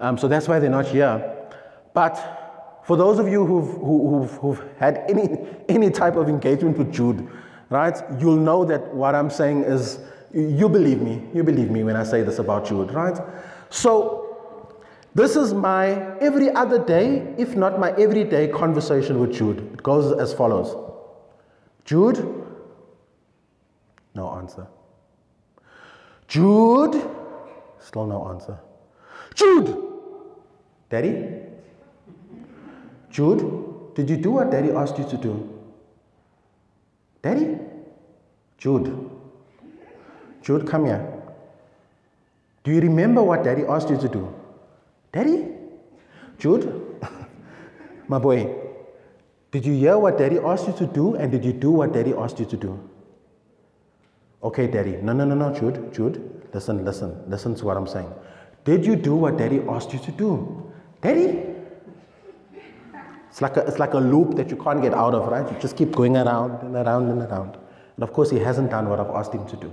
um, 0.00 0.18
so 0.18 0.26
that's 0.26 0.48
why 0.48 0.58
they're 0.58 0.68
not 0.68 0.86
here. 0.86 1.48
But 1.92 2.82
for 2.84 2.96
those 2.96 3.20
of 3.20 3.28
you 3.28 3.46
who've, 3.46 3.76
who've, 3.76 4.30
who've 4.38 4.64
had 4.78 5.04
any, 5.08 5.38
any 5.68 5.88
type 5.88 6.16
of 6.16 6.28
engagement 6.28 6.78
with 6.78 6.92
Jude, 6.92 7.28
right, 7.70 7.96
you'll 8.18 8.36
know 8.36 8.64
that 8.64 8.92
what 8.92 9.14
I'm 9.14 9.30
saying 9.30 9.62
is, 9.62 10.00
you 10.32 10.68
believe 10.68 11.00
me, 11.00 11.22
you 11.32 11.44
believe 11.44 11.70
me 11.70 11.84
when 11.84 11.94
I 11.94 12.02
say 12.02 12.22
this 12.22 12.40
about 12.40 12.66
Jude, 12.66 12.90
right? 12.90 13.16
So, 13.70 14.20
this 15.14 15.36
is 15.36 15.54
my 15.54 16.18
every 16.18 16.50
other 16.50 16.84
day, 16.84 17.32
if 17.38 17.54
not 17.54 17.78
my 17.78 17.92
everyday 17.92 18.48
conversation 18.48 19.20
with 19.20 19.32
Jude. 19.32 19.58
It 19.72 19.80
goes 19.80 20.12
as 20.18 20.34
follows 20.34 20.83
Jude, 21.84 22.18
no 24.14 24.30
answer. 24.36 24.66
Jude, 26.28 27.02
still 27.78 28.06
no 28.06 28.28
answer. 28.28 28.58
Jude, 29.34 29.76
Daddy, 30.88 31.44
Jude, 33.10 33.94
did 33.94 34.10
you 34.10 34.16
do 34.16 34.32
what 34.32 34.50
daddy 34.50 34.70
asked 34.70 34.98
you 34.98 35.04
to 35.04 35.16
do? 35.16 35.32
Daddy? 37.22 37.58
Jude. 38.58 39.10
Jude, 40.42 40.66
come 40.66 40.86
here. 40.86 41.22
Do 42.64 42.72
you 42.72 42.80
remember 42.80 43.22
what 43.22 43.44
daddy 43.44 43.64
asked 43.64 43.90
you 43.90 43.98
to 43.98 44.08
do? 44.08 44.34
Daddy? 45.12 45.48
Jude? 46.38 46.66
My 48.08 48.18
boy, 48.18 48.63
did 49.54 49.64
you 49.64 49.72
hear 49.72 49.96
what 49.96 50.18
daddy 50.18 50.38
asked 50.40 50.66
you 50.66 50.72
to 50.78 50.84
do 50.84 51.14
and 51.14 51.30
did 51.30 51.44
you 51.44 51.52
do 51.52 51.70
what 51.70 51.92
daddy 51.92 52.12
asked 52.12 52.40
you 52.40 52.44
to 52.44 52.56
do? 52.56 52.72
Okay, 54.42 54.66
daddy. 54.66 54.96
No, 55.00 55.12
no, 55.12 55.24
no, 55.24 55.36
no, 55.36 55.54
Jude. 55.54 55.94
Jude, 55.94 56.48
listen, 56.52 56.84
listen, 56.84 57.22
listen 57.28 57.54
to 57.54 57.64
what 57.64 57.76
I'm 57.76 57.86
saying. 57.86 58.12
Did 58.64 58.84
you 58.84 58.96
do 58.96 59.14
what 59.14 59.36
daddy 59.36 59.60
asked 59.68 59.92
you 59.92 60.00
to 60.00 60.10
do? 60.10 60.72
Daddy? 61.00 61.44
It's 63.30 63.40
like, 63.40 63.56
a, 63.56 63.60
it's 63.60 63.78
like 63.78 63.94
a 63.94 63.98
loop 63.98 64.34
that 64.34 64.50
you 64.50 64.56
can't 64.56 64.82
get 64.82 64.92
out 64.92 65.14
of, 65.14 65.28
right? 65.28 65.48
You 65.48 65.56
just 65.60 65.76
keep 65.76 65.92
going 65.92 66.16
around 66.16 66.60
and 66.64 66.74
around 66.74 67.08
and 67.10 67.22
around. 67.22 67.56
And 67.94 68.02
of 68.02 68.12
course, 68.12 68.30
he 68.30 68.40
hasn't 68.40 68.72
done 68.72 68.88
what 68.88 68.98
I've 68.98 69.10
asked 69.10 69.32
him 69.32 69.46
to 69.46 69.56
do. 69.56 69.72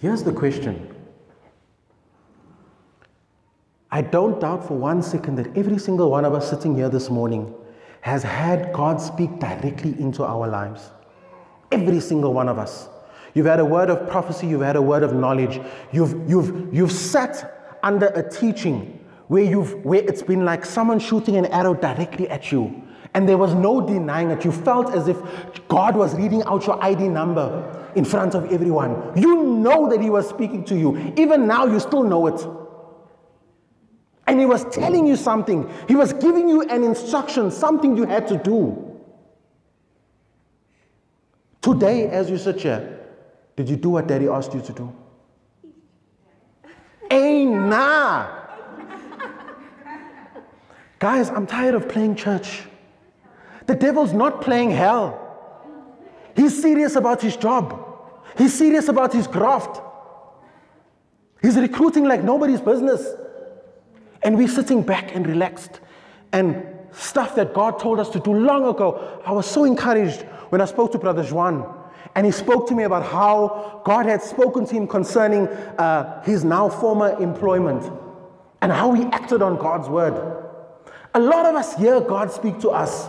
Here's 0.00 0.22
the 0.22 0.32
question 0.32 0.91
I 3.94 4.00
don't 4.00 4.40
doubt 4.40 4.66
for 4.66 4.74
one 4.74 5.02
second 5.02 5.36
that 5.36 5.54
every 5.54 5.78
single 5.78 6.10
one 6.10 6.24
of 6.24 6.32
us 6.32 6.48
sitting 6.48 6.74
here 6.74 6.88
this 6.88 7.10
morning 7.10 7.54
has 8.00 8.22
had 8.22 8.72
God 8.72 8.98
speak 9.02 9.38
directly 9.38 9.90
into 10.00 10.24
our 10.24 10.48
lives. 10.48 10.88
Every 11.70 12.00
single 12.00 12.32
one 12.32 12.48
of 12.48 12.58
us. 12.58 12.88
You've 13.34 13.44
had 13.44 13.60
a 13.60 13.64
word 13.66 13.90
of 13.90 14.08
prophecy, 14.08 14.46
you've 14.46 14.62
had 14.62 14.76
a 14.76 14.82
word 14.82 15.02
of 15.02 15.12
knowledge, 15.12 15.60
you've, 15.92 16.28
you've, 16.28 16.72
you've 16.72 16.90
sat 16.90 17.78
under 17.82 18.06
a 18.06 18.28
teaching 18.28 18.98
where, 19.28 19.44
you've, 19.44 19.84
where 19.84 20.00
it's 20.00 20.22
been 20.22 20.46
like 20.46 20.64
someone 20.64 20.98
shooting 20.98 21.36
an 21.36 21.44
arrow 21.46 21.74
directly 21.74 22.30
at 22.30 22.50
you. 22.50 22.82
And 23.12 23.28
there 23.28 23.36
was 23.36 23.52
no 23.52 23.86
denying 23.86 24.30
it. 24.30 24.42
You 24.42 24.52
felt 24.52 24.94
as 24.94 25.06
if 25.06 25.18
God 25.68 25.96
was 25.96 26.14
reading 26.14 26.42
out 26.44 26.66
your 26.66 26.82
ID 26.82 27.08
number 27.08 27.90
in 27.94 28.06
front 28.06 28.34
of 28.34 28.50
everyone. 28.50 29.12
You 29.14 29.42
know 29.42 29.90
that 29.90 30.00
He 30.00 30.08
was 30.08 30.26
speaking 30.26 30.64
to 30.64 30.78
you. 30.78 31.12
Even 31.18 31.46
now, 31.46 31.66
you 31.66 31.78
still 31.78 32.04
know 32.04 32.26
it. 32.26 32.61
And 34.26 34.38
He 34.38 34.46
was 34.46 34.64
telling 34.74 35.06
you 35.06 35.16
something, 35.16 35.70
He 35.88 35.96
was 35.96 36.12
giving 36.12 36.48
you 36.48 36.62
an 36.62 36.84
instruction, 36.84 37.50
something 37.50 37.96
you 37.96 38.04
had 38.04 38.26
to 38.28 38.36
do. 38.36 38.88
Today, 41.60 42.08
as 42.08 42.28
you 42.28 42.38
sit 42.38 42.60
here, 42.60 42.98
did 43.54 43.68
you 43.68 43.76
do 43.76 43.90
what 43.90 44.08
Daddy 44.08 44.28
asked 44.28 44.52
you 44.52 44.60
to 44.62 44.72
do? 44.72 44.92
Ain't 47.10 47.52
nah. 47.52 48.40
Guys, 50.98 51.30
I'm 51.30 51.46
tired 51.46 51.74
of 51.74 51.88
playing 51.88 52.14
church. 52.14 52.62
The 53.66 53.74
devil's 53.74 54.12
not 54.12 54.40
playing 54.40 54.70
hell. 54.70 55.18
He's 56.36 56.60
serious 56.60 56.96
about 56.96 57.20
his 57.20 57.36
job, 57.36 57.76
he's 58.38 58.54
serious 58.54 58.88
about 58.88 59.12
his 59.12 59.26
craft. 59.26 59.80
He's 61.40 61.56
recruiting 61.56 62.04
like 62.04 62.22
nobody's 62.22 62.60
business. 62.60 63.04
And 64.22 64.36
we're 64.36 64.48
sitting 64.48 64.82
back 64.82 65.14
and 65.14 65.26
relaxed. 65.26 65.80
And 66.32 66.66
stuff 66.92 67.34
that 67.36 67.54
God 67.54 67.78
told 67.78 67.98
us 68.00 68.08
to 68.10 68.20
do 68.20 68.32
long 68.32 68.66
ago. 68.66 69.22
I 69.24 69.32
was 69.32 69.46
so 69.46 69.64
encouraged 69.64 70.22
when 70.50 70.60
I 70.60 70.66
spoke 70.66 70.92
to 70.92 70.98
Brother 70.98 71.24
Juan. 71.24 71.80
And 72.14 72.26
he 72.26 72.32
spoke 72.32 72.68
to 72.68 72.74
me 72.74 72.82
about 72.82 73.04
how 73.04 73.82
God 73.84 74.06
had 74.06 74.22
spoken 74.22 74.66
to 74.66 74.74
him 74.74 74.86
concerning 74.86 75.48
uh, 75.48 76.22
his 76.24 76.44
now 76.44 76.68
former 76.68 77.18
employment 77.20 77.90
and 78.60 78.70
how 78.70 78.92
he 78.92 79.04
acted 79.04 79.40
on 79.40 79.56
God's 79.56 79.88
word. 79.88 80.14
A 81.14 81.20
lot 81.20 81.46
of 81.46 81.54
us 81.54 81.74
hear 81.76 82.00
God 82.00 82.30
speak 82.30 82.60
to 82.60 82.70
us, 82.70 83.08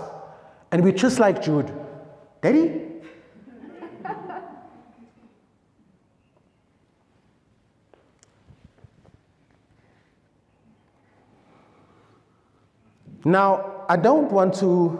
and 0.72 0.84
we're 0.84 0.94
just 0.94 1.20
like 1.20 1.42
Jude 1.42 1.72
Daddy? 2.44 2.83
Now, 13.26 13.86
I 13.90 13.96
don't 13.96 14.32
want 14.32 14.54
to 14.56 15.00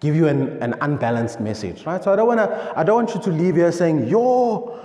give 0.00 0.14
you 0.14 0.28
an, 0.28 0.62
an 0.62 0.74
unbalanced 0.80 1.40
message, 1.40 1.84
right? 1.86 2.02
So 2.02 2.12
I 2.12 2.16
don't 2.16 2.26
want 2.26 2.40
to 2.40 2.72
I 2.76 2.84
don't 2.84 2.96
want 2.96 3.14
you 3.14 3.20
to 3.22 3.30
leave 3.30 3.56
here 3.56 3.72
saying, 3.72 4.08
Yo, 4.08 4.78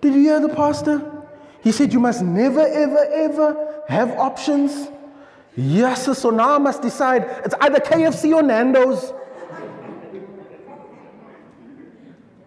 did 0.00 0.14
you 0.14 0.20
hear 0.20 0.40
the 0.40 0.48
pastor? 0.50 1.26
He 1.62 1.72
said 1.72 1.92
you 1.92 2.00
must 2.00 2.22
never, 2.22 2.66
ever, 2.66 3.04
ever 3.12 3.82
have 3.88 4.10
options. 4.12 4.88
Yes, 5.56 6.18
so 6.18 6.30
now 6.30 6.54
I 6.54 6.58
must 6.58 6.82
decide 6.82 7.24
it's 7.44 7.54
either 7.60 7.80
KFC 7.80 8.34
or 8.34 8.42
Nando's. 8.42 9.12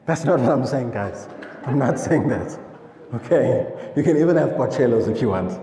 That's 0.05 0.23
not 0.23 0.39
what 0.39 0.49
I'm 0.49 0.65
saying, 0.65 0.91
guys. 0.91 1.27
I'm 1.65 1.77
not 1.77 1.99
saying 1.99 2.27
that. 2.29 2.57
Okay? 3.13 3.91
You 3.95 4.03
can 4.03 4.17
even 4.17 4.37
have 4.37 4.51
Barcelos 4.51 5.09
if 5.09 5.21
you 5.21 5.29
want. 5.29 5.59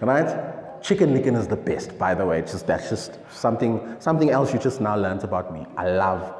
Right? 0.00 0.55
Chicken 0.86 1.14
licken 1.14 1.34
is 1.34 1.48
the 1.48 1.56
best, 1.56 1.98
by 1.98 2.14
the 2.14 2.24
way. 2.24 2.38
It's 2.38 2.52
Just 2.52 2.68
that's 2.68 2.88
just 2.88 3.18
something 3.28 3.96
something 3.98 4.30
else 4.30 4.52
you 4.52 4.60
just 4.60 4.80
now 4.80 4.96
learned 4.96 5.24
about 5.24 5.52
me. 5.52 5.66
I 5.76 5.90
love 5.90 6.32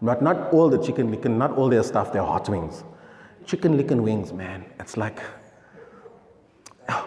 not 0.00 0.22
not 0.22 0.52
all 0.52 0.70
the 0.70 0.78
chicken 0.78 1.10
licken, 1.10 1.36
not 1.38 1.56
all 1.56 1.68
their 1.68 1.82
stuff, 1.82 2.12
they're 2.12 2.22
hot 2.22 2.48
wings. 2.48 2.84
Chicken 3.46 3.76
licken 3.76 4.04
wings, 4.04 4.32
man, 4.32 4.64
it's 4.78 4.96
like 4.96 5.18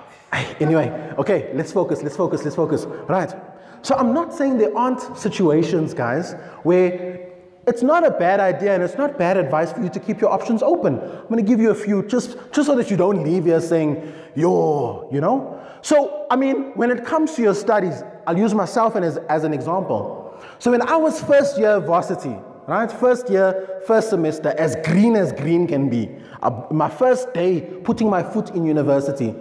Anyway, 0.59 0.89
okay, 1.17 1.51
let's 1.53 1.71
focus, 1.71 2.03
let's 2.03 2.17
focus, 2.17 2.43
let's 2.43 2.57
focus. 2.57 2.83
Right. 3.07 3.33
So 3.81 3.95
I'm 3.95 4.13
not 4.13 4.33
saying 4.33 4.57
there 4.57 4.77
aren't 4.77 5.17
situations, 5.17 5.93
guys, 5.93 6.33
where 6.63 7.31
it's 7.65 7.81
not 7.81 8.05
a 8.05 8.11
bad 8.11 8.41
idea 8.41 8.75
and 8.75 8.83
it's 8.83 8.97
not 8.97 9.17
bad 9.17 9.37
advice 9.37 9.71
for 9.71 9.81
you 9.81 9.89
to 9.89 9.99
keep 10.01 10.19
your 10.19 10.31
options 10.31 10.61
open. 10.61 10.99
I'm 10.99 11.37
to 11.37 11.41
give 11.41 11.61
you 11.61 11.71
a 11.71 11.75
few 11.75 12.03
just, 12.03 12.35
just 12.51 12.67
so 12.67 12.75
that 12.75 12.91
you 12.91 12.97
don't 12.97 13.23
leave 13.23 13.45
here 13.45 13.61
saying, 13.61 14.13
yo, 14.35 15.07
you 15.13 15.21
know? 15.21 15.52
So, 15.83 16.25
I 16.31 16.37
mean, 16.37 16.71
when 16.75 16.89
it 16.91 17.03
comes 17.03 17.33
to 17.33 17.41
your 17.41 17.53
studies, 17.53 18.03
I'll 18.25 18.37
use 18.37 18.53
myself 18.53 18.95
as, 18.95 19.17
as 19.17 19.43
an 19.43 19.53
example. 19.53 20.41
So, 20.57 20.71
when 20.71 20.81
I 20.81 20.95
was 20.95 21.21
first 21.21 21.57
year 21.57 21.81
varsity, 21.81 22.37
right, 22.67 22.89
first 22.89 23.29
year, 23.29 23.81
first 23.85 24.09
semester, 24.09 24.55
as 24.57 24.77
green 24.85 25.17
as 25.17 25.33
green 25.33 25.67
can 25.67 25.89
be, 25.89 26.09
uh, 26.41 26.63
my 26.71 26.89
first 26.89 27.33
day 27.33 27.59
putting 27.83 28.09
my 28.09 28.23
foot 28.23 28.51
in 28.51 28.63
university, 28.65 29.35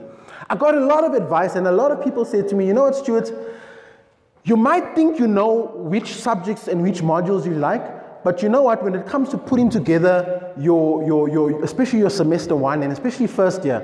I 0.51 0.57
got 0.57 0.75
a 0.75 0.85
lot 0.85 1.05
of 1.05 1.15
advice, 1.15 1.55
and 1.55 1.69
a 1.69 1.73
lot 1.73 1.93
of 1.93 2.03
people 2.03 2.25
said 2.25 2.49
to 2.49 2.57
me, 2.57 2.67
you 2.67 2.75
know 2.75 2.83
what, 2.83 2.97
Stuart? 2.97 3.31
You 4.43 4.57
might 4.57 4.97
think 4.97 5.21
you 5.21 5.29
know 5.29 5.71
which 5.77 6.13
subjects 6.13 6.67
and 6.67 6.83
which 6.83 7.03
modules 7.03 7.47
you 7.47 7.55
like, 7.55 8.25
but 8.25 8.43
you 8.43 8.49
know 8.49 8.63
what? 8.63 8.83
When 8.83 8.97
it 8.97 9.07
comes 9.07 9.29
to 9.29 9.39
putting 9.39 9.71
together 9.71 10.53
your, 10.59 11.05
your, 11.07 11.29
your, 11.29 11.65
especially 11.65 12.01
your 12.01 12.11
semester 12.11 12.57
one 12.57 12.83
and 12.83 12.93
especially 12.93 13.29
first 13.29 13.65
year, 13.65 13.81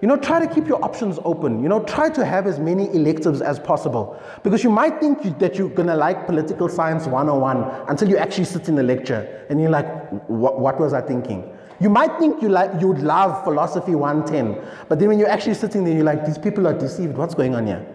you 0.00 0.08
know, 0.08 0.16
try 0.16 0.44
to 0.44 0.52
keep 0.52 0.66
your 0.66 0.84
options 0.84 1.18
open. 1.24 1.62
You 1.62 1.68
know, 1.68 1.82
try 1.84 2.10
to 2.10 2.24
have 2.24 2.46
as 2.46 2.58
many 2.58 2.88
electives 2.94 3.40
as 3.40 3.58
possible. 3.58 4.20
Because 4.42 4.62
you 4.62 4.70
might 4.70 5.00
think 5.00 5.24
you, 5.24 5.30
that 5.38 5.56
you're 5.56 5.70
going 5.70 5.88
to 5.88 5.96
like 5.96 6.26
political 6.26 6.68
science 6.68 7.06
101 7.06 7.88
until 7.88 8.08
you 8.08 8.16
actually 8.18 8.44
sit 8.44 8.68
in 8.68 8.74
the 8.74 8.82
lecture 8.82 9.46
and 9.48 9.60
you're 9.60 9.70
like, 9.70 9.86
what 10.28 10.78
was 10.78 10.92
I 10.92 11.00
thinking? 11.00 11.50
You 11.80 11.90
might 11.90 12.18
think 12.18 12.42
you 12.42 12.48
like, 12.48 12.80
you'd 12.80 12.98
love 12.98 13.42
philosophy 13.44 13.94
110, 13.94 14.86
but 14.88 14.98
then 14.98 15.08
when 15.08 15.18
you're 15.18 15.28
actually 15.28 15.54
sitting 15.54 15.84
there, 15.84 15.94
you're 15.94 16.04
like, 16.04 16.24
these 16.24 16.38
people 16.38 16.66
are 16.66 16.78
deceived. 16.78 17.16
What's 17.16 17.34
going 17.34 17.54
on 17.54 17.66
here? 17.66 17.86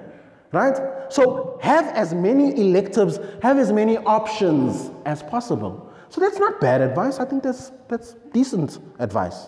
Right? 0.51 0.77
So 1.09 1.59
have 1.61 1.85
as 1.95 2.13
many 2.13 2.59
electives, 2.59 3.19
have 3.41 3.57
as 3.57 3.71
many 3.71 3.97
options 3.97 4.91
as 5.05 5.23
possible. 5.23 5.91
So 6.09 6.19
that's 6.21 6.39
not 6.39 6.59
bad 6.59 6.81
advice. 6.81 7.19
I 7.19 7.25
think 7.25 7.43
that's, 7.43 7.71
that's 7.87 8.15
decent 8.33 8.79
advice. 8.99 9.47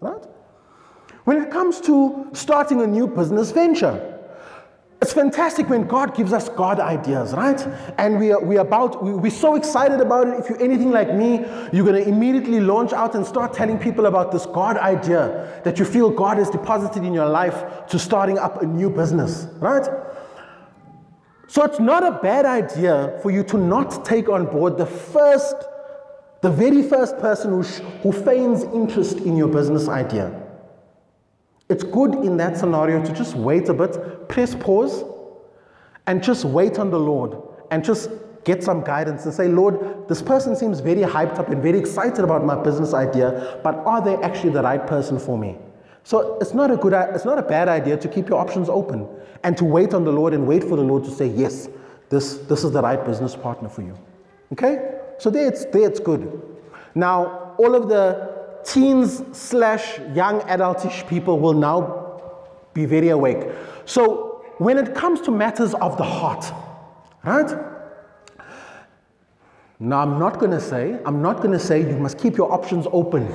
Right? 0.00 0.22
When 1.26 1.42
it 1.42 1.50
comes 1.50 1.80
to 1.80 2.28
starting 2.34 2.80
a 2.82 2.86
new 2.86 3.08
business 3.08 3.50
venture, 3.50 4.16
it's 5.02 5.12
fantastic 5.12 5.68
when 5.68 5.88
God 5.88 6.14
gives 6.14 6.32
us 6.32 6.48
God 6.48 6.78
ideas, 6.78 7.32
right? 7.32 7.60
And 7.98 8.20
we 8.20 8.30
are, 8.30 8.40
we 8.40 8.58
are 8.58 8.64
about, 8.64 9.02
we, 9.02 9.12
we're 9.12 9.32
so 9.32 9.56
excited 9.56 10.00
about 10.00 10.28
it. 10.28 10.38
If 10.38 10.48
you're 10.48 10.62
anything 10.62 10.92
like 10.92 11.12
me, 11.12 11.44
you're 11.72 11.84
going 11.84 12.00
to 12.00 12.08
immediately 12.08 12.60
launch 12.60 12.92
out 12.92 13.16
and 13.16 13.26
start 13.26 13.52
telling 13.54 13.76
people 13.76 14.06
about 14.06 14.30
this 14.30 14.46
God 14.46 14.76
idea 14.76 15.60
that 15.64 15.80
you 15.80 15.84
feel 15.84 16.10
God 16.10 16.38
has 16.38 16.48
deposited 16.48 17.02
in 17.02 17.12
your 17.12 17.28
life 17.28 17.88
to 17.88 17.98
starting 17.98 18.38
up 18.38 18.62
a 18.62 18.64
new 18.64 18.88
business, 18.88 19.48
right? 19.58 19.84
So 21.48 21.64
it's 21.64 21.80
not 21.80 22.06
a 22.06 22.20
bad 22.22 22.46
idea 22.46 23.18
for 23.20 23.32
you 23.32 23.42
to 23.42 23.58
not 23.58 24.04
take 24.04 24.28
on 24.28 24.46
board 24.46 24.78
the 24.78 24.86
first, 24.86 25.56
the 26.42 26.50
very 26.50 26.84
first 26.84 27.18
person 27.18 27.50
who, 27.50 27.64
sh- 27.64 27.80
who 28.04 28.12
feigns 28.12 28.62
interest 28.62 29.16
in 29.18 29.36
your 29.36 29.48
business 29.48 29.88
idea. 29.88 30.45
It's 31.68 31.82
good 31.82 32.14
in 32.14 32.36
that 32.36 32.56
scenario 32.56 33.04
to 33.04 33.12
just 33.12 33.34
wait 33.34 33.68
a 33.68 33.74
bit, 33.74 34.28
press 34.28 34.54
pause, 34.54 35.04
and 36.06 36.22
just 36.22 36.44
wait 36.44 36.78
on 36.78 36.90
the 36.90 36.98
Lord 36.98 37.36
and 37.70 37.84
just 37.84 38.10
get 38.44 38.62
some 38.62 38.84
guidance 38.84 39.24
and 39.24 39.34
say, 39.34 39.48
Lord, 39.48 40.06
this 40.08 40.22
person 40.22 40.54
seems 40.54 40.78
very 40.78 41.00
hyped 41.00 41.38
up 41.38 41.48
and 41.48 41.60
very 41.60 41.78
excited 41.78 42.20
about 42.20 42.44
my 42.44 42.54
business 42.54 42.94
idea, 42.94 43.58
but 43.64 43.74
are 43.78 44.00
they 44.00 44.14
actually 44.16 44.50
the 44.50 44.62
right 44.62 44.86
person 44.86 45.18
for 45.18 45.36
me? 45.36 45.56
So 46.04 46.38
it's 46.40 46.54
not 46.54 46.70
a 46.70 46.76
good, 46.76 46.92
it's 46.92 47.24
not 47.24 47.38
a 47.38 47.42
bad 47.42 47.68
idea 47.68 47.96
to 47.96 48.08
keep 48.08 48.28
your 48.28 48.38
options 48.38 48.68
open 48.68 49.08
and 49.42 49.56
to 49.58 49.64
wait 49.64 49.92
on 49.92 50.04
the 50.04 50.12
Lord 50.12 50.32
and 50.32 50.46
wait 50.46 50.62
for 50.62 50.76
the 50.76 50.82
Lord 50.82 51.02
to 51.04 51.10
say, 51.10 51.26
yes, 51.26 51.68
this, 52.08 52.34
this 52.38 52.62
is 52.62 52.70
the 52.70 52.80
right 52.80 53.04
business 53.04 53.34
partner 53.34 53.68
for 53.68 53.82
you. 53.82 53.98
Okay? 54.52 55.00
So 55.18 55.28
there 55.30 55.48
it's, 55.48 55.64
there 55.64 55.88
it's 55.88 55.98
good. 55.98 56.40
Now, 56.94 57.54
all 57.58 57.74
of 57.74 57.88
the 57.88 58.35
teens 58.66 59.22
slash 59.32 59.98
young 60.14 60.40
adultish 60.42 61.08
people 61.08 61.38
will 61.38 61.54
now 61.54 62.20
be 62.74 62.84
very 62.84 63.08
awake. 63.08 63.48
So 63.84 64.44
when 64.58 64.76
it 64.78 64.94
comes 64.94 65.20
to 65.22 65.30
matters 65.30 65.74
of 65.74 65.96
the 65.96 66.04
heart, 66.04 66.52
right? 67.24 67.50
Now, 69.78 70.00
I'm 70.00 70.18
not 70.18 70.40
to 70.40 70.58
say, 70.58 70.98
I'm 71.04 71.20
not 71.20 71.42
to 71.42 71.58
say 71.58 71.80
you 71.80 71.98
must 71.98 72.18
keep 72.18 72.38
your 72.38 72.50
options 72.50 72.86
open. 72.92 73.26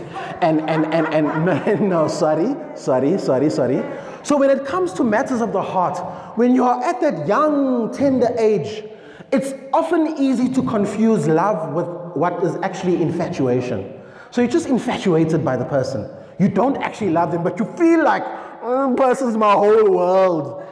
And, 0.41 0.61
and, 0.67 0.91
and, 0.91 1.05
and, 1.07 1.45
no, 1.45 1.75
no, 1.75 2.07
sorry, 2.07 2.55
sorry, 2.75 3.19
sorry, 3.19 3.51
sorry. 3.51 3.83
So, 4.23 4.37
when 4.37 4.49
it 4.49 4.65
comes 4.65 4.91
to 4.93 5.03
matters 5.03 5.41
of 5.41 5.53
the 5.53 5.61
heart, 5.61 5.99
when 6.39 6.55
you 6.55 6.63
are 6.63 6.83
at 6.83 6.99
that 7.01 7.27
young, 7.27 7.93
tender 7.93 8.33
age, 8.39 8.83
it's 9.31 9.53
often 9.71 10.17
easy 10.17 10.49
to 10.49 10.63
confuse 10.63 11.27
love 11.27 11.73
with 11.73 11.85
what 12.15 12.43
is 12.43 12.55
actually 12.63 13.03
infatuation. 13.03 14.00
So, 14.31 14.41
you're 14.41 14.49
just 14.49 14.67
infatuated 14.67 15.43
by 15.45 15.57
the 15.57 15.65
person. 15.65 16.09
You 16.39 16.47
don't 16.47 16.77
actually 16.77 17.11
love 17.11 17.31
them, 17.31 17.43
but 17.43 17.59
you 17.59 17.65
feel 17.77 18.03
like, 18.03 18.23
oh, 18.61 18.93
person's 18.97 19.37
my 19.37 19.51
whole 19.53 19.91
world. 19.91 20.65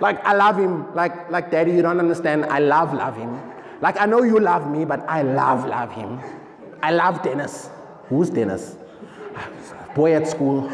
Like, 0.00 0.24
I 0.24 0.34
love 0.34 0.58
him. 0.58 0.92
Like, 0.94 1.30
like, 1.30 1.50
daddy, 1.50 1.72
you 1.72 1.82
don't 1.82 2.00
understand. 2.00 2.46
I 2.46 2.58
love, 2.58 2.92
love 2.92 3.16
him. 3.16 3.38
Like, 3.80 4.00
I 4.00 4.06
know 4.06 4.22
you 4.22 4.40
love 4.40 4.68
me, 4.70 4.84
but 4.84 5.00
I 5.08 5.22
love, 5.22 5.66
love 5.66 5.92
him. 5.92 6.18
I 6.82 6.90
love 6.90 7.22
Dennis. 7.22 7.70
Who's 8.08 8.30
Dennis? 8.30 8.76
Boy 9.94 10.14
at 10.14 10.26
school. 10.26 10.70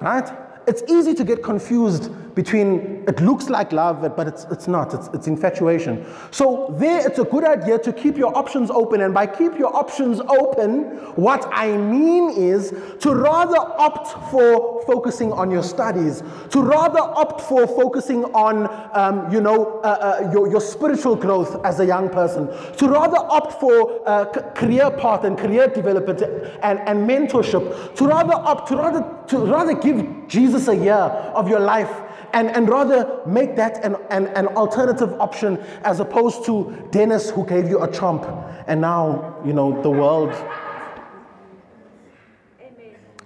Right? 0.00 0.30
It's 0.66 0.82
easy 0.88 1.14
to 1.14 1.24
get 1.24 1.42
confused 1.42 2.12
between 2.40 3.04
it 3.06 3.20
looks 3.20 3.50
like 3.50 3.70
love, 3.70 4.00
but 4.16 4.26
it's, 4.26 4.46
it's 4.50 4.66
not, 4.66 4.94
it's, 4.94 5.08
it's 5.12 5.26
infatuation. 5.26 6.06
So, 6.30 6.74
there 6.78 7.06
it's 7.06 7.18
a 7.18 7.24
good 7.24 7.44
idea 7.44 7.78
to 7.78 7.92
keep 7.92 8.16
your 8.16 8.34
options 8.34 8.70
open. 8.70 9.02
And 9.02 9.12
by 9.12 9.26
keep 9.26 9.58
your 9.58 9.76
options 9.76 10.20
open, 10.20 10.84
what 11.26 11.46
I 11.52 11.76
mean 11.76 12.30
is 12.30 12.72
to 13.00 13.14
rather 13.14 13.58
opt 13.58 14.30
for 14.30 14.82
focusing 14.86 15.32
on 15.34 15.50
your 15.50 15.62
studies, 15.62 16.22
to 16.48 16.62
rather 16.62 17.00
opt 17.00 17.42
for 17.42 17.66
focusing 17.66 18.24
on, 18.46 18.54
um, 18.94 19.30
you 19.30 19.42
know, 19.42 19.80
uh, 19.80 19.88
uh, 19.88 20.30
your, 20.32 20.48
your 20.48 20.62
spiritual 20.62 21.16
growth 21.16 21.62
as 21.62 21.78
a 21.80 21.84
young 21.84 22.08
person, 22.08 22.46
to 22.78 22.88
rather 22.88 23.18
opt 23.18 23.60
for 23.60 24.08
uh, 24.08 24.24
career 24.54 24.90
path 24.90 25.24
and 25.24 25.36
career 25.36 25.68
development 25.68 26.22
and, 26.62 26.78
and 26.88 27.06
mentorship, 27.06 27.94
to 27.96 28.06
rather 28.06 28.32
opt, 28.32 28.68
to 28.68 28.76
rather, 28.76 29.04
to 29.26 29.36
rather 29.38 29.74
give 29.74 30.26
Jesus 30.26 30.68
a 30.68 30.76
year 30.76 31.04
of 31.34 31.46
your 31.46 31.60
life 31.60 31.90
and, 32.32 32.50
and 32.50 32.68
rather 32.68 33.20
make 33.26 33.56
that 33.56 33.84
an, 33.84 33.96
an, 34.10 34.28
an 34.28 34.46
alternative 34.48 35.12
option 35.20 35.58
as 35.84 36.00
opposed 36.00 36.44
to 36.46 36.88
Dennis 36.90 37.30
who 37.30 37.46
gave 37.46 37.68
you 37.68 37.80
a 37.80 37.88
chomp 37.88 38.64
and 38.66 38.80
now, 38.80 39.36
you 39.44 39.52
know, 39.52 39.80
the 39.82 39.90
world. 39.90 40.32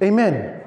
Amen. 0.02 0.60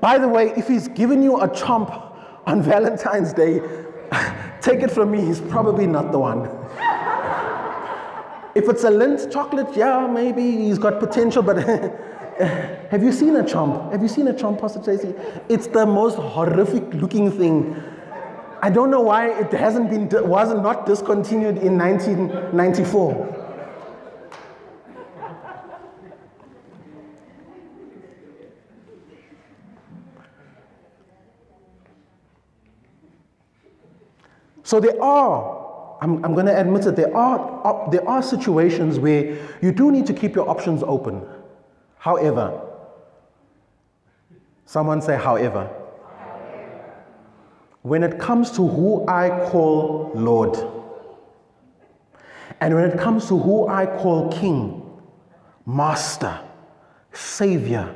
By 0.00 0.18
the 0.18 0.28
way, 0.28 0.52
if 0.56 0.66
he's 0.66 0.88
given 0.88 1.22
you 1.22 1.38
a 1.38 1.48
chomp 1.48 2.16
on 2.46 2.62
Valentine's 2.62 3.32
Day, 3.32 3.60
take 4.60 4.80
it 4.80 4.90
from 4.90 5.12
me, 5.12 5.24
he's 5.24 5.40
probably 5.40 5.86
not 5.86 6.10
the 6.10 6.18
one. 6.18 6.42
if 8.54 8.68
it's 8.68 8.84
a 8.84 8.90
Lindt 8.90 9.32
chocolate, 9.32 9.68
yeah, 9.76 10.08
maybe 10.08 10.64
he's 10.64 10.78
got 10.78 10.98
potential, 10.98 11.42
but 11.42 11.58
have 12.38 13.02
you 13.02 13.12
seen 13.12 13.36
a 13.36 13.42
chomp? 13.42 13.92
Have 13.92 14.02
you 14.02 14.08
seen 14.08 14.28
a 14.28 14.32
chomp, 14.32 14.60
Pastor 14.60 14.80
Tracy? 14.82 15.14
It's 15.48 15.66
the 15.66 15.84
most 15.84 16.16
horrific 16.16 16.94
looking 16.94 17.30
thing. 17.30 17.76
I 18.62 18.70
don't 18.70 18.90
know 18.90 19.00
why 19.00 19.28
it 19.28 19.52
hasn't 19.52 19.90
been, 19.90 20.08
wasn't 20.28 20.86
discontinued 20.86 21.58
in 21.58 21.76
1994. 21.76 23.42
So 34.62 34.80
there 34.80 35.02
are, 35.02 35.98
I'm, 36.00 36.24
I'm 36.24 36.32
going 36.32 36.46
to 36.46 36.58
admit 36.58 36.82
that 36.84 36.96
there 36.96 37.14
are, 37.14 37.90
there 37.90 38.08
are 38.08 38.22
situations 38.22 38.98
where 38.98 39.36
you 39.60 39.70
do 39.70 39.90
need 39.90 40.06
to 40.06 40.14
keep 40.14 40.34
your 40.34 40.48
options 40.48 40.82
open. 40.84 41.26
However, 42.02 42.60
someone 44.66 45.00
say, 45.00 45.16
however. 45.16 45.70
When 47.82 48.02
it 48.02 48.18
comes 48.18 48.50
to 48.56 48.66
who 48.66 49.06
I 49.06 49.48
call 49.48 50.10
Lord, 50.12 50.56
and 52.60 52.74
when 52.74 52.90
it 52.90 52.98
comes 52.98 53.28
to 53.28 53.38
who 53.38 53.68
I 53.68 53.86
call 53.86 54.32
King, 54.32 54.82
Master, 55.64 56.40
Savior, 57.12 57.94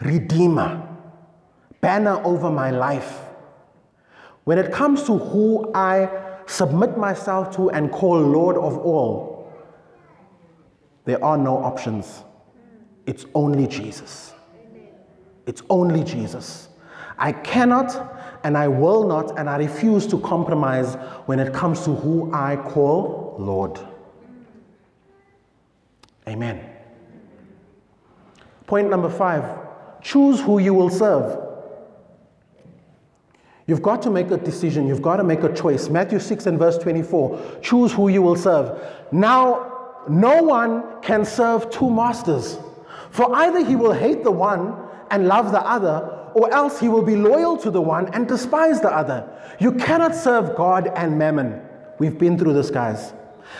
Redeemer, 0.00 0.80
banner 1.80 2.22
over 2.24 2.48
my 2.48 2.70
life, 2.70 3.22
when 4.44 4.56
it 4.56 4.70
comes 4.70 5.02
to 5.02 5.18
who 5.18 5.72
I 5.74 6.08
submit 6.46 6.96
myself 6.96 7.56
to 7.56 7.70
and 7.70 7.90
call 7.90 8.20
Lord 8.20 8.54
of 8.56 8.78
all, 8.78 9.52
there 11.06 11.22
are 11.24 11.36
no 11.36 11.56
options. 11.56 12.22
It's 13.06 13.26
only 13.34 13.66
Jesus. 13.66 14.32
It's 15.46 15.62
only 15.70 16.04
Jesus. 16.04 16.68
I 17.18 17.32
cannot 17.32 18.40
and 18.44 18.56
I 18.56 18.68
will 18.68 19.06
not 19.06 19.38
and 19.38 19.48
I 19.48 19.56
refuse 19.56 20.06
to 20.08 20.18
compromise 20.20 20.94
when 21.26 21.38
it 21.38 21.52
comes 21.52 21.84
to 21.84 21.94
who 21.94 22.32
I 22.32 22.56
call 22.56 23.36
Lord. 23.38 23.78
Amen. 26.28 26.68
Point 28.66 28.90
number 28.90 29.10
five 29.10 29.58
choose 30.00 30.40
who 30.40 30.58
you 30.58 30.74
will 30.74 30.90
serve. 30.90 31.38
You've 33.66 33.82
got 33.82 34.02
to 34.02 34.10
make 34.10 34.30
a 34.30 34.36
decision. 34.36 34.88
You've 34.88 35.02
got 35.02 35.16
to 35.16 35.24
make 35.24 35.44
a 35.44 35.54
choice. 35.54 35.88
Matthew 35.88 36.18
6 36.18 36.46
and 36.46 36.58
verse 36.58 36.78
24 36.78 37.60
choose 37.62 37.92
who 37.92 38.08
you 38.08 38.20
will 38.20 38.36
serve. 38.36 38.82
Now, 39.12 40.00
no 40.08 40.42
one 40.42 41.00
can 41.00 41.24
serve 41.24 41.70
two 41.70 41.88
masters, 41.88 42.58
for 43.12 43.36
either 43.36 43.62
he 43.62 43.76
will 43.76 43.92
hate 43.92 44.24
the 44.24 44.30
one 44.30 44.74
and 45.10 45.28
love 45.28 45.52
the 45.52 45.60
other, 45.60 46.30
or 46.34 46.50
else 46.50 46.80
he 46.80 46.88
will 46.88 47.02
be 47.02 47.14
loyal 47.14 47.58
to 47.58 47.70
the 47.70 47.80
one 47.80 48.08
and 48.14 48.26
despise 48.26 48.80
the 48.80 48.90
other. 48.90 49.28
You 49.60 49.72
cannot 49.72 50.14
serve 50.14 50.56
God 50.56 50.90
and 50.96 51.18
mammon. 51.18 51.60
We've 51.98 52.18
been 52.18 52.38
through 52.38 52.54
this, 52.54 52.70
guys. 52.70 53.12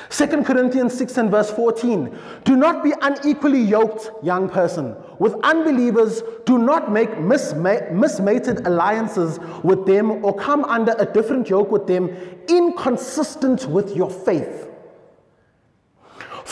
2 0.09 0.43
Corinthians 0.45 0.97
6 0.97 1.19
and 1.19 1.31
verse 1.31 1.51
14. 1.51 2.19
Do 2.45 2.57
not 2.57 2.83
be 2.83 2.95
unequally 3.03 3.61
yoked, 3.61 4.11
young 4.23 4.49
person, 4.49 4.97
with 5.19 5.35
unbelievers. 5.43 6.23
Do 6.47 6.57
not 6.57 6.91
make 6.91 7.11
misma- 7.11 7.93
mismated 7.93 8.67
alliances 8.67 9.39
with 9.63 9.85
them 9.85 10.25
or 10.25 10.35
come 10.35 10.65
under 10.65 10.95
a 10.99 11.05
different 11.05 11.51
yoke 11.51 11.71
with 11.71 11.87
them, 11.87 12.09
inconsistent 12.49 13.67
with 13.67 13.95
your 13.95 14.09
faith. 14.09 14.72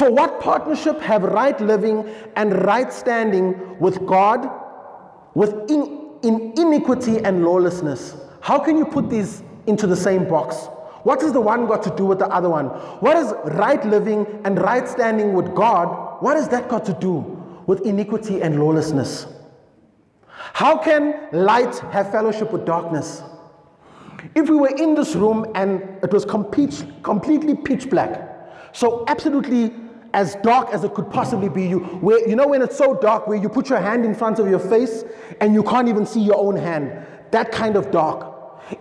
For 0.00 0.10
what 0.10 0.40
partnership 0.40 0.98
have 1.02 1.24
right 1.24 1.60
living 1.60 2.08
and 2.34 2.64
right 2.64 2.90
standing 2.90 3.78
with 3.78 4.06
God 4.06 4.50
with 5.34 5.52
in, 5.70 6.16
in 6.22 6.54
iniquity 6.56 7.18
and 7.18 7.44
lawlessness? 7.44 8.16
How 8.40 8.58
can 8.60 8.78
you 8.78 8.86
put 8.86 9.10
these 9.10 9.42
into 9.66 9.86
the 9.86 9.94
same 9.94 10.26
box? 10.26 10.56
What 11.02 11.20
has 11.20 11.34
the 11.34 11.40
one 11.42 11.66
got 11.66 11.82
to 11.82 11.94
do 11.96 12.06
with 12.06 12.18
the 12.18 12.28
other 12.28 12.48
one? 12.48 12.68
What 13.00 13.18
is 13.18 13.34
right 13.58 13.84
living 13.84 14.26
and 14.46 14.58
right 14.58 14.88
standing 14.88 15.34
with 15.34 15.54
God? 15.54 16.22
What 16.22 16.38
has 16.38 16.48
that 16.48 16.70
got 16.70 16.86
to 16.86 16.94
do 16.94 17.18
with 17.66 17.82
iniquity 17.82 18.40
and 18.40 18.58
lawlessness? 18.58 19.26
How 20.30 20.78
can 20.78 21.28
light 21.30 21.78
have 21.92 22.10
fellowship 22.10 22.52
with 22.52 22.64
darkness? 22.64 23.22
If 24.34 24.48
we 24.48 24.56
were 24.56 24.74
in 24.74 24.94
this 24.94 25.14
room 25.14 25.52
and 25.54 25.82
it 26.02 26.10
was 26.10 26.24
complete, 26.24 26.86
completely 27.02 27.54
pitch 27.54 27.90
black, 27.90 28.28
so 28.72 29.04
absolutely 29.06 29.74
as 30.12 30.36
dark 30.42 30.70
as 30.70 30.84
it 30.84 30.94
could 30.94 31.10
possibly 31.10 31.48
be, 31.48 31.66
you 31.66 31.78
where 31.78 32.26
you 32.28 32.36
know 32.36 32.48
when 32.48 32.62
it's 32.62 32.76
so 32.76 32.94
dark 32.94 33.26
where 33.26 33.38
you 33.38 33.48
put 33.48 33.68
your 33.68 33.80
hand 33.80 34.04
in 34.04 34.14
front 34.14 34.38
of 34.38 34.48
your 34.48 34.58
face 34.58 35.04
and 35.40 35.54
you 35.54 35.62
can't 35.62 35.88
even 35.88 36.04
see 36.04 36.20
your 36.20 36.36
own 36.36 36.56
hand, 36.56 37.06
that 37.30 37.52
kind 37.52 37.76
of 37.76 37.90
dark. 37.90 38.26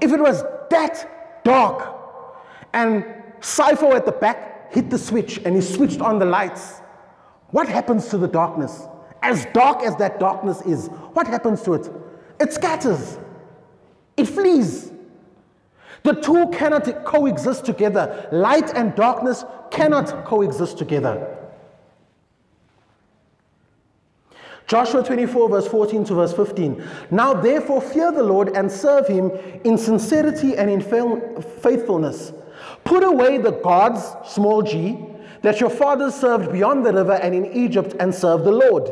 If 0.01 0.11
it 0.11 0.19
was 0.19 0.43
that 0.69 1.43
dark, 1.43 1.95
and 2.73 3.05
Cypher 3.41 3.93
at 3.95 4.05
the 4.05 4.11
back 4.11 4.71
hit 4.73 4.89
the 4.89 4.97
switch 4.97 5.39
and 5.45 5.55
he 5.55 5.61
switched 5.61 6.01
on 6.01 6.19
the 6.19 6.25
lights. 6.25 6.80
What 7.51 7.67
happens 7.67 8.09
to 8.09 8.17
the 8.17 8.27
darkness? 8.27 8.84
As 9.21 9.45
dark 9.53 9.82
as 9.82 9.95
that 9.97 10.19
darkness 10.19 10.61
is, 10.61 10.88
what 11.13 11.27
happens 11.27 11.61
to 11.63 11.73
it? 11.73 11.91
It 12.39 12.53
scatters, 12.53 13.17
it 14.15 14.25
flees. 14.25 14.91
The 16.04 16.14
two 16.14 16.50
cannot 16.50 17.06
coexist 17.06 17.66
together. 17.66 18.28
Light 18.32 18.74
and 18.76 18.95
darkness 18.95 19.43
cannot 19.72 20.26
coexist 20.26 20.78
together. 20.78 21.36
Joshua 24.68 25.04
24, 25.04 25.50
verse 25.50 25.68
14 25.68 26.06
to 26.06 26.14
verse 26.14 26.34
15. 26.34 26.84
Now 27.10 27.34
therefore 27.34 27.82
fear 27.82 28.12
the 28.12 28.22
Lord 28.22 28.50
and 28.56 28.72
serve 28.72 29.08
him 29.08 29.32
in 29.64 29.80
sincerity 29.80 30.56
and 30.56 30.70
in 30.70 30.80
faithfulness. 30.80 32.34
Put 32.84 33.04
away 33.04 33.39
the 33.39 33.52
gods, 33.52 34.14
small 34.32 34.62
g, 34.62 35.00
that 35.41 35.60
your 35.60 35.72
fathers 35.72 36.14
served 36.14 36.52
beyond 36.52 36.86
the 36.86 36.93
river 36.93 37.14
and 37.14 37.34
in 37.34 37.47
Egypt 37.47 37.95
and 38.00 38.14
serve 38.14 38.43
the 38.43 38.52
Lord. 38.52 38.91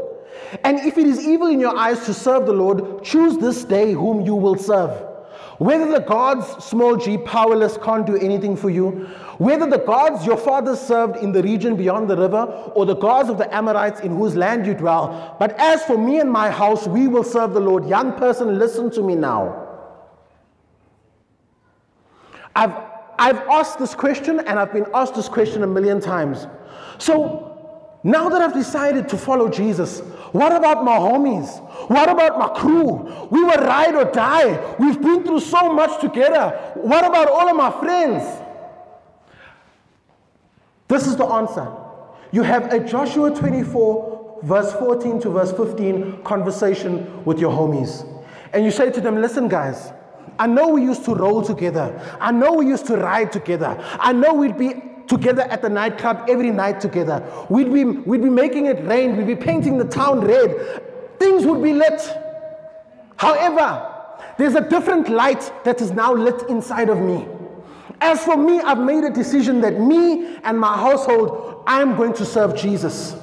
And 0.63 0.79
if 0.79 0.97
it 0.97 1.05
is 1.05 1.27
evil 1.27 1.47
in 1.47 1.59
your 1.59 1.77
eyes 1.77 2.05
to 2.05 2.13
serve 2.13 2.47
the 2.47 2.53
Lord, 2.53 3.03
choose 3.03 3.37
this 3.37 3.63
day 3.63 3.93
whom 3.93 4.21
you 4.21 4.33
will 4.33 4.57
serve. 4.57 5.06
Whether 5.57 5.91
the 5.91 6.01
gods, 6.01 6.63
small 6.63 6.97
g, 6.97 7.17
powerless, 7.17 7.77
can't 7.77 8.05
do 8.05 8.15
anything 8.15 8.55
for 8.55 8.69
you, 8.69 9.07
whether 9.39 9.67
the 9.67 9.79
gods 9.79 10.25
your 10.25 10.37
fathers 10.37 10.79
served 10.79 11.17
in 11.17 11.31
the 11.31 11.41
region 11.41 11.75
beyond 11.75 12.09
the 12.09 12.17
river, 12.17 12.43
or 12.75 12.85
the 12.85 12.95
gods 12.95 13.29
of 13.29 13.39
the 13.39 13.53
Amorites 13.53 14.01
in 14.01 14.15
whose 14.15 14.35
land 14.35 14.67
you 14.67 14.75
dwell. 14.75 15.35
But 15.39 15.53
as 15.59 15.83
for 15.83 15.97
me 15.97 16.19
and 16.19 16.31
my 16.31 16.51
house, 16.51 16.87
we 16.87 17.07
will 17.07 17.23
serve 17.23 17.53
the 17.53 17.59
Lord. 17.59 17.87
Young 17.87 18.13
person, 18.13 18.59
listen 18.59 18.91
to 18.91 19.01
me 19.01 19.15
now. 19.15 19.63
I've 22.55 22.73
I've 23.19 23.39
asked 23.49 23.79
this 23.79 23.95
question 23.95 24.39
and 24.39 24.59
I've 24.59 24.71
been 24.71 24.85
asked 24.93 25.15
this 25.15 25.27
question 25.27 25.63
a 25.63 25.67
million 25.67 25.99
times. 25.99 26.45
So 26.99 27.56
now 28.07 28.29
that 28.29 28.41
I've 28.41 28.53
decided 28.53 29.09
to 29.09 29.17
follow 29.17 29.49
Jesus, 29.49 29.99
what 30.31 30.55
about 30.55 30.85
my 30.85 30.97
homies? 30.97 31.59
What 31.89 32.07
about 32.07 32.39
my 32.39 32.47
crew? 32.57 33.27
We 33.29 33.43
were 33.43 33.57
ride 33.57 33.95
or 33.95 34.05
die. 34.05 34.75
We've 34.79 35.01
been 35.01 35.25
through 35.25 35.41
so 35.41 35.73
much 35.73 35.99
together. 35.99 36.51
What 36.75 37.03
about 37.03 37.27
all 37.27 37.49
of 37.49 37.57
my 37.57 37.69
friends? 37.81 38.23
This 40.87 41.05
is 41.05 41.17
the 41.17 41.25
answer. 41.25 41.69
You 42.31 42.43
have 42.43 42.71
a 42.71 42.79
Joshua 42.79 43.29
24, 43.35 44.39
verse 44.41 44.71
14 44.71 45.19
to 45.23 45.29
verse 45.29 45.51
15 45.51 46.23
conversation 46.23 47.25
with 47.25 47.39
your 47.39 47.51
homies. 47.51 48.07
And 48.53 48.63
you 48.63 48.71
say 48.71 48.89
to 48.89 49.01
them, 49.01 49.21
listen, 49.21 49.49
guys, 49.49 49.91
I 50.39 50.47
know 50.47 50.69
we 50.69 50.81
used 50.81 51.03
to 51.05 51.13
roll 51.13 51.41
together. 51.41 51.99
I 52.21 52.31
know 52.31 52.53
we 52.53 52.67
used 52.67 52.85
to 52.85 52.95
ride 52.95 53.33
together. 53.33 53.75
I 53.99 54.13
know 54.13 54.33
we'd 54.33 54.57
be 54.57 54.81
together 55.07 55.43
at 55.43 55.61
the 55.61 55.69
nightclub 55.69 56.25
every 56.29 56.51
night 56.51 56.79
together. 56.79 57.23
We'd 57.49 57.73
be, 57.73 57.83
we'd 57.83 58.23
be 58.23 58.29
making 58.29 58.65
it 58.65 58.83
rain. 58.85 59.17
We'd 59.17 59.27
be 59.27 59.35
painting 59.35 59.77
the 59.77 59.85
town 59.85 60.21
red. 60.21 60.83
Things 61.19 61.45
would 61.45 61.63
be 61.63 61.73
lit. 61.73 62.01
However, 63.15 63.93
there's 64.37 64.55
a 64.55 64.69
different 64.69 65.09
light 65.09 65.51
that 65.63 65.81
is 65.81 65.91
now 65.91 66.13
lit 66.13 66.47
inside 66.49 66.89
of 66.89 66.99
me. 66.99 67.27
As 67.99 68.23
for 68.23 68.37
me, 68.37 68.59
I've 68.59 68.79
made 68.79 69.03
a 69.03 69.09
decision 69.09 69.61
that 69.61 69.79
me 69.79 70.37
and 70.43 70.59
my 70.59 70.77
household, 70.77 71.63
I'm 71.65 71.95
going 71.95 72.13
to 72.13 72.25
serve 72.25 72.55
Jesus. 72.55 73.15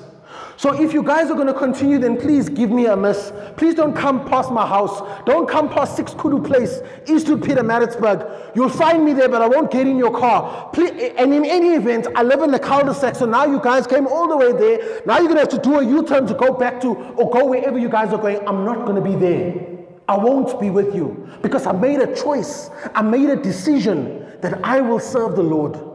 So 0.65 0.73
if 0.73 0.95
you 0.95 1.03
guys 1.03 1.31
are 1.31 1.35
going 1.35 1.47
to 1.47 1.53
continue, 1.53 1.99
then 1.99 2.19
please 2.19 2.49
give 2.49 2.71
me 2.71 2.87
a 2.87 2.97
miss. 2.97 3.35
Please 3.59 3.75
don't 3.75 3.95
come 3.95 4.25
past 4.25 4.51
my 4.51 4.67
house. 4.67 5.03
Don't 5.27 5.47
come 5.47 5.69
past 5.69 5.95
6 5.95 6.15
Kudu 6.15 6.41
Place, 6.43 6.81
Eastwood, 7.07 7.43
Pietermaritzburg. 7.43 8.57
You'll 8.57 8.71
find 8.71 9.05
me 9.05 9.13
there, 9.13 9.29
but 9.29 9.43
I 9.43 9.47
won't 9.47 9.71
get 9.71 9.87
in 9.87 9.99
your 9.99 10.19
car. 10.19 10.71
Please, 10.73 11.13
and 11.19 11.35
in 11.35 11.45
any 11.45 11.75
event, 11.75 12.07
I 12.17 12.23
live 12.23 12.41
in 12.41 12.51
the 12.51 12.59
cul-de-sac, 12.59 13.15
so 13.15 13.27
now 13.27 13.45
you 13.45 13.61
guys 13.61 13.87
came 13.87 14.07
all 14.07 14.27
the 14.27 14.39
way 14.39 14.53
there. 14.53 15.03
Now 15.05 15.19
you're 15.19 15.29
going 15.29 15.35
to 15.35 15.41
have 15.41 15.51
to 15.51 15.59
do 15.59 15.81
a 15.81 15.85
U-turn 15.85 16.27
to 16.29 16.35
go 16.35 16.55
back 16.55 16.81
to, 16.81 16.95
or 16.95 17.29
go 17.29 17.45
wherever 17.45 17.79
you 17.79 17.91
guys 17.91 18.15
are 18.15 18.19
going. 18.19 18.39
I'm 18.49 18.65
not 18.65 18.87
going 18.87 18.97
to 18.97 19.03
be 19.03 19.17
there. 19.17 19.67
I 20.09 20.17
won't 20.17 20.59
be 20.59 20.71
with 20.71 20.95
you 20.95 21.29
because 21.43 21.67
I 21.67 21.73
made 21.73 22.01
a 22.01 22.17
choice. 22.17 22.71
I 22.95 23.03
made 23.03 23.29
a 23.29 23.37
decision 23.37 24.33
that 24.41 24.65
I 24.65 24.81
will 24.81 24.99
serve 24.99 25.37
the 25.37 25.43
Lord. 25.43 25.94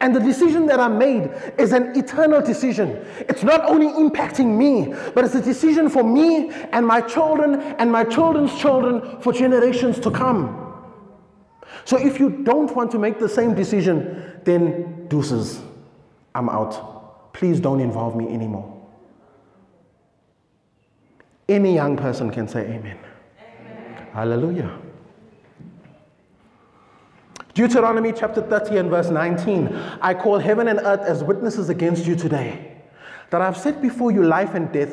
And 0.00 0.14
the 0.14 0.20
decision 0.20 0.66
that 0.66 0.80
I 0.80 0.88
made 0.88 1.30
is 1.58 1.72
an 1.72 1.96
eternal 1.96 2.40
decision. 2.40 3.04
It's 3.28 3.42
not 3.42 3.68
only 3.68 3.88
impacting 3.88 4.56
me, 4.56 4.94
but 5.14 5.24
it's 5.24 5.34
a 5.34 5.42
decision 5.42 5.90
for 5.90 6.02
me 6.04 6.50
and 6.72 6.86
my 6.86 7.00
children 7.00 7.60
and 7.60 7.90
my 7.90 8.04
children's 8.04 8.56
children 8.58 9.20
for 9.20 9.32
generations 9.32 9.98
to 10.00 10.10
come. 10.10 10.60
So 11.84 11.98
if 11.98 12.18
you 12.18 12.30
don't 12.44 12.74
want 12.74 12.90
to 12.92 12.98
make 12.98 13.18
the 13.18 13.28
same 13.28 13.54
decision, 13.54 14.40
then 14.44 15.06
deuces, 15.08 15.60
I'm 16.34 16.48
out. 16.48 17.32
Please 17.32 17.60
don't 17.60 17.80
involve 17.80 18.16
me 18.16 18.28
anymore. 18.28 18.70
Any 21.48 21.74
young 21.74 21.96
person 21.96 22.30
can 22.30 22.48
say 22.48 22.60
amen. 22.62 22.98
amen. 23.38 24.06
Hallelujah. 24.12 24.78
Deuteronomy 27.54 28.12
chapter 28.12 28.42
30 28.42 28.78
and 28.78 28.90
verse 28.90 29.10
19 29.10 29.68
I 30.02 30.12
call 30.12 30.38
heaven 30.38 30.68
and 30.68 30.80
earth 30.80 31.00
as 31.00 31.22
witnesses 31.22 31.68
against 31.68 32.04
you 32.04 32.16
today 32.16 32.74
that 33.30 33.42
I've 33.42 33.56
set 33.56 33.82
before 33.82 34.12
you 34.12 34.22
life 34.22 34.54
and 34.54 34.70
death, 34.70 34.92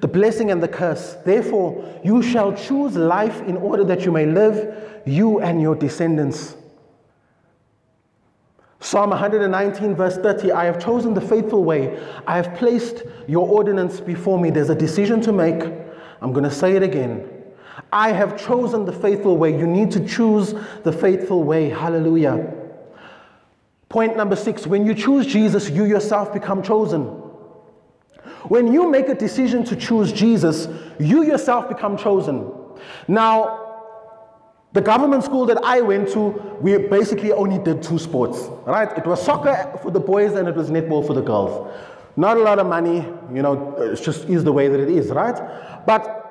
the 0.00 0.08
blessing 0.08 0.50
and 0.50 0.62
the 0.62 0.68
curse. 0.68 1.16
Therefore, 1.24 2.00
you 2.04 2.22
shall 2.22 2.52
choose 2.54 2.96
life 2.96 3.40
in 3.42 3.56
order 3.56 3.84
that 3.84 4.04
you 4.04 4.12
may 4.12 4.26
live, 4.26 5.02
you 5.06 5.40
and 5.40 5.62
your 5.62 5.74
descendants. 5.74 6.54
Psalm 8.80 9.10
119, 9.10 9.94
verse 9.94 10.18
30 10.18 10.52
I 10.52 10.64
have 10.64 10.84
chosen 10.84 11.14
the 11.14 11.20
faithful 11.20 11.64
way. 11.64 11.98
I 12.26 12.36
have 12.36 12.54
placed 12.56 13.04
your 13.28 13.48
ordinance 13.48 14.00
before 14.00 14.38
me. 14.38 14.50
There's 14.50 14.70
a 14.70 14.74
decision 14.74 15.20
to 15.22 15.32
make. 15.32 15.62
I'm 16.20 16.32
going 16.32 16.44
to 16.44 16.50
say 16.50 16.76
it 16.76 16.82
again. 16.82 17.28
I 17.92 18.12
have 18.12 18.42
chosen 18.42 18.84
the 18.84 18.92
faithful 18.92 19.36
way. 19.36 19.56
You 19.56 19.66
need 19.66 19.90
to 19.92 20.06
choose 20.06 20.54
the 20.82 20.92
faithful 20.92 21.42
way. 21.44 21.68
Hallelujah. 21.68 22.54
Point 23.88 24.16
number 24.16 24.36
six 24.36 24.66
when 24.66 24.86
you 24.86 24.94
choose 24.94 25.26
Jesus, 25.26 25.68
you 25.68 25.84
yourself 25.84 26.32
become 26.32 26.62
chosen. 26.62 27.02
When 28.48 28.72
you 28.72 28.90
make 28.90 29.08
a 29.08 29.14
decision 29.14 29.64
to 29.64 29.76
choose 29.76 30.12
Jesus, 30.12 30.68
you 30.98 31.22
yourself 31.22 31.68
become 31.68 31.96
chosen. 31.96 32.50
Now, 33.06 33.62
the 34.72 34.80
government 34.80 35.22
school 35.22 35.44
that 35.46 35.62
I 35.62 35.82
went 35.82 36.08
to, 36.12 36.30
we 36.60 36.78
basically 36.78 37.32
only 37.32 37.58
did 37.58 37.82
two 37.82 37.98
sports, 37.98 38.48
right? 38.66 38.90
It 38.96 39.06
was 39.06 39.22
soccer 39.22 39.78
for 39.82 39.90
the 39.90 40.00
boys 40.00 40.32
and 40.32 40.48
it 40.48 40.54
was 40.54 40.70
netball 40.70 41.06
for 41.06 41.12
the 41.12 41.20
girls. 41.20 41.70
Not 42.16 42.36
a 42.36 42.40
lot 42.40 42.58
of 42.58 42.66
money, 42.66 43.06
you 43.32 43.42
know, 43.42 43.74
it 43.78 44.02
just 44.02 44.24
is 44.28 44.44
the 44.44 44.52
way 44.52 44.68
that 44.68 44.80
it 44.80 44.88
is, 44.88 45.08
right? 45.08 45.36
But 45.86 46.21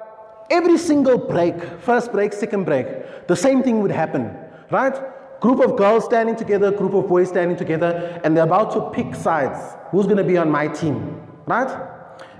every 0.51 0.77
single 0.77 1.17
break, 1.17 1.55
first 1.79 2.11
break, 2.11 2.33
second 2.33 2.65
break, 2.65 3.27
the 3.27 3.35
same 3.35 3.63
thing 3.63 3.81
would 3.81 3.91
happen, 3.91 4.35
right? 4.69 4.93
Group 5.39 5.59
of 5.59 5.77
girls 5.77 6.05
standing 6.05 6.35
together, 6.35 6.71
group 6.71 6.93
of 6.93 7.07
boys 7.07 7.29
standing 7.29 7.57
together, 7.57 8.21
and 8.23 8.35
they're 8.35 8.43
about 8.43 8.71
to 8.73 8.91
pick 8.91 9.15
sides. 9.15 9.59
Who's 9.89 10.05
going 10.05 10.17
to 10.17 10.23
be 10.23 10.37
on 10.37 10.51
my 10.51 10.67
team, 10.67 11.21
right? 11.47 11.71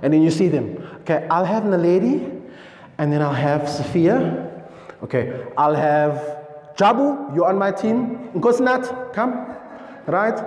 And 0.02 0.12
then 0.12 0.22
you 0.22 0.30
see 0.30 0.48
them. 0.48 0.78
Okay, 1.00 1.26
I'll 1.30 1.44
have 1.44 1.64
Naledi, 1.64 2.40
and 2.98 3.12
then 3.12 3.22
I'll 3.22 3.32
have 3.32 3.68
Sophia. 3.68 4.50
Okay, 5.02 5.46
I'll 5.56 5.74
have 5.74 6.42
Jabu, 6.76 7.34
you're 7.34 7.46
on 7.46 7.58
my 7.58 7.70
team. 7.70 8.30
Nkosnat, 8.34 9.12
come. 9.12 9.32
Right? 10.06 10.38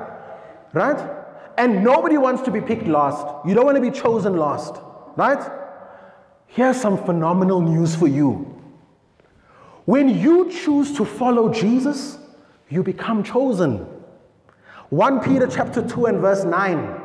Right? 0.74 1.10
And 1.58 1.84
nobody 1.84 2.18
wants 2.18 2.42
to 2.44 2.52
be 2.52 2.62
picked 2.62 2.88
last. 2.88 3.26
You 3.46 3.54
don't 3.54 3.66
want 3.66 3.76
to 3.76 3.82
be 3.82 3.92
chosen 3.92 4.36
last. 4.38 4.76
Right? 5.16 5.40
Here's 6.48 6.80
some 6.80 6.98
phenomenal 6.98 7.62
news 7.62 7.96
for 7.96 8.08
you. 8.08 8.52
When 9.86 10.10
you 10.10 10.52
choose 10.52 10.96
to 10.98 11.06
follow 11.06 11.52
Jesus, 11.54 12.18
you 12.70 12.82
become 12.82 13.24
chosen. 13.24 13.88
1 14.90 15.20
Peter 15.22 15.48
chapter 15.48 15.88
2 15.88 16.08
and 16.08 16.20
verse 16.20 16.44
9. 16.44 17.02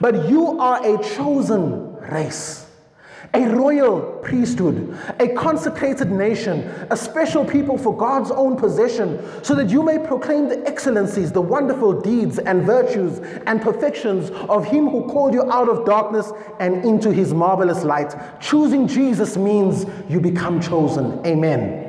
But 0.00 0.28
you 0.28 0.58
are 0.58 0.84
a 0.84 1.02
chosen 1.02 1.94
race, 1.96 2.67
a 3.34 3.46
royal 3.48 4.00
priesthood, 4.22 4.96
a 5.20 5.28
consecrated 5.28 6.10
nation, 6.10 6.60
a 6.90 6.96
special 6.96 7.44
people 7.44 7.76
for 7.76 7.96
God's 7.96 8.30
own 8.30 8.56
possession, 8.56 9.22
so 9.44 9.54
that 9.54 9.68
you 9.68 9.82
may 9.82 9.98
proclaim 9.98 10.48
the 10.48 10.66
excellencies, 10.66 11.30
the 11.30 11.40
wonderful 11.40 12.00
deeds 12.00 12.38
and 12.38 12.62
virtues 12.62 13.18
and 13.46 13.60
perfections 13.60 14.30
of 14.48 14.64
Him 14.64 14.88
who 14.88 15.06
called 15.08 15.34
you 15.34 15.42
out 15.50 15.68
of 15.68 15.84
darkness 15.84 16.32
and 16.58 16.84
into 16.84 17.12
His 17.12 17.34
marvelous 17.34 17.84
light. 17.84 18.14
Choosing 18.40 18.88
Jesus 18.88 19.36
means 19.36 19.84
you 20.08 20.20
become 20.20 20.60
chosen. 20.60 21.24
Amen. 21.26 21.84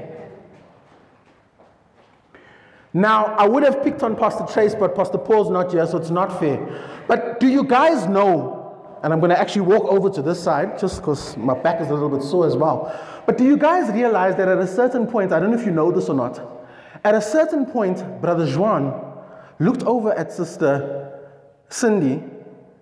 Now, 2.94 3.26
I 3.36 3.48
would 3.48 3.64
have 3.64 3.84
picked 3.84 4.02
on 4.04 4.16
Pastor 4.16 4.46
Chase, 4.52 4.74
but 4.74 4.96
Pastor 4.96 5.20
Paul's 5.20 5.52
not 5.52 5.72
here, 5.72 5.86
so 5.86 5.98
it's 5.98 6.10
not 6.10 6.40
fair. 6.40 6.60
But 7.08 7.40
do 7.40 7.48
you 7.48 7.64
guys 7.64 8.08
know? 8.08 8.59
And 9.04 9.14
I'm 9.14 9.20
going 9.20 9.30
to 9.30 9.40
actually 9.40 9.62
walk 9.62 9.86
over 9.86 10.10
to 10.10 10.22
this 10.22 10.42
side 10.42 10.78
just 10.80 10.98
because 10.98 11.38
my 11.38 11.54
back 11.54 11.80
is 11.80 11.90
a 11.90 11.94
little 11.94 12.10
bit 12.10 12.22
sore 12.22 12.46
as 12.46 12.58
well. 12.58 12.94
But 13.26 13.38
do 13.38 13.46
you 13.46 13.58
guys 13.58 13.92
realize 13.92 14.36
that 14.36 14.48
at 14.48 14.58
a 14.58 14.68
certain 14.68 15.08
point, 15.08 15.32
I 15.32 15.40
don't 15.40 15.52
know 15.52 15.60
if 15.60 15.66
you 15.66 15.72
know 15.72 15.92
this 15.92 16.10
or 16.10 16.16
not, 16.16 16.42
at 17.04 17.16
a 17.16 17.22
certain 17.22 17.66
point, 17.66 18.22
Brother 18.22 18.46
Juan 18.58 19.18
looked 19.60 19.84
over 19.84 20.12
at 20.14 20.34
Sister 20.34 21.20
Cindy 21.70 22.24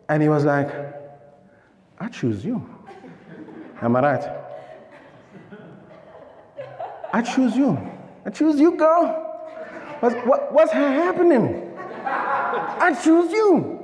and 0.09 0.23
he 0.23 0.29
was 0.29 0.45
like, 0.45 0.71
I 1.99 2.07
choose 2.09 2.43
you. 2.43 2.67
Am 3.81 3.95
I 3.95 4.01
right? 4.01 4.37
I 7.13 7.21
choose 7.21 7.55
you. 7.55 7.77
I 8.25 8.29
choose 8.29 8.59
you, 8.59 8.75
girl. 8.75 9.23
What's, 9.99 10.15
what, 10.25 10.53
what's 10.53 10.71
happening? 10.71 11.73
I 12.05 12.95
choose 13.03 13.31
you. 13.31 13.76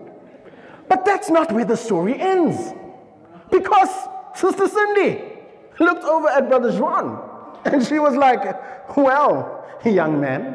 But 0.93 1.05
that's 1.05 1.31
not 1.31 1.51
where 1.51 1.65
the 1.65 1.75
story 1.75 2.19
ends. 2.19 2.71
Because 3.49 3.89
Sister 4.35 4.67
Cindy 4.67 5.23
looked 5.79 6.03
over 6.03 6.27
at 6.27 6.47
Brother 6.47 6.71
Juan 6.71 7.57
and 7.65 7.83
she 7.83 7.97
was 7.97 8.15
like, 8.15 8.95
Well, 8.95 9.65
young 9.83 10.21
man, 10.21 10.53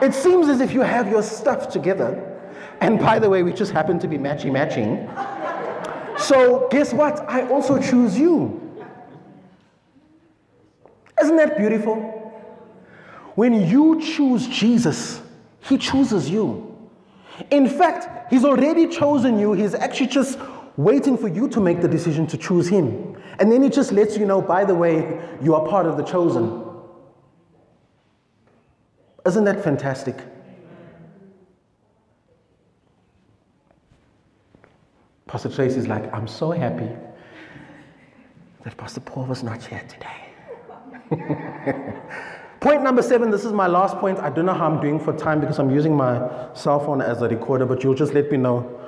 it 0.00 0.14
seems 0.14 0.46
as 0.46 0.60
if 0.60 0.72
you 0.72 0.82
have 0.82 1.08
your 1.10 1.24
stuff 1.24 1.68
together. 1.68 2.12
And 2.80 3.00
by 3.00 3.18
the 3.18 3.28
way, 3.28 3.42
we 3.42 3.52
just 3.52 3.72
happen 3.72 3.98
to 3.98 4.06
be 4.06 4.18
matchy 4.18 4.52
matching. 4.52 5.10
So, 6.16 6.68
guess 6.70 6.94
what? 6.94 7.28
I 7.28 7.48
also 7.48 7.82
choose 7.82 8.16
you. 8.16 8.60
Isn't 11.20 11.36
that 11.38 11.58
beautiful? 11.58 11.96
When 13.34 13.66
you 13.66 14.00
choose 14.00 14.46
Jesus, 14.46 15.20
He 15.62 15.76
chooses 15.76 16.30
you. 16.30 16.70
In 17.50 17.68
fact, 17.68 18.23
He's 18.34 18.44
already 18.44 18.88
chosen 18.88 19.38
you. 19.38 19.52
He's 19.52 19.74
actually 19.74 20.08
just 20.08 20.40
waiting 20.76 21.16
for 21.16 21.28
you 21.28 21.48
to 21.50 21.60
make 21.60 21.80
the 21.80 21.86
decision 21.86 22.26
to 22.26 22.36
choose 22.36 22.66
Him. 22.66 23.16
And 23.38 23.52
then 23.52 23.62
He 23.62 23.68
just 23.68 23.92
lets 23.92 24.16
you 24.16 24.26
know, 24.26 24.42
by 24.42 24.64
the 24.64 24.74
way, 24.74 25.24
you 25.40 25.54
are 25.54 25.64
part 25.64 25.86
of 25.86 25.96
the 25.96 26.02
chosen. 26.02 26.64
Isn't 29.24 29.44
that 29.44 29.62
fantastic? 29.62 30.16
Pastor 35.28 35.48
Tracy's 35.48 35.86
like, 35.86 36.12
I'm 36.12 36.26
so 36.26 36.50
happy 36.50 36.90
that 38.64 38.76
Pastor 38.76 38.98
Paul 38.98 39.26
was 39.26 39.44
not 39.44 39.62
here 39.62 39.84
today. 39.88 40.32
Point 42.64 42.82
number 42.82 43.02
seven, 43.02 43.30
this 43.30 43.44
is 43.44 43.52
my 43.52 43.66
last 43.66 43.98
point. 43.98 44.18
I 44.20 44.30
don't 44.30 44.46
know 44.46 44.54
how 44.54 44.64
I'm 44.64 44.80
doing 44.80 44.98
for 44.98 45.12
time 45.12 45.38
because 45.38 45.58
I'm 45.58 45.68
using 45.68 45.94
my 45.94 46.48
cell 46.54 46.80
phone 46.80 47.02
as 47.02 47.20
a 47.20 47.28
recorder, 47.28 47.66
but 47.66 47.84
you'll 47.84 47.92
just 47.92 48.14
let 48.14 48.32
me 48.32 48.38
know. 48.38 48.80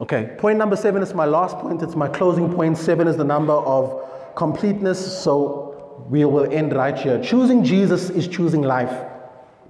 Okay, 0.00 0.34
point 0.36 0.58
number 0.58 0.74
seven 0.74 1.00
is 1.00 1.14
my 1.14 1.26
last 1.26 1.56
point. 1.58 1.80
It's 1.80 1.94
my 1.94 2.08
closing 2.08 2.52
point. 2.52 2.76
Seven 2.76 3.06
is 3.06 3.16
the 3.16 3.22
number 3.22 3.52
of 3.52 4.34
completeness, 4.34 5.22
so 5.22 6.04
we 6.10 6.24
will 6.24 6.52
end 6.52 6.74
right 6.74 6.98
here. 6.98 7.22
Choosing 7.22 7.62
Jesus 7.62 8.10
is 8.10 8.26
choosing 8.26 8.62
life. 8.62 9.08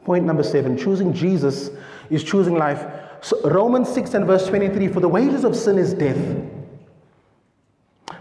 Point 0.06 0.24
number 0.24 0.42
seven 0.42 0.78
choosing 0.78 1.12
Jesus 1.12 1.68
is 2.08 2.24
choosing 2.24 2.54
life. 2.54 2.86
So 3.20 3.46
Romans 3.46 3.90
6 3.90 4.14
and 4.14 4.24
verse 4.26 4.46
23 4.46 4.88
For 4.88 5.00
the 5.00 5.08
wages 5.08 5.44
of 5.44 5.54
sin 5.54 5.76
is 5.76 5.92
death. 5.92 6.16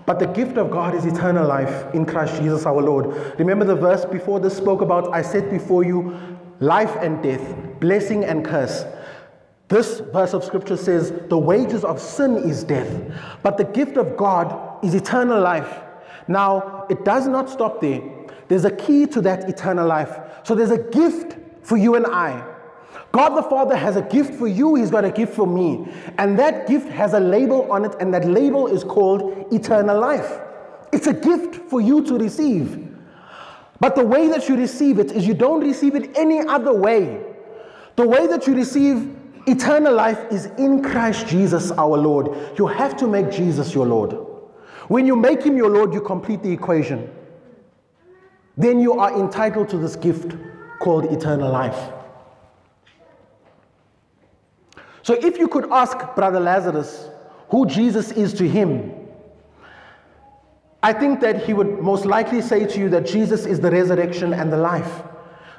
But 0.10 0.18
the 0.18 0.26
gift 0.26 0.58
of 0.58 0.72
God 0.72 0.96
is 0.96 1.06
eternal 1.06 1.48
life 1.48 1.94
in 1.94 2.04
Christ 2.04 2.42
Jesus 2.42 2.66
our 2.66 2.82
Lord. 2.82 3.38
Remember 3.38 3.64
the 3.64 3.76
verse 3.76 4.06
before 4.06 4.40
this 4.40 4.58
spoke 4.58 4.82
about 4.82 5.14
I 5.14 5.22
set 5.22 5.52
before 5.52 5.84
you 5.84 6.18
life 6.60 6.96
and 7.00 7.22
death, 7.22 7.56
blessing 7.80 8.26
and 8.26 8.44
curse. 8.44 8.86
This 9.68 10.00
verse 10.00 10.34
of 10.34 10.44
scripture 10.44 10.78
says 10.78 11.14
the 11.28 11.38
wages 11.38 11.84
of 11.84 12.02
sin 12.02 12.38
is 12.38 12.64
death, 12.64 12.90
but 13.44 13.60
the 13.60 13.66
gift 13.66 13.98
of 13.98 14.18
God 14.18 14.84
is 14.84 14.96
eternal 14.96 15.40
life. 15.40 15.82
Now, 16.28 16.88
it 16.90 17.06
does 17.06 17.28
not 17.28 17.48
stop 17.48 17.80
there. 17.80 18.02
There's 18.48 18.66
a 18.66 18.76
key 18.76 19.06
to 19.06 19.22
that 19.22 19.48
eternal 19.48 19.88
life. 19.88 20.18
So 20.42 20.56
there's 20.56 20.72
a 20.72 20.82
gift 20.90 21.38
for 21.62 21.78
you 21.78 21.94
and 21.94 22.08
I. 22.08 22.49
God 23.12 23.30
the 23.30 23.44
Father 23.44 23.76
has 23.76 23.96
a 23.96 24.04
gift 24.04 24.36
for 24.36 24.48
you, 24.48 24.76
He's 24.76 24.92
got 24.92 25.04
a 25.04 25.12
gift 25.12 25.34
for 25.34 25.48
me. 25.48 25.92
And 26.18 26.38
that 26.38 26.68
gift 26.68 26.88
has 26.90 27.14
a 27.14 27.20
label 27.20 27.72
on 27.72 27.86
it, 27.86 27.96
and 28.00 28.14
that 28.14 28.26
label 28.26 28.68
is 28.68 28.84
called 28.84 29.52
eternal 29.52 30.00
life. 30.00 30.40
It's 30.92 31.08
a 31.08 31.14
gift 31.14 31.56
for 31.70 31.82
you 31.82 32.04
to 32.06 32.18
receive. 32.18 32.88
But 33.80 33.96
the 33.96 34.06
way 34.06 34.28
that 34.28 34.50
you 34.50 34.58
receive 34.58 35.00
it 35.00 35.12
is 35.12 35.26
you 35.26 35.34
don't 35.34 35.62
receive 35.62 35.96
it 35.96 36.16
any 36.18 36.40
other 36.40 36.74
way. 36.74 37.24
The 37.96 38.08
way 38.08 38.28
that 38.28 38.46
you 38.46 38.54
receive 38.54 39.16
eternal 39.48 39.94
life 39.94 40.20
is 40.32 40.48
in 40.58 40.84
Christ 40.84 41.28
Jesus 41.28 41.72
our 41.72 41.98
Lord. 41.98 42.58
You 42.58 42.68
have 42.68 42.98
to 42.98 43.08
make 43.08 43.32
Jesus 43.32 43.74
your 43.74 43.86
Lord. 43.86 44.16
When 44.88 45.06
you 45.06 45.16
make 45.16 45.44
Him 45.44 45.56
your 45.56 45.70
Lord, 45.70 45.94
you 45.94 46.02
complete 46.02 46.44
the 46.44 46.52
equation. 46.52 47.10
Then 48.58 48.80
you 48.80 48.94
are 48.94 49.18
entitled 49.18 49.70
to 49.70 49.78
this 49.78 49.96
gift 49.96 50.36
called 50.80 51.06
eternal 51.06 51.52
life. 51.52 51.94
So 55.10 55.16
if 55.16 55.40
you 55.40 55.48
could 55.48 55.72
ask 55.72 55.98
Brother 56.14 56.40
Lazarus 56.40 57.10
who 57.50 57.66
Jesus 57.66 58.12
is 58.12 58.32
to 58.36 58.48
him, 58.48 58.94
I 60.84 60.94
think 60.94 61.20
that 61.22 61.44
he 61.46 61.52
would 61.52 61.80
most 61.80 62.06
likely 62.06 62.44
say 62.44 62.68
to 62.68 62.80
you 62.80 62.90
that 62.90 63.08
Jesus 63.08 63.48
is 63.48 63.60
the 63.60 63.72
resurrection 63.72 64.36
and 64.36 64.54
the 64.54 64.58
life. 64.58 65.02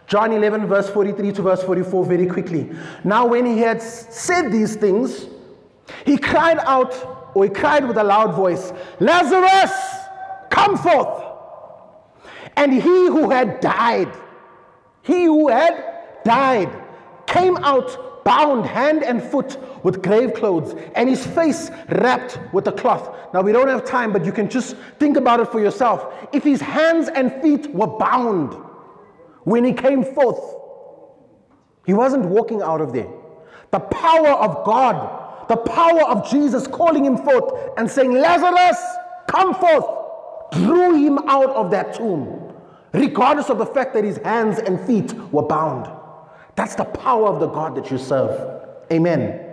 John 0.06 0.30
11, 0.30 0.68
verse 0.68 0.88
43 0.88 1.32
to 1.32 1.42
verse 1.42 1.64
44, 1.64 2.06
very 2.06 2.26
quickly. 2.26 2.70
Now, 3.02 3.26
when 3.26 3.44
he 3.44 3.58
had 3.58 3.82
said 3.82 4.52
these 4.52 4.76
things, 4.76 5.26
he 6.06 6.16
cried 6.16 6.60
out, 6.60 7.32
or 7.34 7.42
he 7.42 7.50
cried 7.50 7.88
with 7.88 7.96
a 7.96 8.04
loud 8.04 8.36
voice, 8.36 8.72
Lazarus, 9.00 9.72
come 10.50 10.78
forth. 10.78 11.24
And 12.56 12.72
he 12.72 12.80
who 13.08 13.30
had 13.30 13.58
died, 13.58 14.12
he 15.02 15.24
who 15.24 15.48
had 15.48 16.22
died, 16.22 16.70
came 17.26 17.56
out 17.56 18.09
bound 18.30 18.64
hand 18.64 19.02
and 19.02 19.20
foot 19.20 19.58
with 19.84 20.02
grave 20.04 20.34
clothes, 20.34 20.76
and 20.94 21.08
his 21.08 21.26
face 21.26 21.68
wrapped 21.88 22.38
with 22.52 22.68
a 22.68 22.72
cloth. 22.72 23.34
Now, 23.34 23.40
we 23.40 23.50
don't 23.50 23.66
have 23.66 23.84
time, 23.84 24.12
but 24.12 24.24
you 24.24 24.30
can 24.30 24.48
just 24.48 24.76
think 25.00 25.16
about 25.16 25.40
it 25.40 25.48
for 25.48 25.58
yourself. 25.58 26.14
If 26.32 26.44
his 26.44 26.60
hands 26.60 27.08
and 27.08 27.42
feet 27.42 27.74
were 27.74 27.88
bound 27.88 28.54
when 29.42 29.64
he 29.64 29.72
came 29.72 30.04
forth, 30.04 30.38
he 31.84 31.92
wasn't 31.92 32.26
walking 32.26 32.62
out 32.62 32.80
of 32.80 32.92
there. 32.92 33.08
The 33.72 33.80
power 33.80 34.28
of 34.28 34.64
God, 34.64 35.48
the 35.48 35.56
power 35.56 36.04
of 36.04 36.30
Jesus 36.30 36.68
calling 36.68 37.04
him 37.04 37.16
forth 37.16 37.52
and 37.78 37.90
saying, 37.90 38.12
Lazarus, 38.12 38.80
come 39.26 39.54
forth, 39.54 39.86
drew 40.52 40.94
him 41.04 41.18
out 41.26 41.50
of 41.50 41.72
that 41.72 41.94
tomb, 41.94 42.54
regardless 42.92 43.50
of 43.50 43.58
the 43.58 43.66
fact 43.66 43.92
that 43.94 44.04
his 44.04 44.18
hands 44.18 44.60
and 44.60 44.80
feet 44.86 45.12
were 45.32 45.42
bound. 45.42 45.99
That's 46.56 46.74
the 46.74 46.84
power 46.84 47.26
of 47.28 47.40
the 47.40 47.46
God 47.46 47.74
that 47.76 47.90
you 47.90 47.98
serve. 47.98 48.66
Amen. 48.92 49.46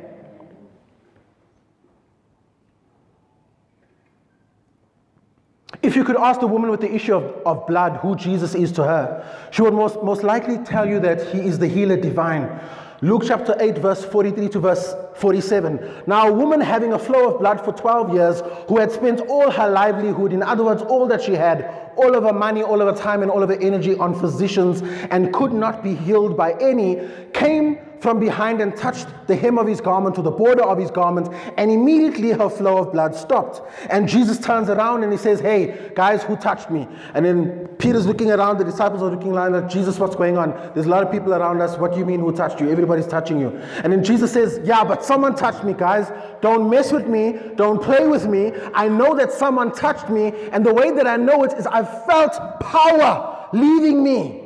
If 5.84 5.96
you 5.96 6.04
could 6.04 6.18
ask 6.18 6.40
the 6.40 6.48
woman 6.48 6.70
with 6.70 6.82
the 6.82 6.94
issue 6.94 7.16
of, 7.16 7.24
of 7.46 7.68
blood 7.68 7.98
who 7.98 8.16
Jesus 8.16 8.56
is 8.56 8.72
to 8.74 8.84
her, 8.84 9.50
she 9.52 9.62
would 9.62 9.74
most, 9.74 10.04
most 10.04 10.24
likely 10.24 10.58
tell 10.60 10.88
you 10.88 11.00
that 11.02 11.28
he 11.28 11.40
is 11.40 11.60
the 11.60 11.68
healer 11.68 11.98
divine. 11.98 12.60
Luke 13.02 13.24
chapter 13.26 13.56
8, 13.60 13.78
verse 13.78 14.04
43 14.04 14.50
to 14.50 14.60
verse 14.60 14.96
47. 15.18 16.04
Now, 16.06 16.28
a 16.28 16.32
woman 16.32 16.62
having 16.62 16.94
a 16.94 17.00
flow 17.00 17.34
of 17.34 17.40
blood 17.40 17.64
for 17.64 17.74
12 17.74 18.14
years, 18.14 18.42
who 18.68 18.78
had 18.78 18.92
spent 18.92 19.22
all 19.22 19.50
her 19.50 19.70
livelihood, 19.70 20.34
in 20.34 20.44
other 20.44 20.64
words, 20.64 20.82
all 20.84 21.08
that 21.08 21.22
she 21.22 21.34
had, 21.34 21.92
all 21.96 22.16
of 22.16 22.24
her 22.24 22.34
money, 22.34 22.64
all 22.64 22.82
of 22.82 22.96
her 22.96 23.02
time, 23.02 23.22
and 23.22 23.32
all 23.32 23.42
of 23.42 23.50
her 23.50 23.60
energy 23.60 23.96
on 23.96 24.18
physicians, 24.20 24.82
and 25.10 25.34
could 25.34 25.52
not 25.52 25.84
be 25.84 25.96
healed 25.96 26.38
by 26.38 26.54
any, 26.60 27.08
came 27.34 27.80
from 28.00 28.20
behind 28.20 28.62
and 28.62 28.76
touched 28.76 29.08
the 29.28 29.36
hem 29.36 29.58
of 29.58 29.68
his 29.68 29.82
garment 29.82 30.16
to 30.16 30.22
the 30.22 30.32
border 30.32 30.64
of 30.64 30.78
his 30.78 30.92
garment, 30.92 31.30
and 31.58 31.72
immediately 31.72 32.32
her 32.32 32.50
flow 32.50 32.78
of 32.78 32.92
blood 32.92 33.16
stopped. 33.16 33.62
And 33.90 34.08
Jesus 34.08 34.40
turns 34.40 34.70
around 34.70 35.04
and 35.04 35.12
he 35.12 35.18
says, 35.18 35.40
Hey, 35.40 35.92
guys, 35.96 36.24
who 36.24 36.36
touched 36.38 36.70
me? 36.70 36.88
And 37.14 37.26
then 37.26 37.68
Peter's 37.80 38.06
looking 38.06 38.32
around, 38.32 38.58
the 38.58 38.66
disciples 38.66 39.02
are 39.02 39.10
looking 39.10 39.34
around, 39.34 39.70
Jesus, 39.70 40.00
what's 40.00 40.16
going 40.16 40.38
on? 40.38 40.52
There's 40.74 40.86
a 40.86 40.90
lot 40.90 41.04
of 41.04 41.12
people 41.12 41.34
around 41.34 41.62
us. 41.62 41.78
What 41.78 41.94
do 41.94 42.00
you 42.00 42.06
mean, 42.06 42.20
who 42.20 42.32
touched 42.32 42.60
you? 42.60 42.70
Everybody's 42.70 43.08
touching 43.08 43.40
you. 43.40 43.50
And 43.84 43.92
then 43.92 44.04
Jesus 44.04 44.32
says, 44.32 44.60
Yeah, 44.64 44.84
but 44.84 45.04
someone 45.08 45.36
touched 45.36 45.64
me, 45.64 45.74
guys. 45.74 46.12
Don't 46.42 46.70
mess 46.70 46.92
with 46.92 47.08
me. 47.08 47.40
Don't 47.56 47.82
play 47.82 48.06
with 48.08 48.28
me. 48.28 48.52
I 48.74 48.88
know 48.88 49.16
that 49.16 49.32
someone 49.32 49.72
touched 49.72 50.10
me, 50.10 50.34
and 50.52 50.66
the 50.66 50.74
way 50.74 50.92
that 50.92 51.08
I 51.08 51.16
know 51.16 51.44
it 51.44 51.54
is 51.54 51.66
I 51.66 51.84
felt 51.84 52.60
power 52.60 53.50
leaving 53.54 54.04
me. 54.04 54.44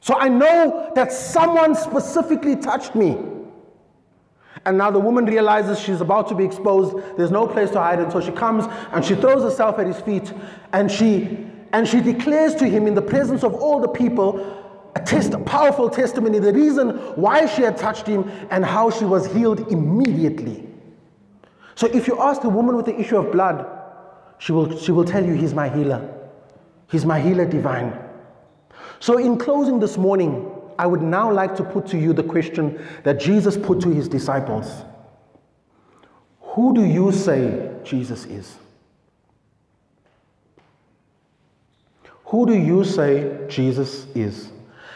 So 0.00 0.14
I 0.14 0.28
know 0.28 0.92
that 0.94 1.12
someone 1.12 1.74
specifically 1.74 2.56
touched 2.56 2.94
me. 2.94 3.18
And 4.64 4.78
now 4.78 4.90
the 4.90 4.98
woman 4.98 5.24
realizes 5.26 5.80
she's 5.80 6.00
about 6.00 6.28
to 6.28 6.34
be 6.34 6.44
exposed. 6.44 6.96
There's 7.16 7.30
no 7.30 7.46
place 7.46 7.70
to 7.70 7.78
hide. 7.78 8.00
And 8.00 8.10
so 8.10 8.20
she 8.20 8.32
comes 8.32 8.64
and 8.92 9.04
she 9.04 9.14
throws 9.14 9.42
herself 9.42 9.78
at 9.78 9.86
his 9.86 10.00
feet 10.00 10.32
and 10.72 10.90
she 10.90 11.46
and 11.72 11.86
she 11.86 12.00
declares 12.00 12.54
to 12.56 12.68
him 12.68 12.86
in 12.86 12.94
the 12.94 13.02
presence 13.02 13.44
of 13.44 13.54
all 13.54 13.80
the 13.80 13.88
people 13.88 14.65
a, 14.96 14.98
test, 14.98 15.34
a 15.34 15.38
powerful 15.38 15.90
testimony, 15.90 16.38
the 16.38 16.54
reason 16.54 16.88
why 17.16 17.44
she 17.44 17.60
had 17.60 17.76
touched 17.76 18.06
him 18.06 18.30
and 18.50 18.64
how 18.64 18.90
she 18.90 19.04
was 19.04 19.26
healed 19.26 19.70
immediately. 19.70 20.66
So 21.74 21.86
if 21.88 22.08
you 22.08 22.18
ask 22.18 22.40
the 22.40 22.48
woman 22.48 22.74
with 22.76 22.86
the 22.86 22.98
issue 22.98 23.18
of 23.18 23.30
blood, 23.30 23.66
she 24.38 24.52
will, 24.52 24.76
she 24.78 24.92
will 24.92 25.04
tell 25.04 25.24
you, 25.24 25.34
He's 25.34 25.52
my 25.52 25.68
healer. 25.68 26.12
He's 26.90 27.04
my 27.04 27.20
healer 27.20 27.44
divine. 27.44 27.98
So, 29.00 29.18
in 29.18 29.36
closing 29.38 29.80
this 29.80 29.98
morning, 29.98 30.50
I 30.78 30.86
would 30.86 31.02
now 31.02 31.30
like 31.30 31.54
to 31.56 31.64
put 31.64 31.86
to 31.88 31.98
you 31.98 32.12
the 32.12 32.22
question 32.22 32.82
that 33.02 33.20
Jesus 33.20 33.56
put 33.56 33.80
to 33.80 33.90
his 33.90 34.08
disciples 34.08 34.84
Who 36.40 36.74
do 36.74 36.84
you 36.84 37.12
say 37.12 37.70
Jesus 37.84 38.24
is? 38.24 38.56
Who 42.26 42.46
do 42.46 42.54
you 42.54 42.84
say 42.84 43.46
Jesus 43.48 44.06
is? 44.14 44.52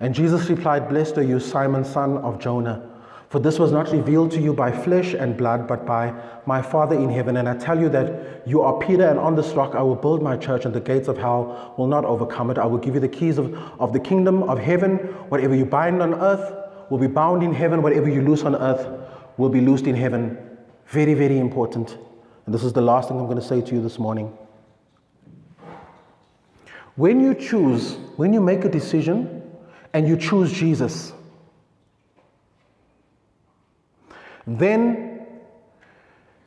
And 0.00 0.14
Jesus 0.14 0.48
replied, 0.48 0.88
Blessed 0.88 1.18
are 1.18 1.22
you, 1.22 1.38
Simon, 1.38 1.84
son 1.84 2.16
of 2.18 2.40
Jonah. 2.40 2.90
For 3.28 3.38
this 3.38 3.60
was 3.60 3.70
not 3.70 3.92
revealed 3.92 4.32
to 4.32 4.40
you 4.40 4.52
by 4.52 4.72
flesh 4.72 5.14
and 5.14 5.36
blood, 5.36 5.68
but 5.68 5.86
by 5.86 6.12
my 6.46 6.60
Father 6.60 6.96
in 6.96 7.10
heaven. 7.10 7.36
And 7.36 7.48
I 7.48 7.56
tell 7.56 7.78
you 7.78 7.88
that 7.90 8.42
you 8.44 8.62
are 8.62 8.76
Peter, 8.80 9.06
and 9.06 9.20
on 9.20 9.36
this 9.36 9.52
rock 9.52 9.76
I 9.76 9.82
will 9.82 9.94
build 9.94 10.20
my 10.20 10.36
church, 10.36 10.64
and 10.64 10.74
the 10.74 10.80
gates 10.80 11.06
of 11.06 11.16
hell 11.16 11.74
will 11.78 11.86
not 11.86 12.04
overcome 12.04 12.50
it. 12.50 12.58
I 12.58 12.66
will 12.66 12.78
give 12.78 12.94
you 12.94 13.00
the 13.00 13.08
keys 13.08 13.38
of, 13.38 13.54
of 13.78 13.92
the 13.92 14.00
kingdom 14.00 14.42
of 14.44 14.58
heaven. 14.58 14.96
Whatever 15.28 15.54
you 15.54 15.64
bind 15.64 16.02
on 16.02 16.14
earth 16.14 16.52
will 16.90 16.98
be 16.98 17.06
bound 17.06 17.44
in 17.44 17.54
heaven. 17.54 17.82
Whatever 17.82 18.08
you 18.08 18.22
loose 18.22 18.42
on 18.42 18.56
earth 18.56 18.88
will 19.36 19.50
be 19.50 19.60
loosed 19.60 19.86
in 19.86 19.94
heaven. 19.94 20.36
Very, 20.86 21.14
very 21.14 21.38
important. 21.38 21.96
And 22.46 22.54
this 22.54 22.64
is 22.64 22.72
the 22.72 22.80
last 22.80 23.08
thing 23.08 23.20
I'm 23.20 23.26
going 23.26 23.38
to 23.38 23.46
say 23.46 23.60
to 23.60 23.74
you 23.76 23.80
this 23.80 23.98
morning. 24.00 24.36
When 26.96 27.20
you 27.20 27.34
choose, 27.34 27.94
when 28.16 28.32
you 28.32 28.40
make 28.40 28.64
a 28.64 28.68
decision 28.68 29.39
and 29.92 30.06
you 30.06 30.16
choose 30.16 30.52
Jesus, 30.52 31.12
Then, 34.46 35.26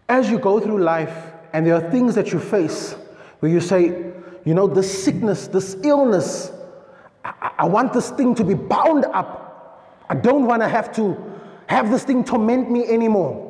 as 0.10 0.30
you 0.30 0.38
go 0.38 0.60
through 0.60 0.80
life 0.80 1.32
and 1.54 1.66
there 1.66 1.76
are 1.76 1.92
things 1.92 2.16
that 2.16 2.34
you 2.34 2.40
face 2.40 2.94
where 3.40 3.52
you 3.52 3.62
say, 3.62 4.12
you 4.44 4.54
know, 4.54 4.68
this 4.68 5.04
sickness, 5.04 5.48
this 5.48 5.78
illness, 5.84 6.52
I, 7.24 7.52
I 7.60 7.66
want 7.66 7.94
this 7.94 8.10
thing 8.12 8.36
to 8.36 8.44
be 8.44 8.56
bound 8.56 9.06
up. 9.06 10.04
I 10.10 10.16
don't 10.16 10.46
want 10.46 10.62
to 10.62 10.68
have 10.68 10.94
to 10.96 11.18
have 11.68 11.90
this 11.90 12.04
thing 12.04 12.26
torment 12.26 12.70
me 12.70 12.86
anymore. 12.86 13.50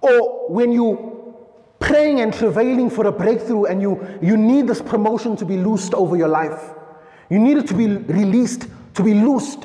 Or 0.00 0.50
when 0.50 0.72
you 0.72 1.36
praying 1.78 2.20
and 2.20 2.34
travailing 2.34 2.90
for 2.90 3.06
a 3.06 3.12
breakthrough 3.12 3.66
and 3.66 3.80
you, 3.80 4.18
you 4.20 4.36
need 4.36 4.66
this 4.66 4.82
promotion 4.82 5.36
to 5.36 5.44
be 5.44 5.56
loosed 5.56 5.94
over 5.94 6.16
your 6.16 6.28
life. 6.28 6.72
You 7.30 7.38
need 7.38 7.56
it 7.56 7.68
to 7.68 7.74
be 7.74 7.86
released, 7.86 8.66
to 8.94 9.02
be 9.02 9.14
loosed. 9.14 9.64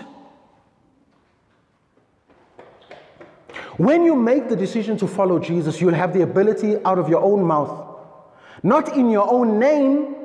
When 3.77 4.05
you 4.05 4.15
make 4.15 4.47
the 4.47 4.55
decision 4.55 4.95
to 4.97 5.07
follow 5.07 5.39
Jesus, 5.39 5.81
you'll 5.81 5.95
have 5.95 6.13
the 6.13 6.21
ability 6.21 6.77
out 6.85 6.97
of 6.97 7.09
your 7.09 7.21
own 7.21 7.43
mouth, 7.43 7.97
not 8.63 8.95
in 8.95 9.09
your 9.09 9.29
own 9.29 9.59
name, 9.59 10.15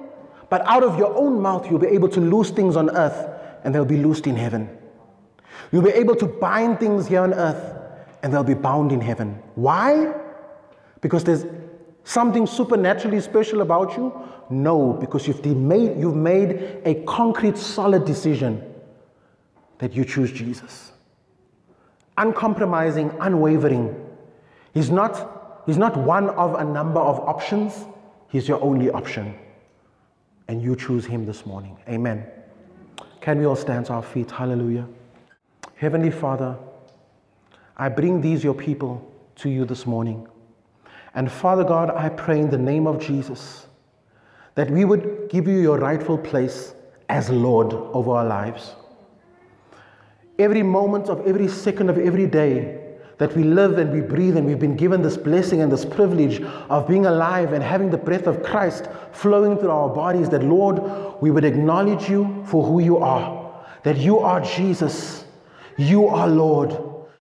but 0.48 0.64
out 0.66 0.84
of 0.84 0.98
your 0.98 1.16
own 1.16 1.40
mouth, 1.40 1.68
you'll 1.68 1.80
be 1.80 1.88
able 1.88 2.08
to 2.10 2.20
loose 2.20 2.50
things 2.50 2.76
on 2.76 2.90
earth 2.90 3.28
and 3.64 3.74
they'll 3.74 3.84
be 3.84 3.96
loosed 3.96 4.26
in 4.26 4.36
heaven. 4.36 4.68
You'll 5.72 5.82
be 5.82 5.90
able 5.90 6.16
to 6.16 6.26
bind 6.26 6.78
things 6.78 7.06
here 7.06 7.22
on 7.22 7.34
earth 7.34 7.76
and 8.22 8.32
they'll 8.32 8.44
be 8.44 8.54
bound 8.54 8.92
in 8.92 9.00
heaven. 9.00 9.40
Why? 9.54 10.12
Because 11.00 11.24
there's 11.24 11.46
something 12.04 12.46
supernaturally 12.46 13.20
special 13.20 13.62
about 13.62 13.96
you? 13.96 14.12
No, 14.50 14.92
because 14.92 15.26
you've 15.28 15.44
made, 15.46 15.98
you've 15.98 16.16
made 16.16 16.80
a 16.84 17.02
concrete, 17.06 17.56
solid 17.56 18.04
decision 18.04 18.62
that 19.78 19.94
you 19.94 20.04
choose 20.04 20.32
Jesus 20.32 20.90
uncompromising, 22.20 23.10
unwavering. 23.20 23.96
He's 24.74 24.90
not, 24.90 25.62
he's 25.66 25.78
not 25.78 25.96
one 25.96 26.30
of 26.30 26.54
a 26.54 26.64
number 26.64 27.00
of 27.00 27.18
options, 27.20 27.86
He's 28.28 28.46
your 28.46 28.62
only 28.62 28.90
option. 28.90 29.34
And 30.46 30.62
you 30.62 30.76
choose 30.76 31.04
Him 31.04 31.26
this 31.26 31.44
morning. 31.44 31.76
Amen. 31.88 32.24
Can 33.20 33.38
we 33.38 33.46
all 33.46 33.56
stand 33.56 33.86
to 33.86 33.94
our 33.94 34.02
feet? 34.02 34.30
Hallelujah. 34.30 34.86
Heavenly 35.74 36.10
Father, 36.10 36.56
I 37.76 37.88
bring 37.88 38.20
these, 38.20 38.44
your 38.44 38.54
people, 38.54 39.04
to 39.36 39.48
you 39.48 39.64
this 39.64 39.86
morning. 39.86 40.28
And 41.14 41.32
Father 41.32 41.64
God, 41.64 41.90
I 41.90 42.08
pray 42.08 42.38
in 42.38 42.50
the 42.50 42.58
name 42.58 42.86
of 42.86 43.00
Jesus 43.00 43.66
that 44.54 44.70
we 44.70 44.84
would 44.84 45.28
give 45.30 45.46
you 45.46 45.58
your 45.58 45.78
rightful 45.78 46.18
place 46.18 46.74
as 47.08 47.30
Lord 47.30 47.72
over 47.72 48.12
our 48.12 48.24
lives 48.24 48.74
every 50.40 50.62
moment 50.62 51.08
of 51.08 51.26
every 51.26 51.46
second 51.46 51.90
of 51.90 51.98
every 51.98 52.26
day 52.26 52.78
that 53.18 53.36
we 53.36 53.44
live 53.44 53.76
and 53.76 53.92
we 53.92 54.00
breathe 54.00 54.36
and 54.38 54.46
we've 54.46 54.58
been 54.58 54.76
given 54.76 55.02
this 55.02 55.18
blessing 55.18 55.60
and 55.60 55.70
this 55.70 55.84
privilege 55.84 56.40
of 56.70 56.88
being 56.88 57.04
alive 57.04 57.52
and 57.52 57.62
having 57.62 57.90
the 57.90 57.98
breath 57.98 58.26
of 58.26 58.42
Christ 58.42 58.88
flowing 59.12 59.58
through 59.58 59.70
our 59.70 59.90
bodies, 59.90 60.30
that 60.30 60.42
Lord, 60.42 60.80
we 61.20 61.30
would 61.30 61.44
acknowledge 61.44 62.08
you 62.08 62.42
for 62.46 62.64
who 62.64 62.80
you 62.80 62.96
are, 62.96 63.62
that 63.82 63.98
you 63.98 64.18
are 64.20 64.40
Jesus, 64.40 65.26
you 65.76 66.06
are 66.08 66.26
Lord. 66.26 66.89